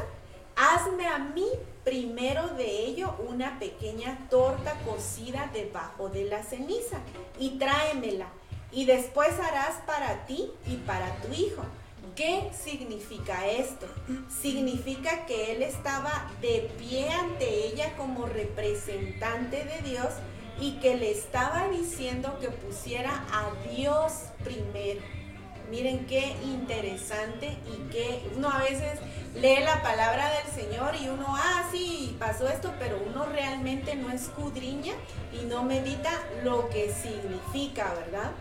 hazme 0.55 1.07
a 1.07 1.19
mí 1.19 1.47
primero 1.85 2.49
de 2.49 2.85
ello 2.85 3.15
una 3.29 3.57
pequeña 3.59 4.27
torta 4.29 4.73
cocida 4.85 5.49
debajo 5.53 6.09
de 6.09 6.25
la 6.25 6.43
ceniza 6.43 6.97
y 7.39 7.51
tráemela. 7.51 8.27
Y 8.71 8.83
después 8.83 9.39
harás 9.39 9.75
para 9.85 10.25
ti 10.25 10.51
y 10.67 10.75
para 10.77 11.15
tu 11.21 11.31
hijo 11.31 11.63
¿Qué 12.15 12.49
significa 12.53 13.45
esto? 13.45 13.87
Significa 14.41 15.25
que 15.25 15.51
él 15.51 15.61
estaba 15.61 16.31
de 16.41 16.71
pie 16.77 17.09
ante 17.09 17.67
ella 17.67 17.93
como 17.97 18.25
representante 18.25 19.65
de 19.65 19.89
Dios 19.89 20.13
y 20.61 20.79
que 20.79 20.95
le 20.95 21.11
estaba 21.11 21.67
diciendo 21.67 22.37
que 22.39 22.47
pusiera 22.47 23.25
a 23.33 23.51
Dios 23.69 24.13
primero. 24.45 25.01
Miren 25.69 26.05
qué 26.05 26.35
interesante 26.43 27.57
y 27.67 27.91
que 27.91 28.29
uno 28.35 28.49
a 28.49 28.59
veces 28.59 28.99
lee 29.35 29.63
la 29.63 29.81
palabra 29.81 30.31
del 30.31 30.63
Señor 30.63 30.95
y 30.95 31.09
uno, 31.09 31.25
ah, 31.27 31.67
sí, 31.71 32.15
pasó 32.19 32.47
esto, 32.47 32.73
pero 32.79 33.01
uno 33.05 33.25
realmente 33.25 33.95
no 33.95 34.11
escudriña 34.11 34.93
y 35.33 35.45
no 35.45 35.63
medita 35.63 36.11
lo 36.43 36.69
que 36.69 36.93
significa, 36.93 37.93
¿verdad? 37.95 38.31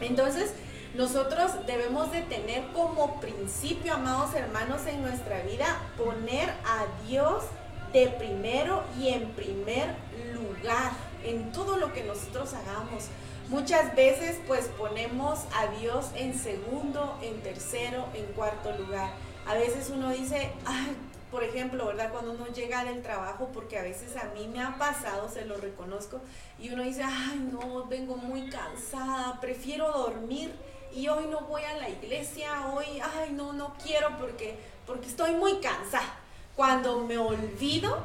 Entonces, 0.00 0.52
nosotros 0.94 1.52
debemos 1.66 2.12
de 2.12 2.22
tener 2.22 2.62
como 2.72 3.20
principio, 3.20 3.94
amados 3.94 4.34
hermanos, 4.34 4.86
en 4.86 5.02
nuestra 5.02 5.40
vida, 5.42 5.66
poner 5.96 6.50
a 6.50 6.86
Dios 7.08 7.44
de 7.92 8.08
primero 8.08 8.84
y 9.00 9.08
en 9.08 9.30
primer 9.30 9.94
lugar 10.32 10.92
en 11.24 11.50
todo 11.52 11.78
lo 11.78 11.92
que 11.92 12.04
nosotros 12.04 12.52
hagamos. 12.54 13.04
Muchas 13.48 13.94
veces 13.94 14.40
pues 14.46 14.68
ponemos 14.78 15.40
a 15.54 15.66
Dios 15.78 16.06
en 16.16 16.38
segundo, 16.38 17.18
en 17.22 17.42
tercero, 17.42 18.06
en 18.14 18.24
cuarto 18.32 18.72
lugar. 18.76 19.10
A 19.46 19.54
veces 19.54 19.90
uno 19.90 20.10
dice, 20.10 20.50
ay, 20.64 20.96
por 21.30 21.44
ejemplo, 21.44 21.86
¿verdad? 21.86 22.10
Cuando 22.10 22.32
uno 22.32 22.46
llega 22.46 22.84
del 22.84 23.02
trabajo, 23.02 23.50
porque 23.52 23.78
a 23.78 23.82
veces 23.82 24.16
a 24.16 24.26
mí 24.34 24.48
me 24.48 24.62
ha 24.62 24.78
pasado, 24.78 25.28
se 25.28 25.44
lo 25.44 25.56
reconozco, 25.58 26.20
y 26.58 26.70
uno 26.70 26.82
dice, 26.84 27.02
ay, 27.02 27.50
no, 27.52 27.84
vengo 27.84 28.16
muy 28.16 28.48
cansada, 28.48 29.38
prefiero 29.40 29.92
dormir 29.92 30.50
y 30.94 31.08
hoy 31.08 31.26
no 31.28 31.40
voy 31.40 31.62
a 31.64 31.76
la 31.76 31.90
iglesia, 31.90 32.68
hoy, 32.72 32.86
ay, 33.00 33.32
no, 33.32 33.52
no 33.52 33.74
quiero 33.82 34.16
porque, 34.16 34.56
porque 34.86 35.08
estoy 35.08 35.32
muy 35.32 35.58
cansada. 35.58 36.18
Cuando 36.56 37.00
me 37.00 37.18
olvido 37.18 37.98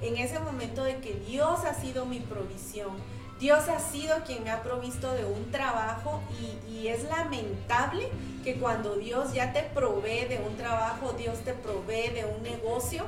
en 0.00 0.16
ese 0.16 0.40
momento 0.40 0.82
de 0.82 0.96
que 0.96 1.14
Dios 1.14 1.64
ha 1.64 1.74
sido 1.74 2.06
mi 2.06 2.20
provisión, 2.20 2.96
Dios 3.42 3.68
ha 3.68 3.80
sido 3.80 4.14
quien 4.24 4.44
me 4.44 4.52
ha 4.52 4.62
provisto 4.62 5.12
de 5.14 5.24
un 5.24 5.50
trabajo 5.50 6.22
y, 6.70 6.86
es 6.86 7.04
lamentable 7.04 8.08
que 8.42 8.56
cuando 8.56 8.96
Dios 8.96 9.32
ya 9.32 9.52
te 9.52 9.62
provee 9.62 10.26
de 10.28 10.42
un 10.44 10.56
trabajo, 10.56 11.12
Dios 11.12 11.38
te 11.44 11.52
provee 11.52 12.10
de 12.10 12.24
un 12.24 12.42
negocio, 12.42 13.04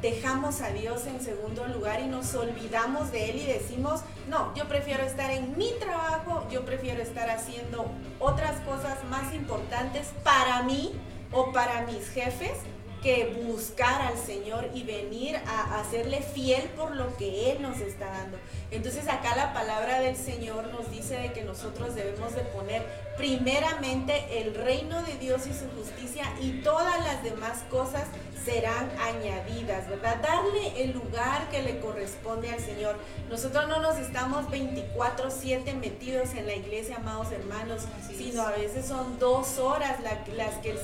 dejamos 0.00 0.60
a 0.60 0.70
Dios 0.70 1.06
en 1.06 1.20
segundo 1.20 1.66
lugar 1.66 2.00
y 2.00 2.06
nos 2.06 2.34
olvidamos 2.34 3.10
de 3.10 3.30
Él 3.30 3.36
y 3.40 3.46
decimos, 3.46 4.02
no, 4.28 4.54
yo 4.54 4.68
prefiero 4.68 5.02
estar 5.02 5.30
en 5.32 5.56
mi 5.58 5.72
trabajo, 5.80 6.46
yo 6.50 6.64
prefiero 6.64 7.02
estar 7.02 7.30
haciendo 7.30 7.86
otras 8.20 8.60
cosas 8.60 9.02
más 9.04 9.34
importantes 9.34 10.08
para 10.22 10.62
mí 10.62 10.92
o 11.32 11.52
para 11.52 11.82
mis 11.82 12.08
jefes 12.10 12.58
que 13.02 13.42
buscar 13.46 14.02
al 14.02 14.18
Señor 14.18 14.68
y 14.74 14.82
venir 14.82 15.36
a, 15.46 15.80
hacerle 15.80 16.22
fiel 16.22 16.68
por 16.76 16.94
lo 16.94 17.16
que 17.16 17.52
Él 17.52 17.62
nos 17.62 17.78
está 17.78 18.06
dando. 18.06 18.38
Entonces 18.70 19.08
acá 19.08 19.34
la 19.34 19.52
palabra 19.52 20.00
del 20.00 20.16
Señor 20.16 20.68
nos 20.68 20.90
dice 20.90 21.16
de 21.16 21.32
que 21.32 21.42
nosotros 21.42 21.94
debemos 21.94 22.34
de 22.34 22.42
poner 22.42 22.82
primeramente 23.16 24.40
el 24.40 24.54
reino 24.54 25.02
de 25.02 25.16
Dios 25.18 25.46
y 25.46 25.52
su 25.52 25.68
justicia 25.76 26.24
y 26.40 26.62
todas 26.62 27.04
las 27.04 27.22
demás 27.22 27.64
cosas 27.68 28.04
serán 28.44 28.90
añadidas, 28.98 29.88
¿verdad? 29.88 30.16
Darle 30.22 30.82
el 30.82 30.92
lugar 30.92 31.48
que 31.50 31.62
le 31.62 31.78
corresponde 31.80 32.50
al 32.50 32.60
Señor. 32.60 32.96
Nosotros 33.28 33.68
no 33.68 33.80
nos 33.80 33.98
estamos 33.98 34.48
24/7 34.50 35.74
metidos 35.74 36.32
en 36.34 36.46
la 36.46 36.54
iglesia, 36.54 36.96
amados 36.96 37.32
hermanos, 37.32 37.82
sino 38.16 38.42
a 38.42 38.52
veces 38.52 38.86
son 38.86 39.18
dos 39.18 39.58
horas 39.58 39.98
las 40.00 40.54
que 40.58 40.70
el, 40.70 40.78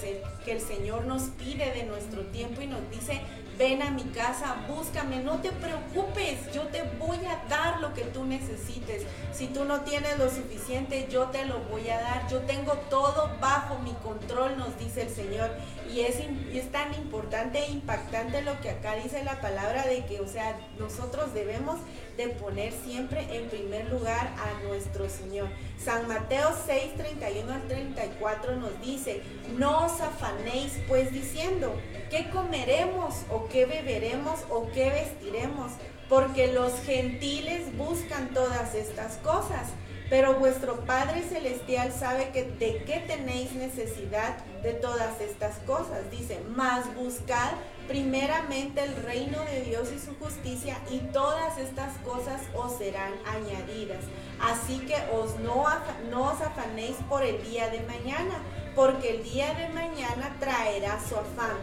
que 0.45 0.53
el 0.53 0.61
Señor 0.61 1.07
nos 1.07 1.23
pide 1.39 1.73
de 1.73 1.85
nuestro 1.85 2.23
tiempo 2.27 2.61
y 2.61 2.67
nos 2.67 2.91
dice, 2.91 3.21
ven 3.59 3.83
a 3.83 3.91
mi 3.91 4.05
casa, 4.05 4.57
búscame, 4.69 5.21
no 5.21 5.41
te 5.41 5.51
preocupes, 5.51 6.53
yo 6.53 6.63
te 6.69 6.83
voy 6.99 7.19
a 7.27 7.49
dar 7.49 7.81
lo 7.81 7.95
que 7.95 8.03
tú 8.03 8.25
necesites. 8.25 9.05
Si 9.33 9.49
tú 9.49 9.65
no 9.65 9.81
tienes 9.83 10.19
lo 10.19 10.31
suficiente, 10.31 11.09
yo 11.11 11.27
te 11.27 11.45
lo 11.45 11.61
voy 11.71 11.89
a 11.89 12.01
dar. 12.01 12.29
Yo 12.29 12.41
tengo 12.41 12.73
todo 12.91 13.31
bajo 13.41 13.79
mi 13.81 13.93
control, 14.03 14.57
nos 14.57 14.79
dice 14.79 15.03
el 15.03 15.11
Señor. 15.11 15.51
Y 15.93 16.01
es, 16.01 16.17
es 16.53 16.73
tan 16.73 16.95
importante 16.95 17.59
e 17.59 17.71
impactante 17.71 18.43
lo 18.43 18.61
que 18.61 18.71
acá 18.71 18.95
dice 18.97 19.23
la 19.25 19.41
palabra 19.41 19.87
de 19.87 20.05
que, 20.07 20.21
o 20.21 20.27
sea, 20.27 20.59
nosotros 20.79 21.33
debemos 21.35 21.77
de 22.17 22.29
poner 22.29 22.73
siempre 22.73 23.27
en 23.37 23.49
primer 23.49 23.91
lugar 23.91 24.35
a 24.39 24.67
nuestro 24.67 25.09
Señor. 25.09 25.49
San 25.83 26.09
Mateo 26.09 26.51
6, 26.67 26.97
31 26.97 27.53
al 27.53 27.63
34 27.69 28.57
nos 28.57 28.81
dice, 28.81 29.23
no 29.57 29.87
os 29.87 30.01
afanéis 30.01 30.73
pues 30.89 31.13
diciendo, 31.13 31.75
¿qué 32.11 32.29
comeremos 32.31 33.15
o 33.31 33.49
qué 33.49 33.67
beberemos 33.67 34.41
o 34.51 34.69
qué 34.73 34.91
vestiremos? 34.91 35.73
Porque 36.09 36.53
los 36.53 36.73
gentiles 36.81 37.77
buscan 37.77 38.33
todas 38.33 38.75
estas 38.75 39.17
cosas 39.19 39.69
pero 40.09 40.35
vuestro 40.35 40.85
Padre 40.85 41.23
Celestial 41.23 41.93
sabe 41.93 42.31
que 42.31 42.45
de 42.45 42.85
qué 42.85 43.03
tenéis 43.07 43.53
necesidad 43.53 44.37
de 44.63 44.73
todas 44.73 45.21
estas 45.21 45.57
cosas. 45.67 46.11
Dice, 46.11 46.41
más 46.55 46.95
buscad 46.95 47.53
primeramente 47.89 48.83
el 48.83 48.97
reino 48.97 49.43
de 49.45 49.63
Dios 49.63 49.89
y 49.95 49.99
su 49.99 50.15
justicia 50.17 50.79
y 50.91 50.99
todas 51.13 51.59
estas 51.59 51.97
cosas 51.99 52.43
os 52.55 52.79
serán 52.79 53.13
añadidas. 53.27 54.05
Así 54.41 54.81
que 54.81 54.97
os 55.13 55.39
no, 55.41 55.65
no 56.11 56.33
os 56.33 56.41
afanéis 56.41 56.97
por 57.09 57.23
el 57.23 57.43
día 57.43 57.69
de 57.71 57.81
mañana, 57.81 58.43
porque 58.75 59.11
el 59.11 59.23
día 59.23 59.55
de 59.55 59.69
mañana 59.69 60.37
traerá 60.39 61.01
su 61.01 61.17
afán. 61.17 61.57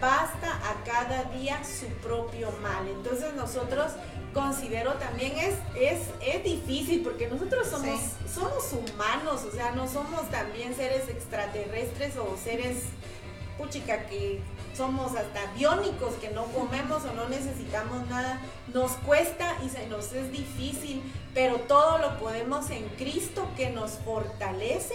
Basta 0.00 0.48
a 0.48 0.84
cada 0.84 1.24
día 1.24 1.60
su 1.64 1.86
propio 2.02 2.50
mal. 2.62 2.88
Entonces 2.88 3.34
nosotros 3.34 3.92
considero 4.32 4.94
también 4.94 5.32
es, 5.38 5.54
es, 5.76 6.00
es 6.24 6.44
difícil 6.44 7.02
porque 7.02 7.28
nosotros 7.28 7.68
somos, 7.68 8.00
somos 8.32 8.72
humanos, 8.72 9.42
o 9.44 9.50
sea, 9.50 9.72
no 9.72 9.88
somos 9.88 10.30
también 10.30 10.74
seres 10.74 11.08
extraterrestres 11.08 12.16
o 12.16 12.36
seres, 12.42 12.84
puchica, 13.58 14.06
que 14.06 14.40
somos 14.74 15.14
hasta 15.14 15.52
biónicos, 15.56 16.14
que 16.14 16.30
no 16.30 16.44
comemos 16.46 17.04
o 17.04 17.12
no 17.14 17.28
necesitamos 17.28 18.06
nada. 18.08 18.40
Nos 18.72 18.92
cuesta 18.92 19.56
y 19.64 19.68
se 19.68 19.86
nos 19.88 20.12
es 20.12 20.30
difícil, 20.32 21.02
pero 21.34 21.56
todo 21.60 21.98
lo 21.98 22.18
podemos 22.18 22.70
en 22.70 22.88
Cristo 22.90 23.48
que 23.56 23.70
nos 23.70 23.92
fortalece 23.92 24.94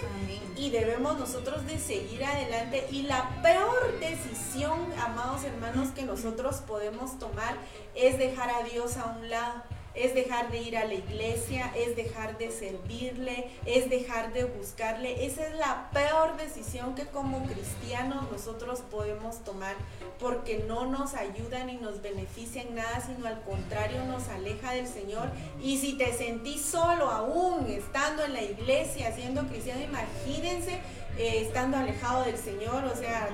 y 0.55 0.69
debemos 0.69 1.19
nosotros 1.19 1.65
de 1.65 1.78
seguir 1.78 2.23
adelante. 2.23 2.88
Y 2.91 3.03
la 3.03 3.41
peor 3.41 3.99
decisión, 3.99 4.80
amados 5.05 5.43
hermanos, 5.43 5.89
que 5.89 6.03
nosotros 6.03 6.57
podemos 6.57 7.19
tomar 7.19 7.55
es 7.95 8.17
dejar 8.17 8.49
a 8.49 8.63
Dios 8.63 8.97
a 8.97 9.05
un 9.17 9.30
lado 9.30 9.63
es 9.95 10.13
dejar 10.13 10.51
de 10.51 10.59
ir 10.59 10.77
a 10.77 10.85
la 10.85 10.93
iglesia, 10.93 11.71
es 11.75 11.95
dejar 11.95 12.37
de 12.37 12.51
servirle, 12.51 13.49
es 13.65 13.89
dejar 13.89 14.33
de 14.33 14.45
buscarle. 14.45 15.25
Esa 15.25 15.47
es 15.47 15.55
la 15.55 15.89
peor 15.91 16.37
decisión 16.37 16.95
que 16.95 17.05
como 17.05 17.43
cristianos 17.45 18.29
nosotros 18.31 18.81
podemos 18.91 19.43
tomar 19.43 19.75
porque 20.19 20.63
no 20.67 20.85
nos 20.85 21.13
ayuda 21.13 21.63
ni 21.63 21.77
nos 21.77 22.01
beneficia 22.01 22.61
en 22.61 22.75
nada, 22.75 23.01
sino 23.05 23.27
al 23.27 23.41
contrario 23.43 24.03
nos 24.05 24.27
aleja 24.29 24.73
del 24.73 24.87
Señor. 24.87 25.29
Y 25.61 25.77
si 25.77 25.97
te 25.97 26.13
sentís 26.13 26.61
solo 26.61 27.09
aún 27.09 27.69
estando 27.69 28.23
en 28.23 28.33
la 28.33 28.41
iglesia, 28.41 29.13
siendo 29.13 29.47
cristiano, 29.47 29.81
imagínense 29.81 30.73
eh, 31.17 31.41
estando 31.47 31.77
alejado 31.77 32.23
del 32.23 32.37
Señor, 32.37 32.83
o 32.85 32.95
sea, 32.95 33.29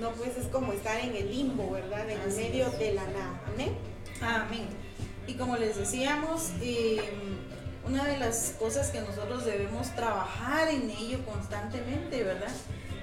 no 0.00 0.10
pues 0.12 0.36
es 0.36 0.46
como 0.48 0.72
estar 0.72 0.98
en 1.00 1.14
el 1.14 1.30
limbo, 1.30 1.70
¿verdad? 1.70 2.08
En 2.08 2.36
medio 2.36 2.70
de 2.70 2.94
la 2.94 3.04
nada. 3.06 3.40
Amén. 3.46 3.76
Amén. 4.20 4.85
Y 5.26 5.34
como 5.34 5.56
les 5.56 5.76
decíamos, 5.76 6.50
em, 6.60 7.38
una 7.86 8.04
de 8.04 8.18
las 8.18 8.54
cosas 8.58 8.90
que 8.90 9.00
nosotros 9.00 9.44
debemos 9.44 9.94
trabajar 9.94 10.68
en 10.68 10.90
ello 10.90 11.24
constantemente, 11.24 12.22
¿verdad? 12.22 12.52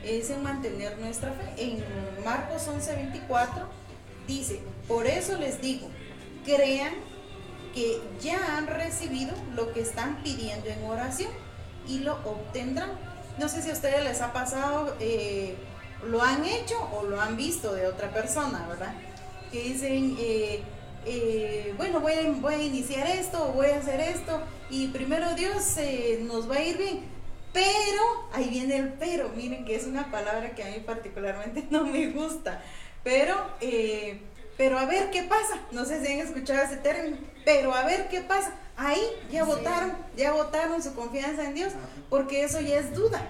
Es 0.03 0.29
en 0.29 0.43
mantener 0.43 0.97
nuestra 0.99 1.31
fe. 1.31 1.53
En 1.57 1.83
Marcos 2.23 2.67
11:24 2.67 3.67
dice, 4.27 4.61
por 4.87 5.07
eso 5.07 5.37
les 5.37 5.61
digo, 5.61 5.87
crean 6.45 6.93
que 7.73 8.01
ya 8.21 8.57
han 8.57 8.67
recibido 8.67 9.33
lo 9.55 9.73
que 9.73 9.81
están 9.81 10.21
pidiendo 10.23 10.67
en 10.69 10.83
oración 10.83 11.31
y 11.87 11.99
lo 11.99 12.13
obtendrán. 12.25 12.91
No 13.37 13.49
sé 13.49 13.61
si 13.61 13.69
a 13.69 13.73
ustedes 13.73 14.03
les 14.03 14.21
ha 14.21 14.31
pasado, 14.31 14.95
eh, 14.99 15.55
lo 16.05 16.21
han 16.21 16.45
hecho 16.45 16.75
o 16.93 17.03
lo 17.03 17.19
han 17.19 17.35
visto 17.35 17.73
de 17.73 17.87
otra 17.87 18.11
persona, 18.11 18.67
¿verdad? 18.67 18.93
Que 19.51 19.63
dicen, 19.63 20.15
eh, 20.19 20.61
eh, 21.05 21.73
bueno, 21.77 21.99
voy 21.99 22.13
a, 22.13 22.29
voy 22.29 22.53
a, 22.55 22.61
iniciar 22.61 23.07
esto, 23.07 23.51
voy 23.53 23.67
a 23.67 23.77
hacer 23.77 23.99
esto, 23.99 24.41
y 24.69 24.87
primero 24.87 25.33
Dios 25.35 25.77
eh, 25.77 26.23
nos 26.23 26.49
va 26.49 26.55
a 26.55 26.63
ir 26.63 26.77
bien. 26.77 27.01
Pero, 27.53 28.29
ahí 28.33 28.49
viene 28.49 28.77
el 28.77 28.93
pero, 28.93 29.29
miren 29.29 29.63
que 29.63 29.75
es 29.75 29.85
una 29.85 30.09
palabra 30.09 30.55
que 30.55 30.63
a 30.63 30.67
mí 30.67 30.79
particularmente 30.85 31.65
no 31.69 31.85
me 31.85 32.07
gusta. 32.07 32.61
Pero, 33.03 33.35
eh, 33.61 34.21
pero 34.57 34.79
a 34.79 34.85
ver 34.85 35.11
qué 35.11 35.23
pasa. 35.23 35.59
No 35.71 35.85
sé 35.85 36.03
si 36.03 36.11
han 36.11 36.19
escuchado 36.19 36.63
ese 36.63 36.77
término. 36.77 37.17
Pero 37.45 37.73
a 37.73 37.85
ver 37.85 38.07
qué 38.09 38.21
pasa. 38.21 38.55
Ahí 38.75 39.03
ya 39.31 39.43
votaron, 39.43 39.95
ya 40.17 40.31
votaron 40.31 40.81
su 40.81 40.95
confianza 40.95 41.43
en 41.43 41.53
Dios, 41.53 41.73
porque 42.09 42.43
eso 42.43 42.59
ya 42.59 42.79
es 42.79 42.93
duda. 42.95 43.21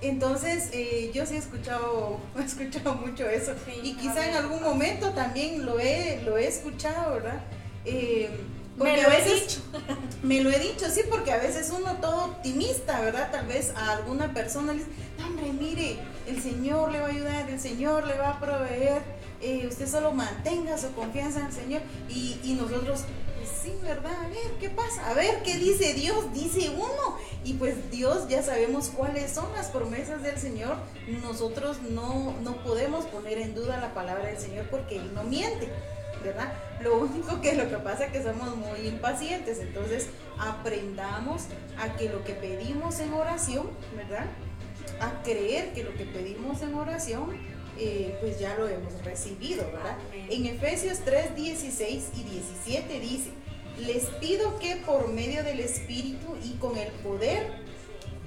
Entonces, 0.00 0.70
eh, 0.72 1.10
yo 1.12 1.26
sí 1.26 1.34
he 1.34 1.38
escuchado, 1.38 2.18
he 2.38 2.44
escuchado 2.44 2.94
mucho 2.94 3.28
eso. 3.28 3.54
y 3.82 3.94
quizá 3.94 4.28
en 4.28 4.36
algún 4.36 4.62
momento 4.62 5.10
también 5.10 5.66
lo 5.66 5.78
he, 5.78 6.22
lo 6.24 6.36
he 6.36 6.46
escuchado, 6.46 7.14
¿verdad? 7.14 7.40
Eh, 7.84 8.30
me 8.76 9.02
lo 9.02 9.10
he 9.10 9.24
dicho. 9.24 9.60
Me 10.22 10.40
lo 10.42 10.50
he 10.50 10.58
dicho, 10.58 10.88
sí, 10.90 11.02
porque 11.08 11.32
a 11.32 11.38
veces 11.38 11.72
uno 11.76 11.94
todo 12.00 12.26
optimista, 12.26 13.00
¿verdad? 13.00 13.30
Tal 13.30 13.46
vez 13.46 13.72
a 13.76 13.92
alguna 13.92 14.32
persona 14.34 14.72
le 14.72 14.80
dice, 14.80 14.90
hombre, 15.24 15.52
mire, 15.52 15.96
el 16.26 16.42
Señor 16.42 16.90
le 16.90 17.00
va 17.00 17.06
a 17.06 17.10
ayudar, 17.10 17.48
el 17.48 17.60
Señor 17.60 18.06
le 18.06 18.18
va 18.18 18.30
a 18.30 18.40
proveer, 18.40 19.02
eh, 19.40 19.66
usted 19.68 19.88
solo 19.88 20.12
mantenga 20.12 20.76
su 20.76 20.92
confianza 20.92 21.40
en 21.40 21.46
el 21.46 21.52
Señor. 21.52 21.82
Y, 22.08 22.38
y 22.42 22.54
nosotros, 22.54 23.04
sí, 23.62 23.74
¿verdad? 23.82 24.12
A 24.24 24.28
ver, 24.28 24.52
¿qué 24.60 24.70
pasa? 24.70 25.10
A 25.10 25.14
ver, 25.14 25.42
¿qué 25.42 25.56
dice 25.56 25.94
Dios? 25.94 26.32
Dice 26.32 26.70
uno. 26.70 27.18
Y 27.44 27.54
pues 27.54 27.90
Dios 27.90 28.28
ya 28.28 28.42
sabemos 28.42 28.88
cuáles 28.88 29.32
son 29.32 29.52
las 29.52 29.68
promesas 29.68 30.22
del 30.22 30.38
Señor. 30.38 30.76
Nosotros 31.22 31.80
no, 31.82 32.34
no 32.42 32.62
podemos 32.62 33.06
poner 33.06 33.38
en 33.38 33.54
duda 33.54 33.80
la 33.80 33.94
palabra 33.94 34.26
del 34.26 34.38
Señor 34.38 34.66
porque 34.70 34.96
Él 34.96 35.14
no 35.14 35.24
miente. 35.24 35.68
¿verdad? 36.22 36.52
Lo 36.80 36.98
único 36.98 37.40
que 37.40 37.54
lo 37.54 37.68
que 37.68 37.76
pasa 37.76 38.06
es 38.06 38.12
que 38.12 38.22
somos 38.22 38.56
muy 38.56 38.88
impacientes, 38.88 39.60
entonces 39.60 40.08
aprendamos 40.38 41.44
a 41.78 41.96
que 41.96 42.08
lo 42.08 42.24
que 42.24 42.32
pedimos 42.32 42.98
en 43.00 43.12
oración, 43.12 43.68
¿verdad? 43.96 44.26
A 45.00 45.22
creer 45.22 45.72
que 45.74 45.84
lo 45.84 45.94
que 45.94 46.04
pedimos 46.04 46.60
en 46.62 46.74
oración, 46.74 47.36
eh, 47.78 48.16
pues 48.20 48.40
ya 48.40 48.56
lo 48.56 48.66
hemos 48.66 49.04
recibido, 49.04 49.64
¿verdad? 49.66 49.96
En 50.28 50.46
Efesios 50.46 50.98
3, 51.04 51.36
16 51.36 52.08
y 52.16 52.22
17 52.24 53.00
dice, 53.00 53.30
les 53.80 54.04
pido 54.20 54.58
que 54.58 54.76
por 54.76 55.08
medio 55.08 55.42
del 55.44 55.60
Espíritu 55.60 56.36
y 56.44 56.54
con 56.58 56.76
el 56.76 56.88
poder 57.02 57.52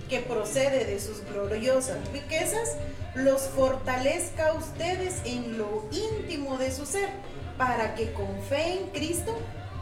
que 0.10 0.20
procede 0.20 0.86
de 0.86 1.00
sus 1.00 1.24
gloriosas 1.26 1.98
riquezas, 2.12 2.76
los 3.16 3.44
fortalezca 3.44 4.50
a 4.50 4.54
ustedes 4.54 5.22
en 5.26 5.58
lo 5.58 5.86
íntimo 5.92 6.58
de 6.58 6.72
su 6.72 6.86
ser, 6.86 7.10
para 7.58 7.96
que 7.96 8.12
con 8.14 8.42
fe 8.50 8.80
en 8.80 8.90
Cristo 8.90 9.38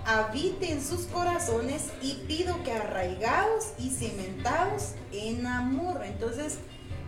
habite 0.06 0.72
en 0.72 0.84
sus 0.84 1.06
corazones 1.06 1.86
y 2.02 2.14
pido 2.28 2.64
que 2.64 2.72
arraigados 2.72 3.74
y 3.78 3.90
cimentados 3.90 4.94
en 5.12 5.46
amor. 5.46 6.02
Entonces, 6.04 6.58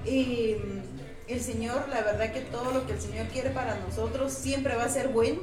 em, 0.06 0.82
el 1.28 1.42
Señor, 1.42 1.90
la 1.90 2.02
verdad 2.02 2.32
que 2.32 2.42
todo 2.42 2.72
lo 2.72 2.86
que 2.86 2.94
el 2.94 3.02
Señor 3.02 3.28
quiere 3.28 3.52
para 3.52 3.76
nosotros 3.80 4.34
siempre 4.34 4.76
va 4.76 4.86
a 4.86 4.90
ser 4.90 5.10
bueno 5.10 5.42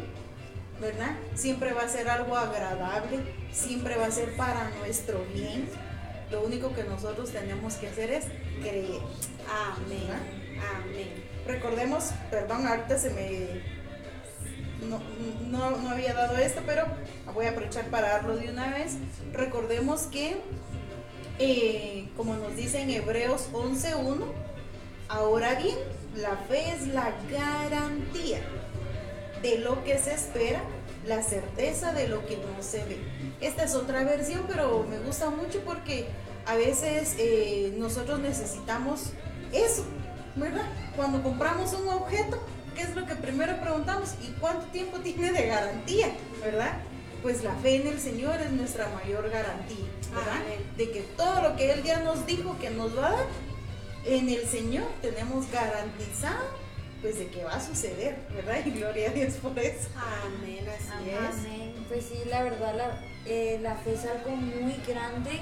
¿verdad? 0.81 1.17
Siempre 1.35 1.73
va 1.73 1.83
a 1.83 1.89
ser 1.89 2.09
algo 2.09 2.37
agradable, 2.37 3.19
siempre 3.53 3.97
va 3.97 4.07
a 4.07 4.11
ser 4.11 4.37
para 4.37 4.71
nuestro 4.79 5.25
bien. 5.35 5.69
Lo 6.31 6.43
único 6.43 6.75
que 6.75 6.85
nosotros 6.85 7.31
tenemos 7.31 7.75
que 7.75 7.89
hacer 7.89 8.11
es 8.11 8.27
creer. 8.61 9.01
Amén. 9.49 10.11
Amén. 10.77 11.25
Recordemos, 11.47 12.11
perdón, 12.31 12.67
ahorita 12.67 12.99
se 12.99 13.11
me... 13.11 13.79
No, 14.89 15.01
no, 15.51 15.91
había 15.91 16.15
dado 16.15 16.37
esto, 16.39 16.63
pero 16.65 16.85
voy 17.35 17.47
a 17.47 17.51
aprovechar 17.51 17.87
para 17.87 18.11
darlo 18.11 18.37
de 18.37 18.51
una 18.51 18.71
vez. 18.71 18.97
Recordemos 19.33 20.03
que, 20.03 20.37
eh, 21.39 22.09
como 22.17 22.37
nos 22.37 22.55
dice 22.55 22.83
en 22.83 22.91
Hebreos 22.91 23.49
11.1, 23.53 24.25
ahora 25.09 25.55
bien, 25.57 25.77
la 26.15 26.37
fe 26.49 26.71
es 26.71 26.87
la 26.89 27.13
garantía 27.31 28.41
de 29.43 29.59
lo 29.59 29.83
que 29.85 29.99
se 29.99 30.15
espera, 30.15 30.61
la 31.07 31.23
certeza 31.23 31.93
de 31.93 32.09
lo 32.09 32.27
que 32.27 32.37
no 32.37 32.63
se 32.63 32.85
ve. 32.85 32.99
Esta 33.41 33.65
es 33.65 33.75
otra 33.75 34.05
versión, 34.05 34.45
pero 34.49 34.85
me 34.89 34.99
gusta 34.99 35.31
mucho 35.31 35.61
porque 35.65 36.07
a 36.47 36.57
veces 36.57 37.15
eh, 37.19 37.75
nosotros 37.77 38.21
necesitamos 38.21 39.11
eso, 39.53 39.85
¿verdad? 40.37 40.67
Cuando 40.97 41.23
compramos 41.23 41.73
un 41.75 41.89
objeto, 41.89 42.41
¿qué 42.75 42.83
es 42.83 42.95
lo 42.95 43.07
que 43.07 43.15
primero 43.15 43.61
preguntamos? 43.61 44.15
¿Y 44.23 44.33
cuánto 44.41 44.67
tiempo 44.67 44.99
tiene 45.03 45.33
de 45.33 45.47
garantía, 45.47 46.09
verdad? 46.43 46.79
Pues 47.23 47.43
la 47.43 47.55
fe 47.57 47.77
en 47.77 47.89
el 47.89 48.01
Señor 48.01 48.41
es 48.41 48.53
nuestra 48.53 48.89
mayor 48.91 49.29
garantía, 49.29 49.87
¿verdad? 50.15 50.41
De 50.77 50.91
que 50.91 51.01
todo 51.17 51.43
lo 51.43 51.57
que 51.57 51.73
Él 51.73 51.83
ya 51.83 52.01
nos 52.01 52.27
dijo 52.27 52.57
que 52.61 52.71
nos 52.71 52.97
va 52.97 53.09
a 53.09 53.13
dar, 53.13 53.27
en 54.05 54.29
el 54.29 54.47
Señor 54.47 54.87
tenemos 55.03 55.51
garantizado 55.51 56.68
pues 57.01 57.19
de 57.19 57.29
que 57.29 57.45
va 57.45 57.55
a 57.55 57.61
suceder, 57.61 58.17
¿verdad? 58.35 58.59
Y 58.65 58.71
gloria 58.71 59.11
a 59.11 59.13
Dios 59.13 59.35
por 59.35 59.59
eso. 59.59 59.89
Amén, 59.97 60.67
así 60.69 61.11
es. 61.11 61.47
Amén. 61.47 61.87
Pues 61.89 62.05
sí, 62.07 62.19
la 62.29 62.43
verdad, 62.43 62.75
la, 62.77 63.01
eh, 63.27 63.59
la 63.63 63.77
fe 63.77 63.95
es 63.95 64.05
algo 64.05 64.31
muy 64.31 64.75
grande 64.87 65.41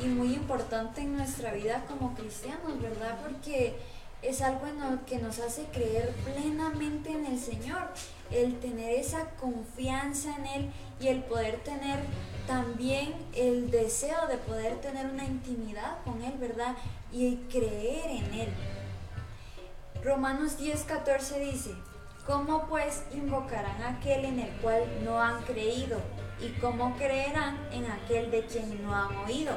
y 0.00 0.06
muy 0.06 0.34
importante 0.34 1.00
en 1.00 1.16
nuestra 1.16 1.52
vida 1.52 1.84
como 1.88 2.14
cristianos, 2.14 2.80
¿verdad? 2.80 3.18
Porque 3.22 3.74
es 4.22 4.42
algo 4.42 4.66
en 4.66 4.80
lo 4.80 5.04
que 5.06 5.18
nos 5.18 5.38
hace 5.38 5.64
creer 5.72 6.12
plenamente 6.24 7.10
en 7.10 7.26
el 7.26 7.38
Señor, 7.38 7.88
el 8.30 8.58
tener 8.58 8.98
esa 8.98 9.30
confianza 9.30 10.34
en 10.36 10.46
Él 10.46 10.70
y 11.00 11.08
el 11.08 11.22
poder 11.22 11.58
tener 11.62 12.00
también 12.46 13.14
el 13.34 13.70
deseo 13.70 14.26
de 14.26 14.38
poder 14.38 14.80
tener 14.80 15.06
una 15.06 15.24
intimidad 15.24 16.02
con 16.04 16.22
Él, 16.22 16.34
¿verdad? 16.38 16.76
Y 17.12 17.36
creer 17.50 18.10
en 18.10 18.34
Él. 18.34 18.48
Romanos 20.04 20.58
10:14 20.58 21.40
dice, 21.40 21.74
¿cómo 22.24 22.66
pues 22.68 23.02
invocarán 23.12 23.82
a 23.82 23.98
aquel 23.98 24.24
en 24.24 24.38
el 24.38 24.50
cual 24.60 24.82
no 25.04 25.20
han 25.20 25.42
creído? 25.42 25.98
¿Y 26.40 26.50
cómo 26.60 26.96
creerán 26.96 27.58
en 27.72 27.86
aquel 27.90 28.30
de 28.30 28.46
quien 28.46 28.82
no 28.82 28.94
han 28.94 29.16
oído? 29.16 29.54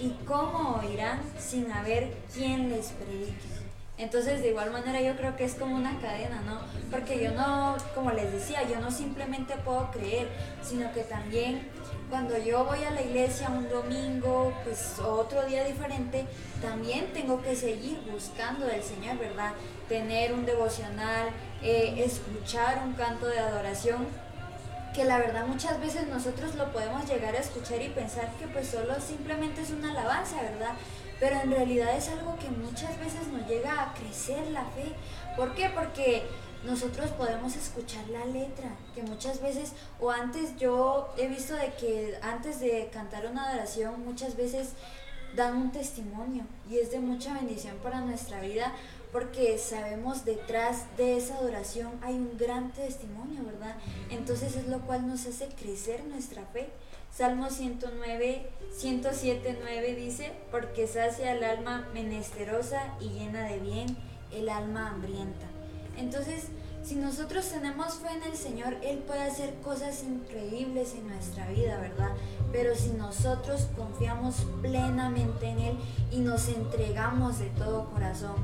¿Y 0.00 0.10
cómo 0.26 0.80
oirán 0.80 1.20
sin 1.38 1.70
haber 1.70 2.12
quien 2.34 2.70
les 2.70 2.88
predique? 2.88 3.58
Entonces, 3.98 4.42
de 4.42 4.50
igual 4.50 4.70
manera, 4.70 5.00
yo 5.00 5.16
creo 5.16 5.36
que 5.36 5.44
es 5.44 5.54
como 5.54 5.74
una 5.74 6.00
cadena, 6.00 6.40
¿no? 6.42 6.60
Porque 6.90 7.22
yo 7.22 7.32
no, 7.32 7.76
como 7.94 8.12
les 8.12 8.32
decía, 8.32 8.62
yo 8.68 8.80
no 8.80 8.90
simplemente 8.90 9.54
puedo 9.64 9.90
creer, 9.90 10.28
sino 10.62 10.92
que 10.92 11.02
también 11.02 11.68
cuando 12.08 12.38
yo 12.38 12.64
voy 12.64 12.82
a 12.84 12.90
la 12.90 13.02
iglesia 13.02 13.48
un 13.50 13.68
domingo, 13.68 14.52
pues 14.64 14.98
otro 14.98 15.44
día 15.44 15.64
diferente, 15.64 16.26
también 16.62 17.12
tengo 17.12 17.42
que 17.42 17.54
seguir 17.54 18.00
buscando 18.10 18.66
del 18.66 18.82
Señor, 18.82 19.18
¿verdad? 19.18 19.52
Tener 19.88 20.32
un 20.32 20.46
devocional, 20.46 21.28
eh, 21.62 22.02
escuchar 22.04 22.82
un 22.84 22.94
canto 22.94 23.26
de 23.26 23.38
adoración, 23.38 24.06
que 24.94 25.04
la 25.04 25.18
verdad 25.18 25.46
muchas 25.46 25.78
veces 25.80 26.08
nosotros 26.08 26.54
lo 26.54 26.72
podemos 26.72 27.06
llegar 27.06 27.34
a 27.34 27.38
escuchar 27.38 27.82
y 27.82 27.88
pensar 27.88 28.30
que 28.38 28.46
pues 28.46 28.68
solo 28.68 28.94
simplemente 29.00 29.60
es 29.60 29.70
una 29.70 29.90
alabanza, 29.90 30.40
¿verdad? 30.42 30.74
Pero 31.20 31.40
en 31.40 31.50
realidad 31.50 31.96
es 31.96 32.08
algo 32.08 32.36
que 32.38 32.48
muchas 32.48 32.98
veces 32.98 33.26
nos 33.28 33.46
llega 33.46 33.82
a 33.82 33.94
crecer 33.94 34.46
la 34.50 34.62
fe. 34.62 34.92
¿Por 35.36 35.54
qué? 35.54 35.68
Porque 35.68 36.24
nosotros 36.64 37.10
podemos 37.12 37.56
escuchar 37.56 38.08
la 38.08 38.24
letra, 38.24 38.70
que 38.94 39.02
muchas 39.02 39.40
veces, 39.40 39.72
o 40.00 40.10
antes 40.10 40.56
yo 40.58 41.08
he 41.16 41.28
visto 41.28 41.54
de 41.54 41.72
que 41.74 42.18
antes 42.22 42.60
de 42.60 42.90
cantar 42.92 43.26
una 43.26 43.48
adoración, 43.48 44.04
muchas 44.04 44.36
veces 44.36 44.70
dan 45.36 45.56
un 45.56 45.72
testimonio 45.72 46.44
y 46.70 46.78
es 46.78 46.90
de 46.90 47.00
mucha 47.00 47.34
bendición 47.34 47.76
para 47.82 48.00
nuestra 48.00 48.40
vida 48.40 48.72
porque 49.12 49.56
sabemos 49.58 50.24
detrás 50.24 50.84
de 50.96 51.16
esa 51.16 51.36
adoración 51.36 51.92
hay 52.02 52.14
un 52.14 52.36
gran 52.36 52.72
testimonio, 52.72 53.42
¿verdad? 53.44 53.76
Entonces 54.10 54.56
es 54.56 54.68
lo 54.68 54.80
cual 54.80 55.06
nos 55.06 55.26
hace 55.26 55.48
crecer 55.48 56.04
nuestra 56.04 56.44
fe. 56.46 56.68
Salmo 57.10 57.48
109, 57.48 58.50
107, 58.76 59.58
9 59.62 59.94
dice, 59.94 60.32
porque 60.50 60.86
sacia 60.86 61.32
el 61.32 61.42
alma 61.42 61.88
menesterosa 61.94 62.94
y 63.00 63.08
llena 63.10 63.44
de 63.44 63.58
bien 63.60 63.96
el 64.30 64.50
alma 64.50 64.90
hambrienta. 64.90 65.46
Entonces, 65.98 66.44
si 66.82 66.94
nosotros 66.94 67.46
tenemos 67.48 67.94
fe 67.94 68.08
en 68.16 68.22
el 68.22 68.36
Señor, 68.36 68.76
Él 68.82 68.98
puede 68.98 69.22
hacer 69.22 69.54
cosas 69.62 70.02
increíbles 70.02 70.94
en 70.94 71.08
nuestra 71.08 71.46
vida, 71.48 71.78
¿verdad? 71.78 72.12
Pero 72.52 72.74
si 72.74 72.90
nosotros 72.90 73.68
confiamos 73.76 74.46
plenamente 74.62 75.48
en 75.48 75.58
Él 75.58 75.78
y 76.10 76.20
nos 76.20 76.48
entregamos 76.48 77.38
de 77.40 77.48
todo 77.50 77.90
corazón, 77.90 78.36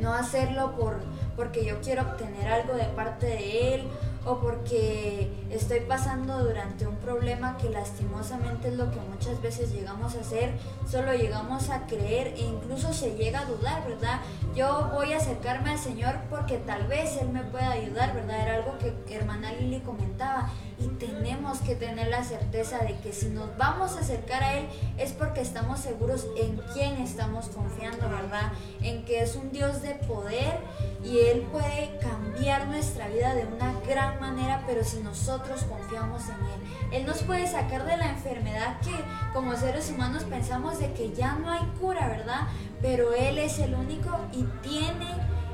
no 0.00 0.12
hacerlo 0.12 0.76
por, 0.76 1.00
porque 1.36 1.64
yo 1.64 1.80
quiero 1.80 2.02
obtener 2.02 2.48
algo 2.48 2.74
de 2.74 2.84
parte 2.84 3.26
de 3.26 3.74
Él 3.74 3.82
o 4.24 4.38
porque 4.38 5.32
estoy 5.50 5.80
pasando 5.80 6.44
durante 6.44 6.86
un 6.86 6.96
problema 6.96 7.56
que 7.56 7.68
lastimosamente 7.70 8.68
es 8.68 8.74
lo 8.74 8.90
que 8.90 9.00
muchas 9.00 9.40
veces 9.42 9.72
llegamos 9.72 10.14
a 10.14 10.20
hacer, 10.20 10.52
solo 10.88 11.12
llegamos 11.14 11.70
a 11.70 11.86
creer 11.86 12.28
e 12.36 12.42
incluso 12.42 12.92
se 12.92 13.16
llega 13.16 13.40
a 13.40 13.44
dudar, 13.46 13.86
¿verdad? 13.86 14.20
Yo 14.54 14.90
voy 14.92 15.12
a 15.12 15.16
acercarme 15.16 15.70
al 15.70 15.78
Señor 15.78 16.14
porque 16.30 16.58
tal 16.58 16.86
vez 16.86 17.16
Él 17.20 17.30
me 17.30 17.42
pueda 17.42 17.72
ayudar, 17.72 18.14
¿verdad? 18.14 18.40
Era 18.40 18.54
algo 18.56 18.78
que 18.78 19.14
hermana 19.14 19.52
Lili 19.52 19.80
comentaba 19.80 20.50
y 20.82 20.88
tenemos 20.96 21.58
que 21.60 21.74
tener 21.74 22.08
la 22.08 22.24
certeza 22.24 22.78
de 22.78 22.96
que 22.98 23.12
si 23.12 23.28
nos 23.28 23.56
vamos 23.56 23.96
a 23.96 24.00
acercar 24.00 24.42
a 24.42 24.58
Él 24.58 24.66
es 24.98 25.12
porque 25.12 25.40
estamos 25.40 25.80
seguros 25.80 26.26
en 26.36 26.60
quién 26.72 26.94
estamos 27.00 27.46
confiando, 27.46 28.08
¿verdad? 28.08 28.52
En 28.82 29.04
que 29.04 29.22
es 29.22 29.36
un 29.36 29.52
Dios 29.52 29.82
de 29.82 29.94
poder 29.94 30.58
y 31.04 31.18
Él 31.18 31.42
puede 31.52 31.98
cambiar 32.00 32.66
nuestra 32.68 33.08
vida 33.08 33.34
de 33.34 33.46
una 33.46 33.72
gran 33.86 34.20
manera, 34.20 34.64
pero 34.66 34.82
si 34.84 35.00
nosotros 35.00 35.64
confiamos 35.64 36.22
en 36.24 36.34
Él. 36.46 37.00
Él 37.00 37.06
nos 37.06 37.22
puede 37.22 37.46
sacar 37.46 37.84
de 37.86 37.96
la 37.96 38.10
enfermedad 38.10 38.80
que 38.80 38.92
como 39.32 39.56
seres 39.56 39.90
humanos 39.90 40.24
pensamos 40.24 40.78
de 40.78 40.92
que 40.92 41.12
ya 41.12 41.34
no 41.34 41.50
hay 41.50 41.64
cura, 41.80 42.08
¿verdad? 42.08 42.48
Pero 42.80 43.12
Él 43.14 43.38
es 43.38 43.58
el 43.58 43.74
único 43.74 44.18
y 44.32 44.44
tiene 44.66 45.08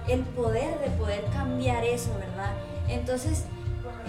el 0.09 0.23
poder 0.23 0.79
de 0.81 0.91
poder 0.97 1.25
cambiar 1.33 1.85
eso, 1.85 2.11
¿verdad? 2.19 2.55
Entonces, 2.89 3.45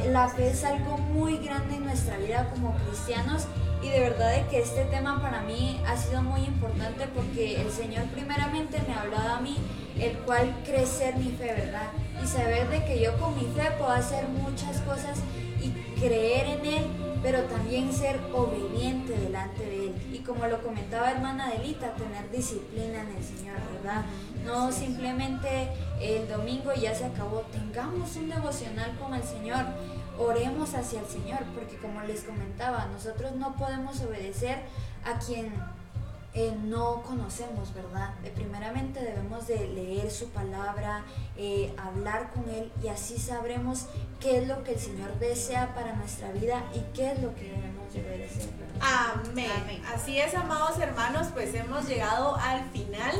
la 0.08 0.30
fe 0.30 0.50
es 0.50 0.64
algo 0.64 0.97
muy 0.97 1.38
grande 1.38 1.76
en 1.76 1.84
nuestra 1.86 2.18
vida 2.18 2.50
como 2.52 2.76
cristianos 2.88 3.47
y 3.82 3.89
de 3.89 4.00
verdad 4.00 4.47
que 4.50 4.60
este 4.60 4.86
tema 4.86 5.22
para 5.22 5.41
mí 5.41 5.80
ha 5.88 5.95
sido 5.95 6.22
muy 6.22 6.41
importante 6.41 7.08
porque 7.14 7.62
el 7.62 7.72
Señor 7.72 8.06
primeramente 8.08 8.82
me 8.88 8.93
ha 8.93 9.02
hablado 9.02 9.36
a 9.36 9.41
mí 9.41 9.58
el 10.00 10.18
cual 10.20 10.54
crecer 10.66 11.16
mi 11.18 11.32
fe, 11.32 11.54
¿verdad? 11.54 11.91
Y 12.22 12.28
saber 12.28 12.70
de 12.70 12.86
que 12.86 13.00
yo 13.00 13.18
con 13.18 13.36
mi 13.36 13.45
fe 13.54 13.72
puedo 13.78 13.91
hacer 13.91 14.28
muchas 14.28 14.80
cosas 14.82 15.20
y 15.62 15.72
creer 16.00 16.60
en 16.60 16.66
Él, 16.66 16.86
pero 17.22 17.43
también 17.43 17.91
ser 17.91 18.20
obediente 18.34 19.18
delante 19.18 19.66
de 19.66 19.88
Él. 19.88 19.95
Y 20.14 20.20
como 20.20 20.47
lo 20.47 20.62
comentaba 20.62 21.12
hermana 21.12 21.47
Adelita, 21.47 21.93
tener 21.95 22.30
disciplina 22.32 23.02
en 23.02 23.18
el 23.18 23.24
Señor, 23.24 23.58
¿verdad? 23.74 24.06
No 24.50 24.72
simplemente 24.72 25.70
el 26.02 26.28
domingo 26.28 26.74
ya 26.74 26.95
se 26.95 27.06
acabó, 27.06 27.41
tengamos 27.52 28.16
un 28.16 28.30
devocional 28.30 28.97
con 28.97 29.14
el 29.14 29.22
Señor, 29.22 29.64
oremos 30.18 30.74
hacia 30.74 31.02
el 31.02 31.06
Señor, 31.06 31.41
porque 31.54 31.78
como 31.78 32.02
les 32.02 32.24
comentaba, 32.24 32.88
nosotros 32.91 33.36
no 33.36 33.56
podemos 33.56 34.02
obedecer 34.02 34.58
a 35.06 35.20
quien 35.20 35.54
eh, 36.34 36.56
no 36.64 37.04
conocemos, 37.04 37.74
¿verdad? 37.76 38.16
Eh, 38.24 38.32
primeramente 38.34 39.02
debemos 39.02 39.45
de 39.45 39.68
leer 39.68 40.10
su 40.10 40.30
palabra, 40.30 41.04
eh, 41.38 41.72
hablar 41.78 42.32
con 42.32 42.50
Él 42.50 42.72
y 42.84 42.88
así 42.88 43.20
sabremos 43.20 43.86
qué 44.20 44.39
es 44.39 44.47
lo 44.47 44.64
que 44.64 44.74
el 44.74 44.80
Señor 44.80 45.18
desea 45.20 45.76
para 45.76 45.93
nuestra 45.93 46.32
vida 46.32 46.64
y 46.74 46.80
qué 46.95 47.12
es 47.12 47.22
lo 47.22 47.36
que 47.36 47.52
debemos 47.52 47.93
de 47.93 48.02
obedecer. 48.02 48.50
Amén. 48.82 49.84
Así 49.93 50.20
es, 50.20 50.34
amados 50.34 50.80
hermanos, 50.80 51.28
pues 51.34 51.54
hemos 51.54 51.88
llegado 51.88 52.36
al 52.36 52.64
final 52.72 53.14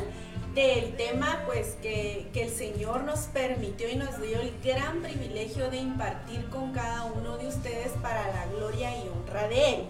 del 0.54 0.96
tema 0.98 1.44
pues 1.46 1.78
que, 1.82 2.30
que, 2.34 2.44
el 2.44 2.50
Señor 2.50 3.04
nos 3.04 3.22
permitió 3.28 3.90
y 3.90 3.96
nos 3.96 4.20
dio 4.22 4.40
el 4.40 4.54
gran 4.64 5.02
privilegio 5.02 5.70
de 5.70 5.78
impartir 5.78 6.50
con 6.50 6.74
cada 6.74 7.06
uno 7.06 7.38
de 7.38 7.48
ustedes 7.48 7.92
para 8.02 8.28
la 8.28 8.46
gloria 8.48 8.96
y 8.98 9.08
honra 9.10 9.48
de 9.48 9.74
Él. 9.74 9.84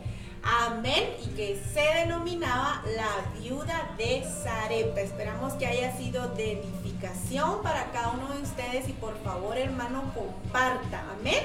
Amén. 0.44 1.16
Y 1.24 1.28
que 1.36 1.62
se 1.74 1.82
denominaba 2.00 2.82
la 2.96 3.40
viuda 3.40 3.90
de 3.98 4.24
Zarepta. 4.44 5.02
Esperamos 5.02 5.54
que 5.54 5.66
haya 5.66 5.96
sido 5.98 6.30
de 6.30 6.54
edificación 6.54 7.62
para 7.62 7.92
cada 7.92 8.12
uno 8.12 8.34
de 8.34 8.42
ustedes 8.42 8.88
y 8.88 8.94
por 8.94 9.18
favor 9.24 9.58
hermano 9.58 10.14
comparta. 10.14 11.04
Amén. 11.20 11.44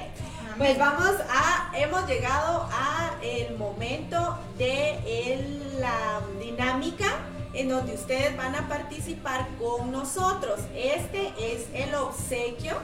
Pues 0.58 0.78
vamos 0.78 1.12
a, 1.28 1.72
hemos 1.76 2.06
llegado 2.06 2.68
a 2.70 3.14
el 3.22 3.56
momento 3.56 4.38
de 4.56 5.64
la 5.80 6.20
dinámica 6.40 7.06
en 7.54 7.68
donde 7.68 7.94
ustedes 7.94 8.36
van 8.36 8.54
a 8.54 8.68
participar 8.68 9.46
con 9.58 9.92
nosotros. 9.92 10.60
Este 10.74 11.32
es 11.38 11.66
el 11.72 11.94
obsequio 11.94 12.74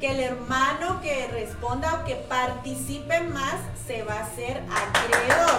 que 0.00 0.10
el 0.10 0.20
hermano 0.20 1.00
que 1.02 1.28
responda 1.28 1.94
o 1.94 2.04
que 2.04 2.16
participe 2.16 3.20
más 3.20 3.56
se 3.86 4.02
va 4.02 4.14
a 4.14 4.24
hacer 4.24 4.62
acreedor. 4.70 5.58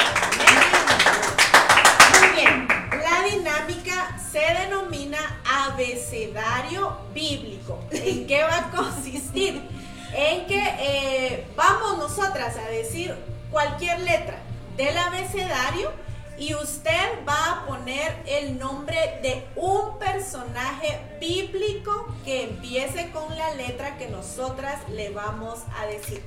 Muy 2.19 2.41
bien, 2.41 2.67
la 2.91 3.23
dinámica 3.29 4.17
se 4.31 4.39
denomina 4.39 5.41
abecedario 5.45 6.97
bíblico. 7.13 7.79
¿En 7.91 8.27
qué 8.27 8.43
va 8.43 8.57
a 8.57 8.71
consistir? 8.71 9.61
En 10.13 10.45
que 10.47 10.63
eh, 10.79 11.47
vamos 11.55 11.97
nosotras 11.97 12.55
a 12.57 12.69
decir 12.69 13.15
cualquier 13.51 13.99
letra 14.01 14.39
del 14.75 14.97
abecedario 14.97 15.91
y 16.37 16.53
usted 16.53 17.25
va 17.27 17.51
a 17.51 17.65
poner 17.65 18.15
el 18.25 18.59
nombre 18.59 19.19
de 19.21 19.45
un 19.55 19.97
personaje 19.99 20.99
bíblico 21.19 22.07
que 22.23 22.43
empiece 22.43 23.11
con 23.11 23.37
la 23.37 23.53
letra 23.53 23.97
que 23.97 24.07
nosotras 24.07 24.87
le 24.89 25.09
vamos 25.11 25.59
a 25.77 25.85
decir. 25.85 26.23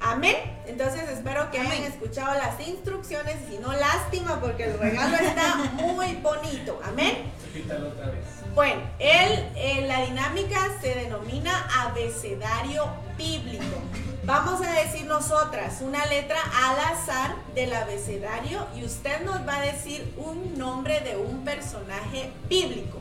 Amén. 0.00 0.36
Entonces 0.66 1.08
espero 1.08 1.50
que 1.50 1.60
hayan 1.60 1.84
escuchado 1.84 2.34
las 2.34 2.58
instrucciones 2.66 3.36
y 3.48 3.52
si 3.52 3.58
no, 3.58 3.72
lástima 3.72 4.40
porque 4.40 4.64
el 4.64 4.78
regalo 4.78 5.16
está 5.16 5.56
muy 5.74 6.14
bonito. 6.16 6.80
Amén. 6.84 7.30
Repítalo 7.44 7.88
otra 7.88 8.06
vez. 8.06 8.24
Bueno, 8.54 8.82
el, 8.98 9.88
la 9.88 10.04
dinámica 10.04 10.58
se 10.80 10.94
denomina 10.94 11.68
abecedario 11.84 12.84
bíblico. 13.16 13.76
Vamos 14.24 14.60
a 14.60 14.70
decir 14.72 15.04
nosotras 15.06 15.80
una 15.80 16.06
letra 16.06 16.38
al 16.64 16.78
azar 16.94 17.34
del 17.56 17.72
abecedario 17.72 18.64
y 18.76 18.84
usted 18.84 19.22
nos 19.22 19.46
va 19.46 19.56
a 19.56 19.60
decir 19.62 20.14
un 20.16 20.56
nombre 20.56 21.00
de 21.00 21.16
un 21.16 21.44
personaje 21.44 22.32
bíblico. 22.48 22.98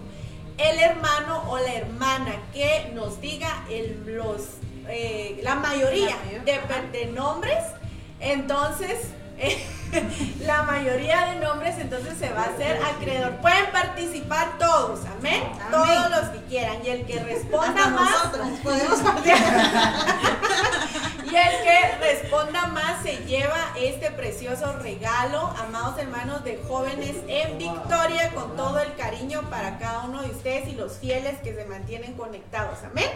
El 0.58 0.80
hermano 0.80 1.44
o 1.48 1.60
la 1.60 1.74
hermana 1.76 2.34
que 2.54 2.92
nos 2.96 3.22
diga 3.22 3.66
el, 3.70 4.04
los, 4.08 4.42
eh, 4.88 5.40
la 5.44 5.56
mayoría, 5.56 6.16
de, 6.44 6.60
de 6.92 7.06
nombres, 7.12 7.66
entonces 8.20 8.98
la 10.46 10.64
mayoría 10.64 11.26
de 11.26 11.36
nombres 11.40 11.76
entonces 11.80 12.18
se 12.18 12.30
va 12.30 12.44
a 12.44 12.46
hacer 12.46 12.80
acreedor. 12.84 13.38
Pueden 13.38 13.72
participar 13.72 14.58
todos, 14.58 15.02
amén. 15.06 15.44
Todos 15.70 16.10
los 16.10 16.30
que 16.30 16.40
quieran. 16.50 16.78
Y 16.86 16.90
el 16.90 17.06
que 17.06 17.20
responda 17.24 17.88
más. 17.90 18.28
podemos 18.64 19.00
y 21.32 21.36
el 21.36 21.64
que 21.64 21.98
responda 22.00 22.68
más 22.68 23.04
se 23.04 23.18
lleva 23.26 23.74
este 23.78 24.12
precioso 24.12 24.74
regalo, 24.80 25.40
amados 25.58 25.98
hermanos 25.98 26.44
de 26.44 26.62
jóvenes 26.68 27.16
en 27.28 27.58
Victoria, 27.58 28.32
con 28.34 28.58
todo 28.58 28.80
el 28.80 28.94
cariño 28.96 29.42
para 29.50 29.78
cada 29.80 30.02
uno 30.02 30.22
de 30.22 30.32
ustedes 30.32 30.68
y 30.68 30.74
los 30.74 30.98
fieles 30.98 31.40
que 31.40 31.56
se 31.56 31.66
mantienen 31.66 32.14
conectados. 32.14 32.80
Amén. 32.84 33.10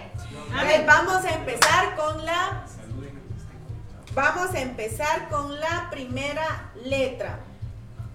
amén. 0.53 0.85
vamos 0.85 1.25
a 1.25 1.33
empezar 1.33 1.95
con 1.95 2.25
la 2.25 2.65
Vamos 4.13 4.53
a 4.53 4.61
empezar 4.61 5.27
con 5.27 5.59
la 5.59 5.89
primera 5.91 6.71
letra. 6.85 7.39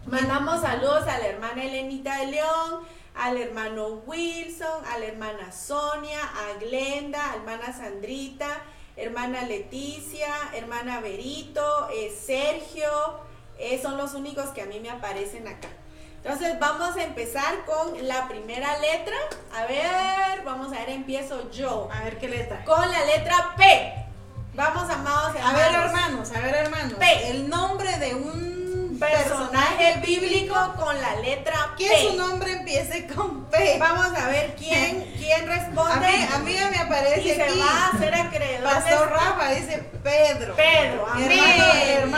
Mandamos 0.07 0.63
saludos 0.63 1.07
a 1.07 1.19
la 1.19 1.27
hermana 1.27 1.63
Elenita 1.63 2.21
de 2.21 2.29
León, 2.29 2.81
al 3.15 3.37
hermano 3.37 4.01
Wilson, 4.07 4.83
a 4.91 4.99
la 4.99 5.05
hermana 5.05 5.53
Sonia, 5.53 6.21
a 6.23 6.59
Glenda, 6.59 7.33
a 7.33 7.35
hermana 7.35 7.77
Sandrita, 7.77 8.63
hermana 9.01 9.43
Leticia, 9.43 10.29
hermana 10.55 11.01
Berito, 11.01 11.89
eh, 11.91 12.15
Sergio, 12.15 13.21
eh, 13.59 13.81
son 13.83 13.97
los 13.97 14.15
únicos 14.15 14.51
que 14.51 14.63
a 14.63 14.67
mí 14.67 14.81
me 14.81 14.91
aparecen 14.91 15.49
acá. 15.49 15.69
Entonces 16.23 16.59
vamos 16.61 16.97
a 16.97 17.03
empezar 17.03 17.65
con 17.65 18.07
la 18.07 18.29
primera 18.29 18.79
letra. 18.79 19.17
A 19.55 19.65
ver, 19.65 20.45
vamos 20.45 20.73
a 20.73 20.81
ver, 20.81 20.91
empiezo 20.91 21.51
yo. 21.51 21.89
A 21.91 22.05
ver 22.05 22.19
qué 22.19 22.29
letra. 22.29 22.63
Con 22.65 22.91
la 22.91 23.05
letra 23.07 23.55
P. 23.57 23.95
Vamos, 24.55 24.91
amados 24.91 25.35
A 25.43 25.53
ver, 25.55 25.75
hermanos, 25.75 26.31
a 26.33 26.41
ver, 26.41 26.55
hermanos. 26.55 26.95
P. 26.99 27.31
El 27.31 27.49
nombre 27.49 27.97
de 27.99 28.15
un 28.15 28.60
personaje 29.01 30.01
bíblico 30.07 30.55
con 30.79 31.01
la 31.01 31.17
letra 31.17 31.75
P. 31.77 31.85
Que 31.85 32.09
su 32.09 32.17
nombre 32.17 32.53
empiece 32.53 33.07
con 33.07 33.47
P. 33.47 33.77
Vamos 33.79 34.07
a 34.17 34.29
ver 34.29 34.55
quién, 34.57 35.13
quién 35.19 35.47
responde. 35.47 36.07
A 36.07 36.39
mí, 36.39 36.57
a 36.57 36.61
mí 36.61 36.71
me 36.71 36.79
aparece 36.79 37.21
y 37.21 37.35
se 37.35 37.43
aquí. 37.43 37.59
va 37.59 37.87
a 37.87 37.89
hacer 37.89 38.15
acreedor. 38.15 38.65
Pastor 38.65 39.11
Rafa 39.11 39.51
dice 39.51 39.79
Pedro. 40.03 40.55
Pedro, 40.55 41.07
amén. 41.11 41.31
Hermano, 41.33 41.75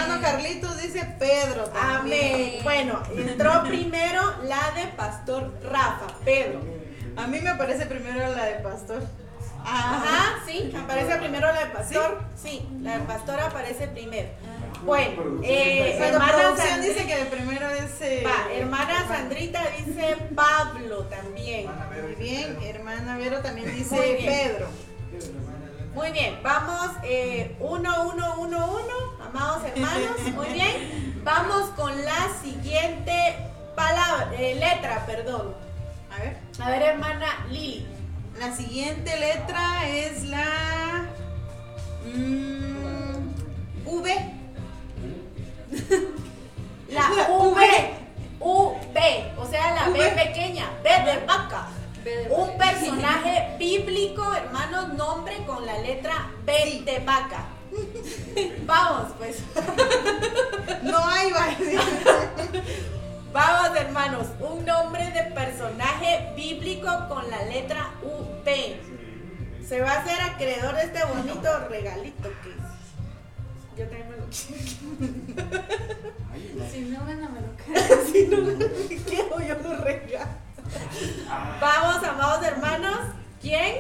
hermano 0.06 0.20
Carlitos 0.20 0.80
dice 0.82 1.04
Pedro 1.18 1.64
también. 1.64 2.34
Amén. 2.34 2.60
Bueno, 2.62 3.02
entró 3.16 3.62
primero 3.64 4.34
la 4.44 4.72
de 4.72 4.88
Pastor 4.88 5.52
Rafa, 5.62 6.06
Pedro. 6.24 6.60
A 7.16 7.26
mí 7.26 7.40
me 7.40 7.50
aparece 7.50 7.86
primero 7.86 8.34
la 8.34 8.44
de 8.46 8.54
Pastor. 8.56 9.02
Ajá, 9.64 10.40
sí, 10.46 10.72
aparece 10.76 11.16
primero 11.16 11.46
la 11.52 11.60
de 11.64 11.66
Pastor. 11.70 12.22
Sí, 12.40 12.66
la 12.80 12.98
de 12.98 13.04
Pastor 13.04 13.40
aparece 13.40 13.88
primero. 13.88 14.28
Bueno, 14.84 15.40
eh, 15.44 15.96
hermana 16.00 16.32
producción 16.32 16.68
Sand- 16.80 16.82
dice 16.82 17.06
que 17.06 17.16
de 17.16 17.24
primero 17.26 17.68
es. 17.70 18.00
eh, 18.00 18.24
Va, 18.26 18.52
hermana 18.52 19.06
Sandrita 19.06 19.62
dice 19.78 20.16
Pablo 20.34 21.04
también. 21.04 21.70
Muy 22.02 22.14
bien, 22.16 22.58
hermana 22.64 23.16
Vero 23.16 23.38
también 23.40 23.72
dice 23.76 23.94
Muy. 23.94 24.26
Pedro. 24.26 24.68
Muy 25.94 26.10
bien, 26.10 26.38
vamos 26.42 26.90
eh, 27.04 27.54
uno, 27.60 28.08
uno, 28.08 28.34
uno, 28.38 28.66
uno, 28.70 29.24
amados 29.28 29.62
hermanos, 29.64 30.18
muy 30.34 30.46
bien. 30.48 31.20
Vamos 31.22 31.68
con 31.76 31.92
la 32.04 32.28
siguiente 32.42 33.36
palabra, 33.76 34.32
eh, 34.36 34.54
letra, 34.54 35.04
perdón. 35.06 35.54
A 36.10 36.18
ver. 36.22 36.36
A 36.60 36.70
ver, 36.70 36.82
hermana 36.82 37.46
Lili. 37.50 37.86
La 38.38 38.54
siguiente 38.56 39.18
letra 39.18 39.88
es 39.88 40.24
la. 40.24 41.08
mm, 42.04 43.34
v. 43.86 44.32
La 46.88 47.08
La 47.08 47.28
V. 47.28 48.02
V, 48.40 49.32
o 49.38 49.46
sea, 49.48 49.74
la 49.74 49.88
V. 49.90 50.10
pequeña, 50.10 50.68
B 50.82 50.90
de 50.90 51.24
vaca. 51.24 51.68
Un 52.30 52.58
personaje 52.58 53.54
bíblico, 53.58 54.34
hermanos, 54.34 54.94
nombre 54.94 55.36
con 55.46 55.64
la 55.64 55.78
letra 55.78 56.28
B 56.44 56.82
de 56.84 56.98
vaca. 56.98 57.46
Vamos, 58.66 59.12
pues. 59.16 59.38
No 60.82 60.98
hay 61.08 61.30
va. 61.30 61.46
Vamos, 63.32 63.76
hermanos. 63.78 64.26
Un 64.40 64.64
nombre 64.66 65.10
de 65.10 65.22
personaje 65.34 66.32
bíblico 66.36 66.86
con 67.08 67.30
la 67.30 67.42
letra 67.44 67.90
V. 68.02 68.80
Se 69.66 69.80
va 69.80 69.92
a 69.92 70.00
hacer 70.00 70.20
acreedor 70.20 70.74
de 70.74 70.82
este 70.82 71.04
bonito 71.04 71.48
regalito 71.70 72.28
que 72.42 72.52
yo 73.78 73.88
también 73.88 74.10
me 74.10 74.16
lo 74.18 74.26
quiero. 74.28 74.62
Si 76.70 76.80
no 76.82 77.06
gana, 77.06 77.28
me 77.30 77.40
lo 77.40 77.56
quedo. 77.64 78.06
Si 78.12 78.26
no 78.26 78.36
lo 78.36 78.58
quiero, 79.08 79.40
yo 79.40 79.54
lo 79.62 79.76
regalo. 79.82 80.30
Vamos, 81.60 82.04
amados 82.04 82.44
hermanos. 82.44 82.98
¿Quién? 83.40 83.76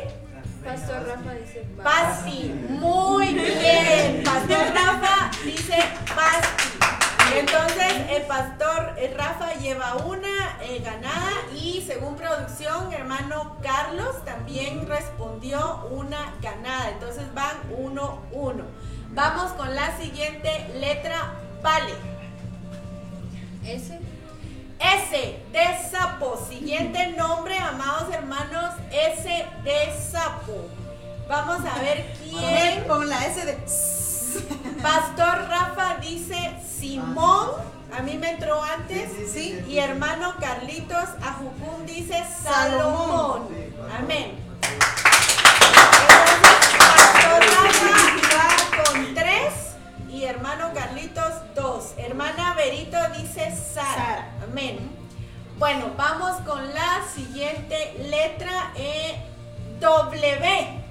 Pastor 0.64 1.06
Rafa 1.06 1.34
dice 1.34 1.66
Basti. 1.76 2.54
Muy 2.70 3.34
bien. 3.34 4.22
Pastor 4.24 4.72
Rafa 4.74 5.30
dice 5.44 5.76
Basti. 6.16 7.01
Entonces, 7.34 7.92
el 8.10 8.22
pastor 8.22 8.94
Rafa 9.16 9.54
lleva 9.54 9.96
una 9.96 10.58
eh, 10.62 10.80
ganada 10.84 11.32
y 11.54 11.82
según 11.86 12.16
producción, 12.16 12.92
hermano 12.92 13.56
Carlos 13.62 14.24
también 14.24 14.86
respondió 14.86 15.86
una 15.90 16.34
ganada. 16.42 16.90
Entonces 16.90 17.32
van 17.34 17.56
uno, 17.76 18.20
uno. 18.32 18.64
Vamos 19.10 19.52
con 19.52 19.74
la 19.74 19.96
siguiente 19.98 20.70
letra, 20.78 21.34
vale. 21.62 21.92
Ese. 23.64 23.98
S 24.78 25.38
de 25.52 25.90
sapo. 25.90 26.44
Siguiente 26.48 27.14
nombre, 27.16 27.56
amados 27.56 28.12
hermanos, 28.12 28.74
S 28.90 29.46
de 29.64 29.92
sapo. 30.10 30.68
Vamos 31.28 31.60
a 31.64 31.80
ver 31.80 32.14
quién. 32.22 32.84
Con 32.84 33.08
la 33.08 33.26
S 33.26 33.44
de. 33.46 34.01
Pastor 34.82 35.48
Rafa 35.48 35.96
dice 36.00 36.56
Simón. 36.78 37.50
A 37.96 38.00
mí 38.02 38.16
me 38.16 38.30
entró 38.30 38.62
antes. 38.62 39.10
Sí, 39.12 39.26
sí, 39.26 39.62
sí. 39.64 39.64
Y 39.70 39.78
hermano 39.78 40.34
Carlitos 40.40 41.08
Ajucum 41.22 41.84
dice 41.84 42.24
Salomón. 42.42 43.48
Amén. 43.98 44.38
Entonces, 44.62 44.88
Pastor 46.78 47.40
Rafa 47.54 47.92
va 48.36 48.84
con 48.84 49.14
tres 49.14 49.52
y 50.10 50.24
hermano 50.24 50.72
Carlitos 50.74 51.32
dos. 51.54 51.92
Hermana 51.98 52.54
Berito 52.54 52.96
dice 53.18 53.54
Sara. 53.54 53.94
Sara. 53.94 54.30
Amén. 54.50 54.90
Bueno, 55.58 55.92
vamos 55.96 56.40
con 56.46 56.74
la 56.74 57.02
siguiente 57.14 57.94
letra 58.08 58.72
E 58.74 59.16
W. 59.80 60.81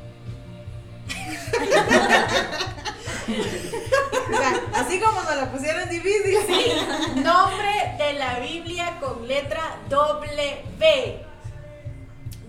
Así 4.73 4.99
como 4.99 5.21
nos 5.21 5.35
la 5.35 5.51
pusieron 5.51 5.89
difícil. 5.89 7.23
Nombre 7.23 7.95
de 7.97 8.13
la 8.13 8.39
Biblia 8.39 8.97
con 8.99 9.27
letra 9.27 9.77
W. 9.89 11.25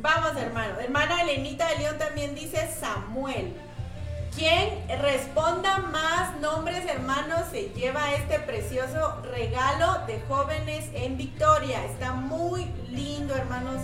Vamos, 0.01 0.37
hermano. 0.37 0.81
Hermana 0.81 1.23
Elenita 1.23 1.68
de 1.68 1.79
León 1.79 1.99
también 1.99 2.35
dice 2.35 2.68
Samuel. 2.79 3.55
Quien 4.35 4.83
responda 5.01 5.79
más 5.79 6.41
nombres, 6.41 6.85
hermanos, 6.87 7.43
se 7.51 7.68
lleva 7.75 8.14
este 8.14 8.39
precioso 8.41 9.20
regalo 9.31 10.07
de 10.07 10.20
jóvenes 10.27 10.87
en 10.95 11.18
Victoria. 11.18 11.85
Está 11.85 12.12
muy 12.12 12.64
lindo, 12.91 13.35
hermanos. 13.35 13.83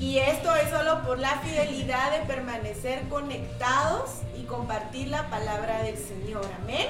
Y 0.00 0.18
esto 0.18 0.54
es 0.54 0.70
solo 0.70 1.02
por 1.02 1.18
la 1.18 1.40
fidelidad 1.40 2.12
de 2.12 2.26
permanecer 2.26 3.08
conectados 3.08 4.10
y 4.38 4.44
compartir 4.44 5.08
la 5.08 5.28
palabra 5.28 5.82
del 5.82 5.98
Señor. 5.98 6.46
Amén. 6.62 6.86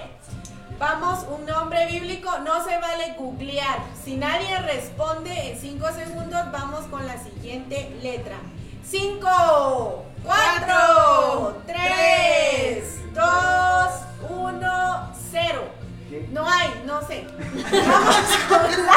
Vamos, 0.79 1.25
un 1.29 1.45
nombre 1.47 1.87
bíblico, 1.87 2.31
no 2.39 2.63
se 2.65 2.79
vale 2.79 3.15
googlear. 3.19 3.79
Si 4.05 4.17
nadie 4.17 4.59
responde 4.61 5.53
en 5.53 5.59
5 5.59 5.87
segundos, 5.93 6.53
vamos 6.53 6.85
con 6.87 7.07
la 7.07 7.19
siguiente 7.19 7.97
letra. 8.03 8.37
5, 8.85 10.05
4, 10.25 11.63
3, 11.67 13.15
2, 13.15 13.25
1, 14.31 15.13
0. 15.33 15.78
No 16.33 16.49
hay, 16.49 16.83
no 16.87 17.07
sé. 17.07 17.27
Vamos 17.37 18.27
con 18.49 18.87
la, 18.87 18.97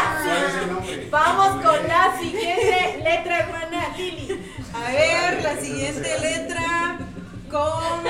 vamos 1.12 1.66
con 1.66 1.88
la 1.88 2.18
siguiente 2.18 3.02
letra, 3.04 3.40
hermana 3.40 3.98
Lili. 3.98 4.54
A 4.74 4.92
ver, 4.92 5.44
la 5.44 5.58
siguiente 5.58 6.20
letra 6.20 6.98
con. 7.50 8.02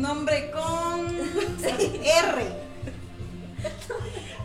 Nombre 0.00 0.52
con. 0.52 1.06
R. 1.64 2.64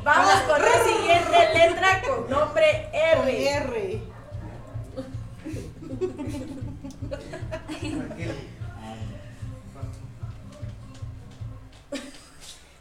Vamos 0.03 0.33
con 0.47 0.61
la 0.61 0.83
siguiente 0.83 1.53
letra 1.53 2.01
con 2.01 2.29
nombre 2.29 2.89
Con 2.91 3.27
R. 3.27 4.01
R. 7.81 8.48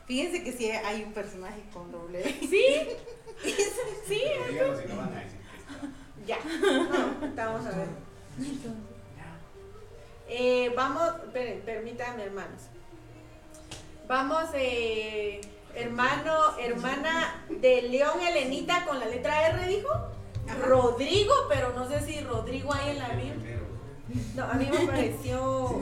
Fíjense 0.08 0.42
que 0.42 0.52
sí 0.52 0.70
hay 0.70 1.04
un 1.04 1.12
personaje 1.12 1.62
con 1.72 1.92
doble. 1.92 2.24
¿Sí? 2.24 2.64
Sí, 4.08 4.20
Díganos 4.50 4.80
si 4.80 4.88
no 4.88 4.96
van 4.96 5.12
a 5.12 5.20
decir 5.20 5.38
que 5.38 5.58
está. 5.58 5.86
Ya. 6.26 6.38
No, 7.20 7.36
vamos 7.36 7.66
a 7.66 7.70
ver. 7.70 7.86
Eh, 10.28 10.72
vamos, 10.74 11.12
permítanme, 11.64 12.24
hermanos. 12.24 12.62
Vamos, 14.08 14.44
eh, 14.54 15.40
hermano, 15.74 16.58
hermana 16.58 17.44
de 17.48 17.82
León 17.82 18.18
Elenita 18.20 18.84
con 18.86 18.98
la 18.98 19.06
letra 19.06 19.50
R, 19.50 19.68
dijo. 19.68 19.90
Rodrigo, 20.66 21.34
pero 21.48 21.72
no 21.74 21.88
sé 21.88 22.00
si 22.00 22.20
Rodrigo 22.22 22.72
hay 22.74 22.90
en 22.90 22.98
la 22.98 23.08
Biblia. 23.10 23.58
No, 24.34 24.44
a 24.44 24.54
mí 24.54 24.68
me 24.70 24.86
pareció. 24.86 25.80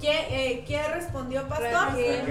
¿Quién, 0.00 0.16
eh, 0.30 0.64
¿quién 0.66 0.82
respondió, 0.92 1.46
pastor? 1.48 1.70
Raquel. 1.72 2.26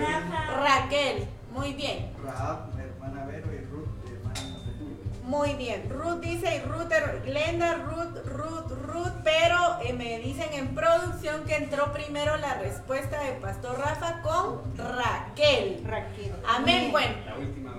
Raquel. 0.64 1.28
Muy 1.52 1.74
bien. 1.74 2.12
Raab, 2.24 2.70
hermana 2.80 3.26
Vero 3.26 3.54
y 3.54 3.60
Ruth, 3.66 3.90
hermana 4.08 4.58
Raquel. 4.66 5.24
Muy 5.24 5.54
bien. 5.54 5.88
Ruth 5.90 6.20
dice 6.22 6.56
y 6.56 6.60
Ruth, 6.68 6.92
Glenda, 7.26 7.76
Ruth, 7.76 8.26
Ruth, 8.26 8.72
Ruth, 8.72 9.14
pero 9.24 9.80
eh, 9.84 9.94
me 9.94 10.18
dicen 10.20 10.50
en 10.54 10.74
producción 10.74 11.44
que 11.46 11.56
entró 11.58 11.94
primero 11.94 12.38
la 12.38 12.56
respuesta 12.56 13.22
de 13.22 13.34
Pastor 13.34 13.78
Rafa 13.78 14.22
con 14.24 14.76
Raquel. 14.76 15.84
Raquel. 15.86 16.34
Amén. 16.48 16.92
Bueno, 16.92 17.14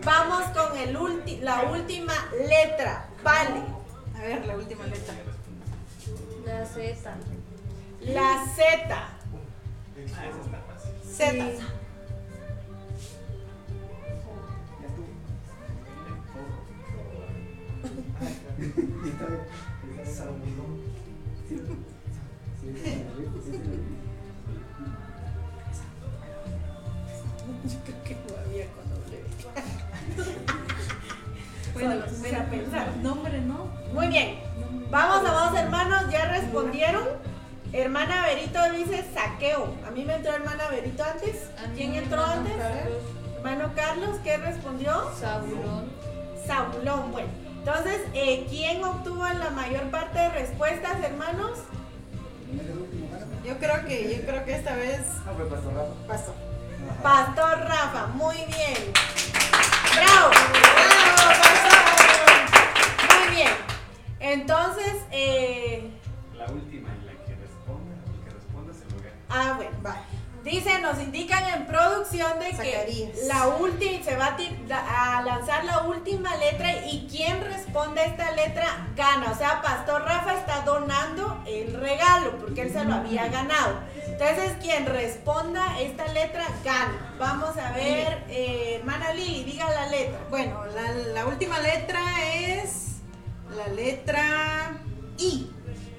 vamos 0.05 0.45
con 0.57 0.79
el 0.79 0.97
ulti- 0.97 1.41
la 1.41 1.63
última 1.63 2.15
letra. 2.49 3.09
Vale. 3.25 3.63
A 4.17 4.21
ver, 4.23 4.47
la 4.47 4.55
última 4.57 4.85
letra. 4.85 5.15
La 6.47 6.65
Z. 6.65 7.15
La 8.01 8.45
Z. 8.55 9.09
Ah, 10.17 10.27
esa 10.27 10.41
está 10.41 10.61
fácil. 10.69 10.93
Z. 11.05 11.33
Sí. 11.33 11.41
Yo 27.65 27.79
creo 27.85 28.03
que 28.05 28.15
no 28.15 28.21
había 28.39 28.67
con 28.69 28.89
doble. 28.91 29.25
Bueno, 31.75 32.05
pensar. 32.51 32.97
nombre 33.03 33.41
no. 33.41 33.67
Muy 33.93 34.07
bien. 34.09 34.39
Vamos, 34.91 35.29
amados 35.29 35.59
hermanos, 35.59 36.05
ya 36.11 36.25
respondieron. 36.27 37.05
Hermana 37.73 38.23
Berito 38.27 38.59
dice 38.73 39.05
saqueo. 39.15 39.75
A 39.87 39.91
mí 39.91 40.05
me 40.05 40.15
entró 40.17 40.33
hermana 40.33 40.69
Berito 40.71 41.05
antes. 41.05 41.37
¿Quién 41.77 41.95
entró 41.95 42.21
hermano 42.23 42.41
antes? 42.41 42.57
Carlos. 42.57 43.03
Hermano 43.37 43.71
Carlos, 43.75 44.17
¿qué 44.25 44.37
respondió? 44.39 45.11
Saulón. 45.19 45.91
Saulón. 46.47 47.13
Bueno, 47.13 47.29
entonces, 47.59 48.01
eh, 48.15 48.47
¿quién 48.51 48.83
obtuvo 48.85 49.23
la 49.29 49.51
mayor 49.51 49.91
parte 49.91 50.19
de 50.19 50.29
respuestas, 50.31 51.01
hermanos? 51.03 51.59
Yo 53.45 53.57
creo 53.59 53.87
que, 53.87 54.17
yo 54.17 54.27
creo 54.27 54.45
que 54.45 54.55
esta 54.57 54.75
vez 54.75 55.01
Ah, 55.27 55.33
fue 55.37 55.47
Pastor 55.49 55.75
Rafa. 55.75 55.95
pasó. 56.09 56.35
Ajá. 56.91 57.03
Pastor 57.03 57.59
Rafa, 57.69 58.07
muy 58.09 58.37
bien. 58.37 58.93
¡Bravo! 59.95 60.31
¡Bravo, 60.31 61.41
Pastor! 61.41 63.19
Muy 63.29 63.37
bien. 63.37 63.53
Entonces, 64.19 64.97
eh, 65.13 65.91
ah, 69.31 69.55
bueno. 69.57 69.77
Vale. 69.83 70.01
Dice, 70.45 70.81
nos 70.81 70.99
indican 70.99 71.45
en 71.49 71.67
producción 71.67 72.39
de 72.39 72.51
que 72.53 73.13
la 73.27 73.49
última 73.49 74.03
se 74.03 74.17
va 74.17 74.35
a, 74.71 75.19
a 75.19 75.23
lanzar 75.23 75.65
la 75.67 75.83
última 75.83 76.35
letra 76.37 76.87
y 76.87 77.07
quien 77.11 77.45
responde 77.45 78.03
esta 78.07 78.31
letra 78.33 78.89
gana. 78.97 79.33
O 79.33 79.37
sea, 79.37 79.61
Pastor 79.61 80.03
Rafa 80.03 80.33
está 80.33 80.63
donando 80.63 81.43
el 81.47 81.79
regalo 81.79 82.39
porque 82.39 82.63
él 82.63 82.73
se 82.73 82.83
lo 82.87 82.95
había 82.95 83.29
ganado. 83.29 83.81
Entonces, 84.07 84.53
quien 84.63 84.87
responda 84.87 85.79
esta 85.79 86.07
letra 86.09 86.47
gana. 86.65 87.15
Vamos 87.19 87.59
a 87.59 87.73
ver, 87.73 88.25
eh, 88.31 88.77
hermana 88.81 89.13
Lili, 89.13 89.45
diga 89.45 89.69
la 89.69 89.89
letra. 89.89 90.21
Bueno, 90.31 90.65
la, 90.75 90.91
la 91.13 91.27
última 91.27 91.59
letra 91.59 92.01
es 92.27 92.97
la 93.55 93.69
letra 93.69 94.73
I. 95.19 95.51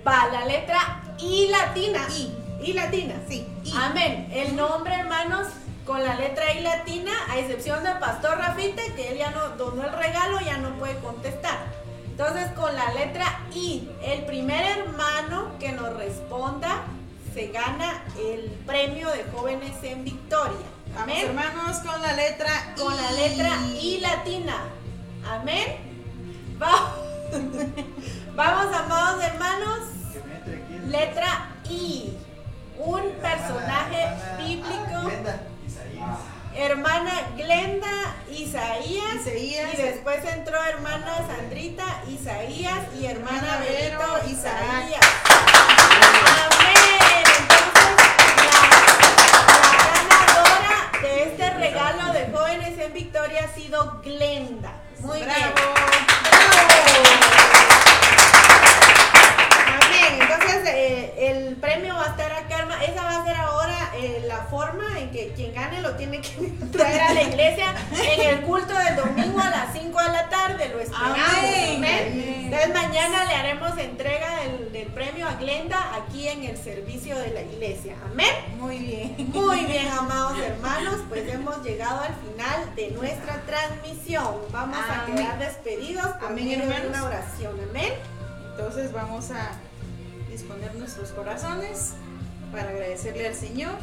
Va, 0.07 0.29
la 0.31 0.45
letra 0.45 1.03
I 1.19 1.47
latina. 1.47 2.07
I. 2.09 2.40
I 2.63 2.73
latina. 2.73 3.15
Sí, 3.27 3.47
I. 3.63 3.73
Amén. 3.75 4.29
El 4.33 4.55
nombre, 4.55 4.93
hermanos, 4.95 5.47
con 5.85 6.03
la 6.03 6.15
letra 6.15 6.53
I 6.53 6.61
latina, 6.61 7.11
a 7.29 7.37
excepción 7.39 7.83
del 7.83 7.97
pastor 7.99 8.37
Rafita, 8.37 8.81
que 8.95 9.09
él 9.09 9.17
ya 9.17 9.31
no 9.31 9.49
donó 9.57 9.83
el 9.83 9.93
regalo, 9.93 10.39
ya 10.41 10.57
no 10.57 10.69
puede 10.77 10.95
contestar. 10.99 11.57
Entonces, 12.05 12.51
con 12.51 12.73
la 12.75 12.93
letra 12.93 13.39
I, 13.53 13.89
el 14.03 14.25
primer 14.25 14.63
hermano 14.77 15.51
que 15.59 15.71
nos 15.71 15.95
responda 15.97 16.83
se 17.33 17.47
gana 17.47 18.03
el 18.19 18.41
premio 18.65 19.09
de 19.09 19.23
jóvenes 19.33 19.71
en 19.83 20.03
victoria. 20.03 20.57
Vamos, 20.93 21.03
Amén. 21.03 21.25
hermanos, 21.27 21.77
con 21.79 22.01
la 22.01 22.13
letra 22.13 22.73
Con 22.77 22.95
la 22.95 23.11
letra 23.13 23.49
I 23.81 23.99
latina. 24.01 24.57
Amén. 25.25 25.77
Va- 26.61 26.95
Vamos, 28.35 28.75
amados 28.75 29.23
hermanos. 29.23 29.79
Letra 30.87 31.49
I. 31.69 32.17
Un 32.83 33.11
personaje 33.21 34.07
bíblico. 34.39 35.01
Glenda. 35.05 35.39
Isaías. 35.67 36.17
Hermana 36.55 37.11
Glenda 37.37 38.15
Isaías. 38.29 39.15
Isaías. 39.21 39.73
Y 39.73 39.81
después 39.81 40.25
entró 40.25 40.57
hermana 40.63 41.17
Sandrita 41.27 41.85
Isaías 42.09 42.79
y 42.99 43.05
hermana 43.05 43.59
Vero, 43.59 44.01
Isaías. 44.27 45.05
Amén. 46.43 47.23
Entonces, 47.39 47.95
la, 48.51 49.51
la 49.71 49.83
ganadora 49.93 50.75
de 51.01 51.23
este 51.23 51.49
regalo 51.51 52.13
de 52.13 52.31
jóvenes 52.35 52.79
en 52.79 52.93
victoria 52.93 53.45
ha 53.49 53.55
sido 53.55 54.01
Glenda. 54.03 54.73
Muy 54.99 55.19
Bravo. 55.21 55.39
bien. 55.55 55.80
A 66.79 67.13
la 67.13 67.23
iglesia 67.23 67.75
en 67.91 68.21
el 68.21 68.41
culto 68.41 68.73
del 68.73 68.95
domingo 68.95 69.39
a 69.39 69.49
las 69.49 69.73
5 69.73 70.01
de 70.03 70.11
la 70.11 70.29
tarde. 70.29 70.69
Lo 70.69 70.79
esperamos. 70.79 71.17
Amén. 71.37 71.75
Amén. 71.77 72.41
Entonces, 72.45 72.73
mañana 72.73 73.25
le 73.25 73.33
haremos 73.33 73.77
entrega 73.77 74.41
del, 74.41 74.71
del 74.71 74.87
premio 74.87 75.27
a 75.27 75.35
Glenda 75.35 75.95
aquí 75.95 76.27
en 76.27 76.43
el 76.43 76.57
servicio 76.57 77.17
de 77.19 77.31
la 77.31 77.41
iglesia. 77.41 77.95
Amén. 78.11 78.29
Muy 78.57 78.77
bien. 78.79 79.15
Muy 79.33 79.65
bien, 79.65 79.87
amados 79.87 80.37
hermanos, 80.39 80.97
pues 81.09 81.27
hemos 81.27 81.63
llegado 81.63 82.01
al 82.01 82.15
final 82.15 82.75
de 82.75 82.91
nuestra 82.91 83.41
transmisión. 83.41 84.35
Vamos 84.51 84.77
a 84.77 85.05
quedar 85.05 85.39
despedidos 85.39 86.07
por 86.19 86.31
Amén, 86.31 86.45
medio 86.45 86.67
de 86.67 86.87
una 86.87 87.03
oración. 87.03 87.55
Amén. 87.69 87.93
Entonces 88.51 88.91
vamos 88.91 89.31
a 89.31 89.51
disponer 90.29 90.73
nuestros 90.75 91.09
corazones 91.09 91.93
para 92.51 92.69
agradecerle 92.69 93.27
al 93.27 93.35
Señor. 93.35 93.73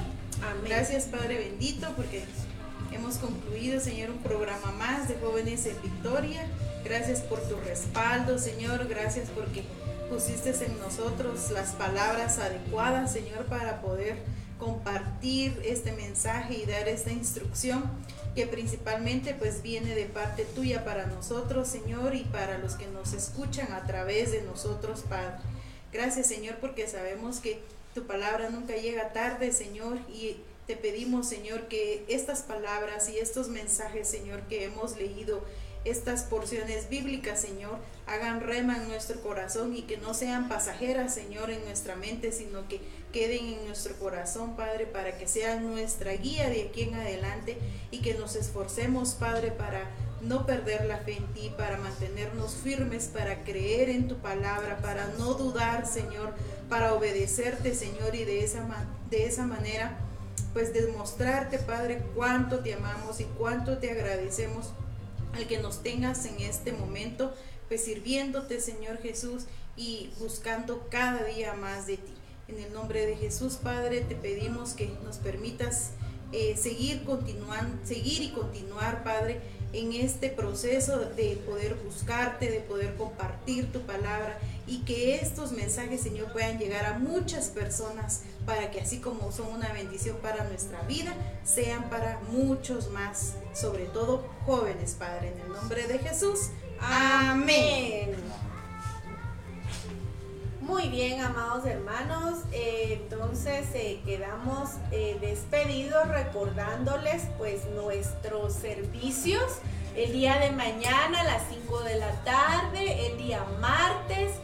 Amén. 0.43 0.65
Gracias 0.67 1.05
Padre 1.05 1.39
bendito 1.39 1.89
porque 1.97 2.25
hemos 2.93 3.17
concluido 3.17 3.81
Señor 3.81 4.11
un 4.11 4.19
programa 4.19 4.73
más 4.73 5.09
de 5.09 5.17
jóvenes 5.17 5.67
en 5.67 5.81
victoria. 5.83 6.47
Gracias 6.85 7.21
por 7.21 7.41
tu 7.41 7.57
respaldo 7.57 8.39
Señor. 8.39 8.87
Gracias 8.89 9.29
porque 9.35 9.65
pusiste 10.11 10.51
en 10.65 10.79
nosotros 10.79 11.51
las 11.51 11.73
palabras 11.73 12.39
adecuadas 12.39 13.13
Señor 13.13 13.45
para 13.47 13.81
poder 13.81 14.17
compartir 14.59 15.61
este 15.65 15.93
mensaje 15.93 16.55
y 16.55 16.67
dar 16.67 16.89
esta 16.89 17.13
instrucción 17.13 17.85
que 18.35 18.47
principalmente 18.47 19.35
pues 19.35 19.63
viene 19.63 19.95
de 19.95 20.07
parte 20.07 20.45
tuya 20.45 20.85
para 20.85 21.07
nosotros 21.07 21.69
Señor 21.69 22.15
y 22.15 22.25
para 22.25 22.59
los 22.59 22.75
que 22.75 22.87
nos 22.89 23.13
escuchan 23.13 23.73
a 23.73 23.87
través 23.87 24.33
de 24.33 24.43
nosotros 24.43 25.05
Padre. 25.09 25.37
Gracias 25.93 26.27
Señor 26.27 26.57
porque 26.61 26.89
sabemos 26.89 27.39
que 27.39 27.61
tu 27.95 28.07
palabra 28.07 28.51
nunca 28.51 28.77
llega 28.77 29.13
tarde 29.13 29.53
Señor 29.53 29.99
y 30.09 30.37
te 30.69 30.77
pedimos 30.77 31.27
Señor 31.29 31.67
que 31.67 32.05
estas 32.07 32.43
palabras 32.43 33.09
y 33.09 33.19
estos 33.19 33.49
mensajes 33.49 34.07
Señor 34.07 34.43
que 34.43 34.65
hemos 34.65 34.97
leído 34.97 35.43
estas 35.85 36.25
porciones 36.25 36.89
bíblicas, 36.89 37.41
Señor, 37.41 37.79
hagan 38.07 38.41
rema 38.41 38.77
en 38.77 38.89
nuestro 38.89 39.21
corazón 39.23 39.75
y 39.75 39.83
que 39.83 39.97
no 39.97 40.13
sean 40.13 40.49
pasajeras, 40.49 41.15
Señor, 41.15 41.51
en 41.51 41.65
nuestra 41.65 41.97
mente, 41.97 42.33
sino 42.33 42.69
que 42.69 42.81
queden 43.13 43.47
en 43.47 43.67
nuestro 43.67 43.97
corazón, 43.97 44.57
Padre, 44.57 44.87
para 44.87 45.17
que 45.17 45.27
sean 45.27 45.67
nuestra 45.67 46.13
guía 46.13 46.51
de 46.51 46.65
aquí 46.69 46.83
en 46.83 46.95
adelante 46.95 47.59
y 47.91 48.01
que 48.01 48.15
nos 48.15 48.37
esforcemos, 48.37 49.15
Padre, 49.15 49.51
para 49.51 49.89
no 50.21 50.47
perder 50.47 50.85
la 50.85 50.99
fe 50.99 51.17
en 51.17 51.27
ti, 51.33 51.53
para 51.57 51.79
mantenernos 51.79 52.55
firmes, 52.55 53.07
para 53.07 53.45
creer 53.45 53.89
en 53.89 54.09
tu 54.09 54.17
palabra, 54.17 54.79
para 54.83 55.07
no 55.19 55.35
dudar, 55.35 55.87
Señor, 55.87 56.35
para 56.69 56.93
obedecerte, 56.95 57.75
Señor, 57.75 58.15
y 58.15 58.25
de 58.25 58.45
esa, 58.45 58.67
de 59.11 59.27
esa 59.27 59.47
manera, 59.47 59.97
pues 60.53 60.73
demostrarte, 60.73 61.59
Padre, 61.59 62.03
cuánto 62.15 62.61
te 62.61 62.75
amamos 62.75 63.21
y 63.21 63.25
cuánto 63.25 63.79
te 63.79 63.91
agradecemos 63.91 64.73
al 65.35 65.47
que 65.47 65.59
nos 65.59 65.83
tengas 65.83 66.25
en 66.27 66.41
este 66.41 66.73
momento, 66.73 67.35
pues 67.69 67.85
sirviéndote, 67.85 68.61
Señor 68.61 68.99
Jesús, 68.99 69.45
y 69.77 70.11
buscando 70.19 70.89
cada 70.91 71.25
día 71.25 71.55
más 71.55 71.87
de 71.87 71.99
ti. 71.99 72.13
En 72.49 72.59
el 72.59 72.73
nombre 72.73 73.05
de 73.05 73.17
Jesús, 73.17 73.55
Padre, 73.55 74.01
te 74.01 74.15
pedimos 74.15 74.73
que 74.73 74.89
nos 75.05 75.19
permitas 75.19 75.91
eh, 76.33 76.57
seguir 76.57 77.05
continuando, 77.05 77.87
seguir 77.87 78.23
y 78.23 78.31
continuar, 78.31 79.05
Padre, 79.05 79.41
en 79.73 79.93
este 79.93 80.31
proceso 80.31 80.99
de 80.99 81.37
poder 81.47 81.75
buscarte, 81.75 82.51
de 82.51 82.61
poder 82.61 82.95
compartir 82.97 83.71
tu 83.73 83.81
palabra 83.83 84.39
y 84.67 84.79
que 84.81 85.17
estos 85.17 85.53
mensajes, 85.53 86.01
Señor, 86.01 86.33
puedan 86.33 86.59
llegar 86.59 86.87
a 86.87 86.99
muchas 86.99 87.49
personas 87.49 88.23
para 88.47 88.71
que 88.71 88.81
así 88.81 88.99
como 88.99 89.31
son 89.31 89.49
una 89.49 89.73
bendición 89.73 90.17
para 90.23 90.45
nuestra 90.45 90.81
vida, 90.83 91.15
sean 91.45 91.91
para 91.91 92.21
muchos 92.31 92.91
más, 92.91 93.35
sobre 93.53 93.85
todo 93.87 94.25
jóvenes, 94.47 94.97
Padre, 94.99 95.33
en 95.33 95.41
el 95.41 95.53
nombre 95.53 95.87
de 95.87 95.99
Jesús. 95.99 96.49
Amén. 96.81 98.15
Muy 100.69 100.91
bien, 100.91 101.19
amados 101.23 101.65
hermanos, 101.65 102.41
eh, 102.53 103.01
entonces 103.03 103.67
eh, 103.73 104.03
quedamos 104.05 104.69
eh, 104.93 105.17
despedidos 105.19 106.07
recordándoles 106.09 107.23
pues 107.39 107.65
nuestros 107.75 108.53
servicios. 108.53 109.61
El 109.97 110.13
día 110.13 110.39
de 110.39 110.51
mañana 110.51 111.23
a 111.23 111.25
las 111.25 111.45
5 111.49 111.81
de 111.85 111.95
la 111.97 112.13
tarde, 112.23 113.07
el 113.07 113.17
día 113.17 113.47
martes 113.63 114.35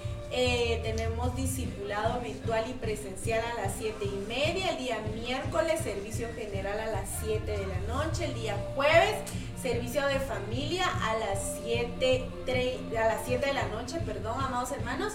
tenemos 0.82 1.36
discipulado 1.36 2.20
virtual 2.20 2.64
y 2.68 2.72
presencial 2.72 3.40
a 3.52 3.62
las 3.62 3.74
7 3.78 4.04
y 4.04 4.26
media, 4.26 4.70
el 4.70 4.78
día 4.78 4.98
miércoles 5.14 5.80
servicio 5.80 6.26
general 6.34 6.80
a 6.80 6.86
las 6.86 7.08
7 7.22 7.44
de 7.44 7.66
la 7.66 7.78
noche, 7.86 8.24
el 8.24 8.34
día 8.34 8.56
jueves 8.74 9.14
servicio 9.64 10.06
de 10.08 10.20
familia 10.20 10.84
a 10.84 11.16
las 11.16 11.56
7, 11.62 12.28
a 12.98 13.06
las 13.06 13.24
7 13.24 13.46
de 13.46 13.54
la 13.54 13.66
noche, 13.68 13.98
perdón, 14.04 14.38
amados 14.38 14.72
hermanos. 14.72 15.14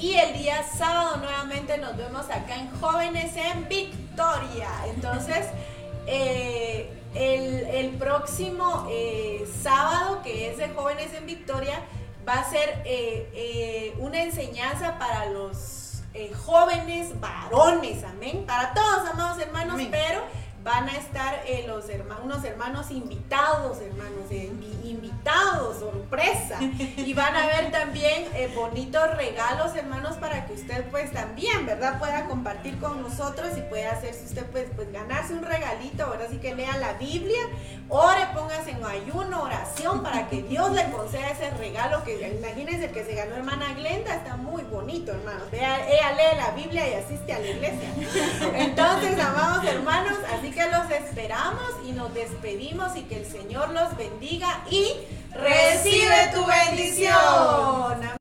Y 0.00 0.14
el 0.14 0.38
día 0.38 0.62
sábado 0.62 1.16
nuevamente 1.16 1.76
nos 1.78 1.96
vemos 1.96 2.26
acá 2.30 2.54
en 2.54 2.70
Jóvenes 2.80 3.32
en 3.34 3.68
Victoria. 3.68 4.68
Entonces, 4.94 5.46
eh, 6.06 6.88
el, 7.14 7.90
próximo 7.98 8.86
eh, 8.88 9.44
sábado, 9.60 10.22
que 10.22 10.50
es 10.50 10.58
de 10.58 10.68
Jóvenes 10.68 11.12
en 11.14 11.26
Victoria, 11.26 11.80
va 12.26 12.34
a 12.34 12.48
ser 12.48 12.82
eh, 12.84 13.92
una 13.98 14.22
enseñanza 14.22 14.98
para 15.00 15.26
los 15.26 16.02
jóvenes 16.44 17.18
varones, 17.20 18.04
amén. 18.04 18.44
Para 18.46 18.74
todos, 18.74 19.08
amados 19.10 19.38
hermanos, 19.40 19.80
pero 19.90 20.22
van 20.68 20.86
a 20.86 20.98
estar 20.98 21.44
eh, 21.46 21.64
los 21.66 21.88
hermanos, 21.88 22.24
unos 22.24 22.44
hermanos 22.44 22.90
invitados, 22.90 23.78
hermanos, 23.80 24.30
eh, 24.30 24.52
invitados, 24.84 25.78
sorpresa. 25.78 26.58
Y 26.60 27.14
van 27.14 27.34
a 27.34 27.46
ver 27.46 27.70
también 27.70 28.26
eh, 28.34 28.52
bonitos 28.54 29.16
regalos, 29.16 29.74
hermanos, 29.74 30.16
para 30.16 30.46
que 30.46 30.52
usted 30.52 30.84
pues 30.90 31.10
también, 31.10 31.64
¿verdad? 31.64 31.98
Pueda 31.98 32.26
compartir 32.26 32.78
con 32.80 33.00
nosotros 33.00 33.56
y 33.56 33.62
pueda 33.62 33.92
hacerse 33.92 34.26
usted 34.26 34.44
pues, 34.46 34.66
pues 34.76 34.92
ganarse 34.92 35.32
un 35.32 35.42
regalito, 35.42 36.10
¿verdad? 36.10 36.26
Así 36.28 36.36
que 36.36 36.54
lea 36.54 36.76
la 36.76 36.92
Biblia, 36.94 37.40
ore, 37.88 38.26
póngase 38.34 38.72
en 38.72 38.84
ayuno, 38.84 39.44
oración, 39.44 40.02
para 40.02 40.28
que 40.28 40.42
Dios 40.42 40.70
le 40.72 40.90
conceda 40.90 41.30
ese 41.30 41.50
regalo 41.52 42.04
que 42.04 42.28
imagínense 42.38 42.90
que 42.90 43.04
se 43.04 43.14
ganó 43.14 43.36
hermana 43.36 43.72
Glenda, 43.72 44.16
está 44.16 44.36
muy 44.36 44.64
bonito, 44.64 45.12
hermanos. 45.12 45.44
ella 45.50 46.12
lee 46.12 46.36
la 46.36 46.50
Biblia 46.50 46.90
y 46.90 46.94
asiste 46.94 47.32
a 47.32 47.38
la 47.38 47.46
iglesia. 47.46 47.88
Entonces, 48.54 49.18
amados 49.18 49.64
hermanos, 49.64 50.18
así 50.36 50.50
que 50.58 50.66
los 50.72 50.90
esperamos 50.90 51.70
y 51.86 51.92
nos 51.92 52.12
despedimos 52.12 52.96
y 52.96 53.02
que 53.02 53.18
el 53.18 53.26
Señor 53.26 53.70
los 53.70 53.96
bendiga 53.96 54.64
y 54.68 54.92
recibe 55.32 56.32
tu 56.34 56.44
bendición. 56.44 58.17